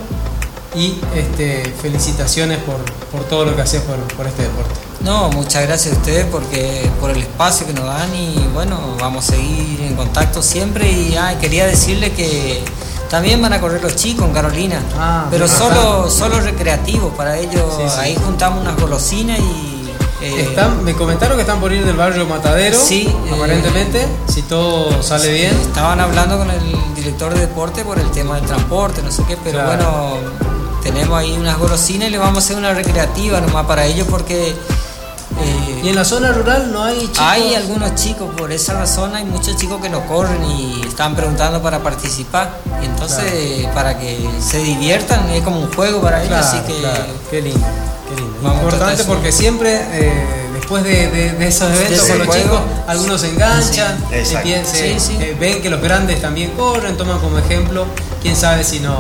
[0.75, 2.77] y este, felicitaciones por,
[3.13, 4.75] por todo lo que haces por, por este deporte.
[5.01, 9.29] No, muchas gracias a ustedes porque, por el espacio que nos dan y bueno, vamos
[9.29, 12.63] a seguir en contacto siempre y ah, quería decirle que
[13.11, 17.63] también van a correr los chicos en Carolina, Ah, pero solo, solo recreativo para ellos,
[17.77, 18.01] Sí, sí.
[18.01, 19.91] ahí juntamos unas golosinas y...
[20.23, 24.43] eh, Están, me comentaron que están por ir del barrio Matadero, Sí, eh, aparentemente, si
[24.43, 25.55] todo sale bien.
[25.61, 26.61] Estaban hablando con el
[26.97, 29.77] director de deporte por el tema del transporte, no sé qué, pero Claro.
[29.77, 30.54] bueno,
[30.85, 34.51] tenemos ahí unas golosinas y le vamos a hacer una recreativa nomás para ellos porque
[34.51, 37.19] eh, Y en la zona rural no hay chicos.
[37.21, 41.61] hay algunos chicos, por esa razón hay muchos chicos que no corren y están preguntando
[41.61, 42.51] para participar.
[42.83, 47.05] Entonces, para que se diviertan, es como un juego para ellos, Claro, así que claro.
[47.31, 47.67] Qué lindo,
[48.09, 48.37] qué lindo.
[48.43, 50.13] Vamos Importante porque siempre eh,
[50.55, 52.43] después de, de- de esos eventos con los juego.
[52.45, 55.17] chicos, algunos se enganchan, Sí, se- Sí, sí.
[55.21, 57.87] eh, ven que los grandes también corren, toman como ejemplo.
[58.23, 58.99] Quién sabe si no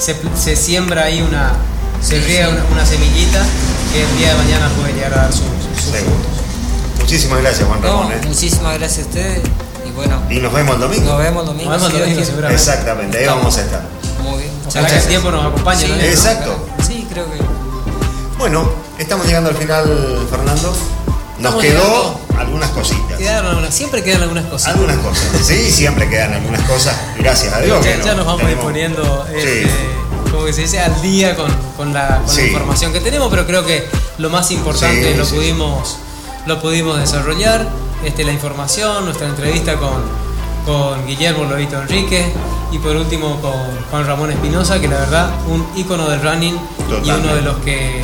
[0.00, 1.52] se, se siembra ahí una,
[2.02, 2.52] se Sí, riega sí.
[2.54, 3.42] una, una semillita
[3.92, 5.94] que el día de mañana puede llegar a dar sus, sus.
[6.98, 8.12] Muchísimas gracias, Juan no, Ramón.
[8.12, 8.20] ¿eh?
[8.26, 9.40] muchísimas gracias a ustedes
[9.86, 11.04] y bueno, Y nos vemos el domingo.
[11.10, 11.70] nos vemos el domingo.
[11.70, 12.26] Nos vemos el si Dios domingo, quiere.
[12.26, 12.62] seguramente.
[12.62, 13.82] Exactamente, ahí vamos a estar.
[14.22, 14.50] Muy bien.
[14.68, 15.08] Ojalá que el gracias.
[15.08, 15.94] tiempo nos acompañe, ¿no?
[15.94, 16.66] Sí, Exacto.
[16.86, 17.38] Sí, creo que.
[18.38, 20.72] Bueno, estamos llegando al final, Fernando.
[21.40, 22.20] Nos quedó llegando.
[22.40, 23.18] Algunas cositas.
[23.18, 24.74] Quedaron algunas- siempre quedan algunas cositas.
[24.74, 25.24] Algunas cosas.
[25.44, 26.96] Sí, siempre quedan algunas cosas.
[27.18, 27.84] Gracias a Dios.
[28.04, 29.36] ya, nos vamos a ir Sí.
[29.36, 29.70] este,
[30.30, 32.42] como que se dice, al día con, con la, con la Sí.
[32.48, 33.88] información que tenemos, pero creo que
[34.18, 35.96] lo más importante Sí, lo, pudimos,
[36.46, 37.66] lo pudimos desarrollar,
[38.04, 40.02] este, la información, nuestra entrevista con,
[40.64, 42.32] con Guillermo Lobito Enrique
[42.72, 43.52] y por último con
[43.90, 47.12] Juan Ramón Espinosa, que la verdad un ícono del running y Totalmente.
[47.26, 48.02] uno de los que,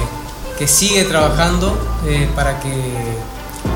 [0.59, 2.71] que sigue trabajando eh, para que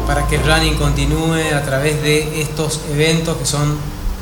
[0.07, 3.77] para que el running continúe a través de estos eventos que son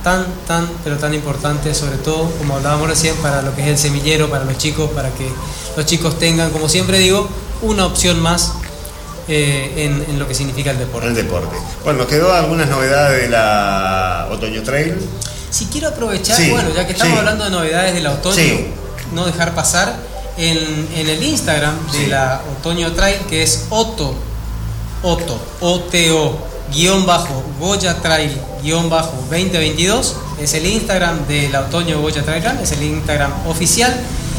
[0.04, 3.78] tan, tan, pero tan importantes, sobre todo, como hablábamos recién, para lo que es el
[3.78, 5.28] semillero, para los chicos, para que
[5.76, 7.28] los chicos tengan, como siempre digo,
[7.62, 8.52] una opción más
[9.26, 11.08] eh, en, en lo que significa el deporte.
[11.08, 11.56] El deporte.
[11.84, 14.94] Bueno, nos quedó algunas novedades de la Otoño Trail.
[15.50, 17.18] Si quiero aprovechar, Sí, bueno, ya que estamos sí.
[17.18, 18.66] hablando de novedades del otoño, Sí.
[19.12, 19.96] no dejar pasar
[20.36, 24.14] en, en el Instagram de la Otoño Trail, que es Otto,
[25.02, 26.38] Otto, O-T-O,
[26.72, 32.44] guion bajo, Goya Trail, guion bajo 2022, es el Instagram de la Otoño Goya Trail
[32.44, 33.94] Run, es el Instagram oficial.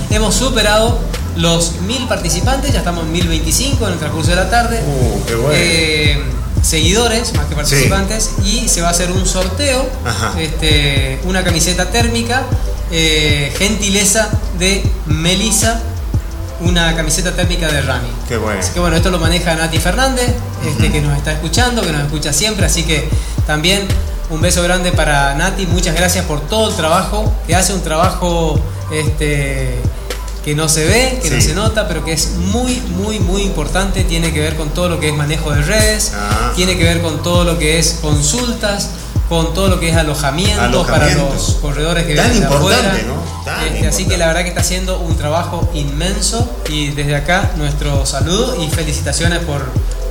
[0.09, 0.99] Hemos superado
[1.35, 4.81] los mil participantes, ya estamos en 1025 en el transcurso de la tarde.
[4.85, 5.53] Uh, qué bueno.
[5.55, 6.23] Eh,
[6.61, 9.85] seguidores más que participantes y se va a hacer un sorteo
[10.37, 12.43] este, una camiseta térmica
[12.91, 15.81] eh, gentileza de Melissa
[16.61, 18.59] una camiseta térmica de Rami Qué bueno.
[18.59, 20.33] así que bueno esto lo maneja Nati Fernández
[20.65, 23.09] este, que nos está escuchando que nos escucha siempre así que
[23.47, 23.87] también
[24.29, 28.59] un beso grande para Nati muchas gracias por todo el trabajo que hace un trabajo
[28.91, 29.81] este
[30.43, 34.05] que no se ve, que no se nota, pero que es muy, muy, muy importante.
[34.05, 36.53] Tiene que ver con todo lo que es manejo de redes, Ah.
[36.55, 38.89] tiene que ver con todo lo que es consultas,
[39.27, 43.03] con todo lo que es alojamiento para los corredores que Tan vienen de importante, afuera.
[43.05, 43.21] ¿no?
[43.57, 44.05] Este, así importante.
[44.09, 48.69] que la verdad que está haciendo un trabajo inmenso y desde acá nuestro saludo y
[48.69, 49.61] felicitaciones por,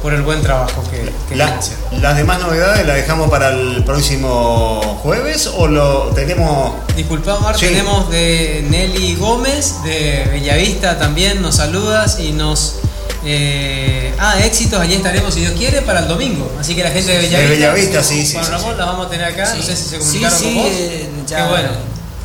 [0.02, 1.58] por el buen trabajo que, que La-.
[2.00, 6.72] ¿Las demás novedades las dejamos para el próximo jueves o lo tenemos?
[6.96, 7.66] Disculpa, Omar, Sí.
[7.66, 12.76] tenemos de Nelly Gómez, de Bellavista también, nos saludas y nos...
[13.24, 16.50] eh, ah, éxitos, allí estaremos si Dios quiere para el domingo.
[16.60, 18.78] Así que la gente de Bellavista, Bellavista, sí, sí, Juan sí, Ramón, sí.
[18.78, 20.66] la vamos a tener acá, no sé si se comunicaron sí, con sí, vos.
[20.72, 21.68] eh, ya, qué bueno,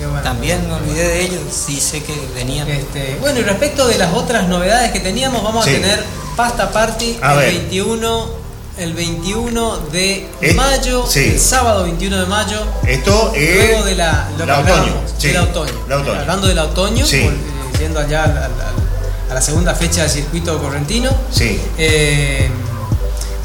[0.06, 0.22] bueno.
[0.22, 2.70] También me olvidé de ellos, sí sé que venían.
[2.70, 5.72] Este, bueno, y respecto de las otras novedades que teníamos, vamos Sí.
[5.72, 6.04] a tener
[6.36, 7.54] Pasta Party A el ver.
[7.54, 8.44] 21
[8.78, 11.20] el 21 de mayo, sí.
[11.34, 15.28] el sábado 21 de mayo, Esto es Luego de la, lo que la otoño, sí,
[15.28, 15.74] del otoño.
[15.88, 16.20] la otoño.
[16.22, 17.32] Hablando del otoño, eh,
[17.80, 21.12] yendo allá al- al- al- a la segunda fecha del circuito correntino.
[21.32, 21.62] Sí.
[21.78, 22.50] eh,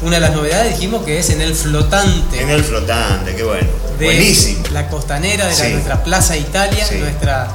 [0.01, 3.67] una de las novedades dijimos que es en el flotante en el flotante, qué bueno.
[3.99, 4.63] de Buenísimo.
[4.71, 5.71] la costanera de la- Sí.
[5.73, 6.95] nuestra Plaza Italia, Sí.
[6.95, 7.47] nuestra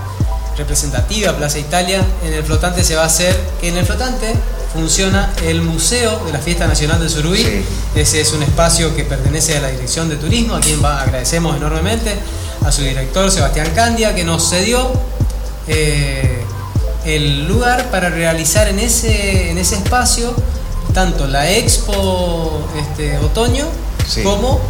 [0.58, 2.04] representativa Plaza Italia.
[2.24, 4.34] En el flotante se va a hacer, que en el flotante
[4.72, 7.38] funciona el Museo de la Fiesta Nacional del Surubí.
[7.42, 7.64] Sí.
[7.94, 11.56] Ese es un espacio que pertenece a la Dirección de Turismo, a quien va- agradecemos
[11.56, 12.14] enormemente,
[12.64, 14.92] a su director Sebastián Candia, que nos cedió
[15.66, 16.42] eh,
[17.06, 20.34] el lugar para realizar en ese, en ese espacio
[20.94, 23.66] tanto la Expo este, Otoño
[24.08, 24.22] Sí.
[24.22, 24.60] como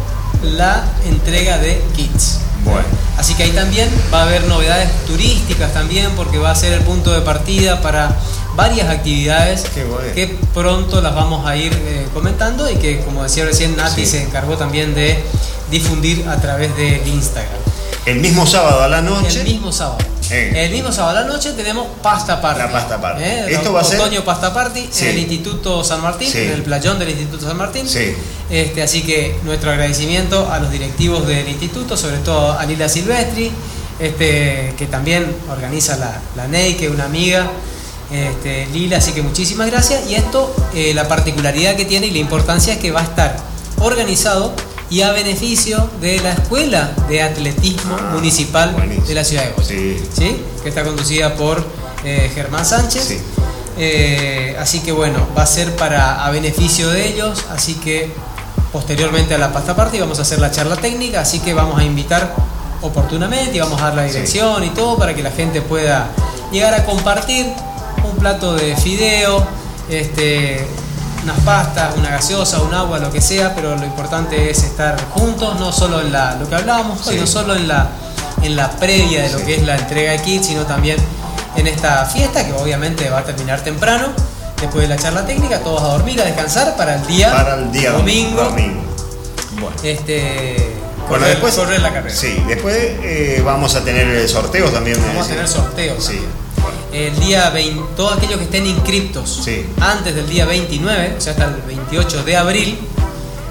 [0.43, 2.39] la entrega de kits.
[2.63, 2.81] Bueno.
[3.17, 6.81] Así que ahí también va a haber novedades turísticas también porque va a ser el
[6.81, 8.15] punto de partida para
[8.55, 10.13] varias actividades bueno.
[10.15, 14.11] que pronto las vamos a ir eh, comentando y que como decía recién Nati Sí.
[14.11, 15.21] se encargó también de
[15.69, 17.59] difundir a través del Instagram.
[18.05, 19.41] El mismo sábado a la noche.
[19.41, 19.97] El mismo sábado.
[20.31, 20.65] Eh.
[20.65, 22.59] El mismo sábado a la noche tenemos Pasta Party.
[22.59, 23.23] La Pasta Party.
[23.23, 23.45] ¿Eh?
[23.49, 25.05] Esto va a ser- Otoño Pasta Party Sí.
[25.05, 26.39] en el Instituto San Martín, Sí.
[26.39, 27.87] en el playón del Instituto San Martín.
[27.87, 28.13] Sí.
[28.49, 33.51] Este, así que nuestro agradecimiento a los directivos del instituto, sobre todo a Lila Silvestri,
[33.99, 37.47] este, que también organiza la, la NEI, que es una amiga.
[38.11, 40.07] Este, Lila, así que muchísimas gracias.
[40.09, 43.35] Y esto, eh, la particularidad que tiene y la importancia es que va a estar
[43.81, 44.53] organizado
[44.89, 49.07] y a beneficio de la Escuela de Atletismo Ah, Municipal buenísimo.
[49.07, 49.67] de la ciudad de Goya.
[49.67, 50.03] Sí.
[50.15, 50.41] ¿Sí?
[50.63, 51.63] Que está conducida por
[52.03, 53.03] eh, Germán Sánchez.
[53.03, 53.17] Sí.
[53.77, 58.09] Eh, así que bueno, va a ser para a beneficio de ellos, así que
[58.71, 61.83] posteriormente a la pasta party vamos a hacer la charla técnica, así que vamos a
[61.83, 62.33] invitar
[62.81, 66.07] oportunamente y vamos a dar la dirección y todo para que la gente pueda
[66.51, 67.47] llegar a compartir
[68.03, 69.45] un plato de fideo,
[69.89, 70.65] este,
[71.25, 75.59] unas pastas, una gaseosa, un agua, lo que sea, pero lo importante es estar juntos,
[75.59, 77.19] no solo en la, lo que hablábamos hoy, Sí.
[77.19, 77.89] no solo en la,
[78.43, 79.45] en la previa de lo Sí.
[79.45, 80.97] que es la entrega de kits, sino también
[81.55, 84.07] en esta fiesta que obviamente va a terminar temprano.
[84.61, 87.71] Después de la charla técnica, todos a dormir, a descansar para el día, Para el
[87.71, 88.43] día domingo.
[88.43, 88.81] domingo.
[89.59, 89.75] Bueno.
[89.83, 91.55] Este, Bueno, correr, después.
[91.55, 92.15] correr la carrera.
[92.15, 94.97] Sí, después eh, vamos a tener sorteos también.
[95.01, 95.35] Vamos a decía.
[95.35, 96.03] tener sorteos.
[96.05, 96.13] Sí.
[96.13, 96.44] también.
[96.95, 99.65] El día 20, todos aquellos que estén inscriptos Sí.
[99.81, 102.79] antes del día 29, o sea, hasta el 28 de abril,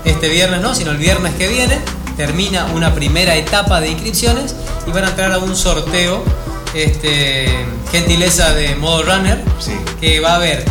[0.06, 1.78] este viernes no, sino el viernes que viene,
[2.16, 4.54] termina una primera etapa de inscripciones
[4.86, 6.24] y van a entrar a un sorteo,
[6.72, 7.46] este,
[7.92, 9.72] gentileza de modo runner, Sí.
[10.00, 10.64] que va a haber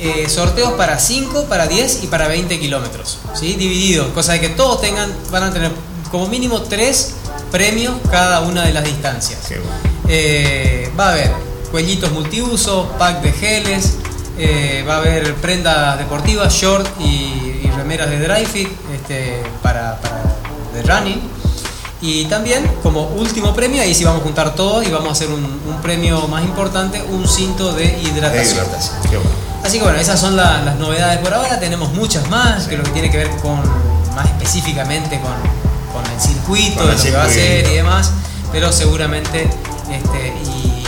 [0.00, 3.52] eh, sorteos para 5, para 10 y para 20 kilómetros, ¿sí?
[3.54, 5.70] divididos, cosa de que todos tengan, van a tener
[6.10, 7.14] como mínimo 3
[7.52, 9.38] premios cada una de las distancias.
[9.46, 9.91] Qué bueno.
[10.08, 11.30] Eh, va a haber
[11.70, 13.96] cuellitos multiuso, pack de geles,
[14.38, 19.98] eh, va a haber prendas deportivas, short y, y remeras de dry fit este, para,
[20.00, 20.22] para
[20.74, 21.20] de running.
[22.00, 25.28] Y también, como último premio, ahí sí vamos a juntar todo y vamos a hacer
[25.28, 28.66] un, un premio más importante, un cinto de De hidratación.
[28.66, 29.20] bueno.
[29.64, 31.60] Así que bueno, esas son la- las novedades por ahora.
[31.60, 33.60] Tenemos muchas más, que lo que tiene que ver con
[34.16, 35.30] más específicamente con,
[35.92, 38.10] con el circuito, Con de el lo que va a hacer y demás.
[38.50, 39.48] Pero seguramente,
[39.92, 40.32] este,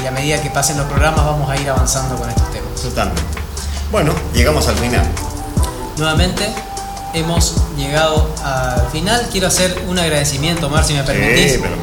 [0.01, 2.81] y a medida que pasen los programas, vamos a ir avanzando con estos temas.
[2.83, 3.23] Totalmente.
[3.91, 5.07] Bueno, llegamos al final.
[5.97, 6.49] Nuevamente
[7.13, 9.29] hemos llegado al final.
[9.31, 11.77] Quiero hacer un agradecimiento, Mar, si me permitís, Sí, pero.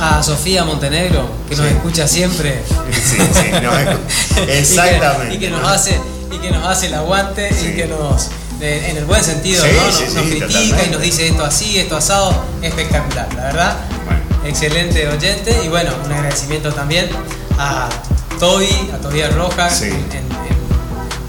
[0.00, 1.72] a Sofía Montenegro, que nos Sí.
[1.74, 2.62] escucha siempre.
[2.92, 3.70] Sí, sí, no,
[4.42, 5.34] Y que- exactamente.
[5.34, 5.98] Y que, nos hace
[6.30, 7.68] y que nos hace el aguante Sí.
[7.68, 8.28] y que nos
[8.60, 9.86] en el buen sentido Sí, ¿no?
[9.86, 10.86] nos, sí, nos sí, critica totalmente.
[10.86, 13.76] y nos dice esto así, esto asado, espectacular, la verdad.
[14.04, 14.20] Bueno.
[14.48, 17.08] Excelente oyente y bueno, un agradecimiento también
[17.58, 17.88] a
[18.40, 19.86] Toby, a Tobías Rojas Sí.
[19.86, 20.28] en, en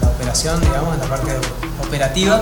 [0.00, 1.32] la operación, digamos, en la parte
[1.86, 2.40] operativa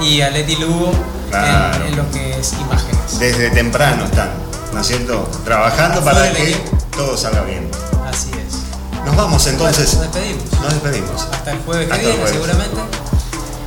[0.00, 1.84] y a Leti Lugo en- Claro.
[1.84, 3.18] en, lo que es imágenes.
[3.18, 4.30] Desde temprano están,
[4.72, 5.28] ¿no es cierto?
[5.44, 6.56] Trabajando Afuera para que
[6.96, 7.68] todo salga bien.
[8.08, 9.04] Así es.
[9.04, 9.96] Nos vamos entonces.
[9.96, 10.60] Bueno, nos despedimos.
[10.62, 11.22] Nos despedimos.
[11.32, 12.32] Hasta el jueves que Hasta viene, jueves.
[12.40, 12.80] seguramente.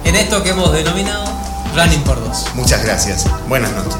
[0.05, 1.25] En esto que hemos denominado
[1.75, 2.45] Running por dos.
[2.53, 3.25] Muchas gracias.
[3.47, 3.95] Buenas noches.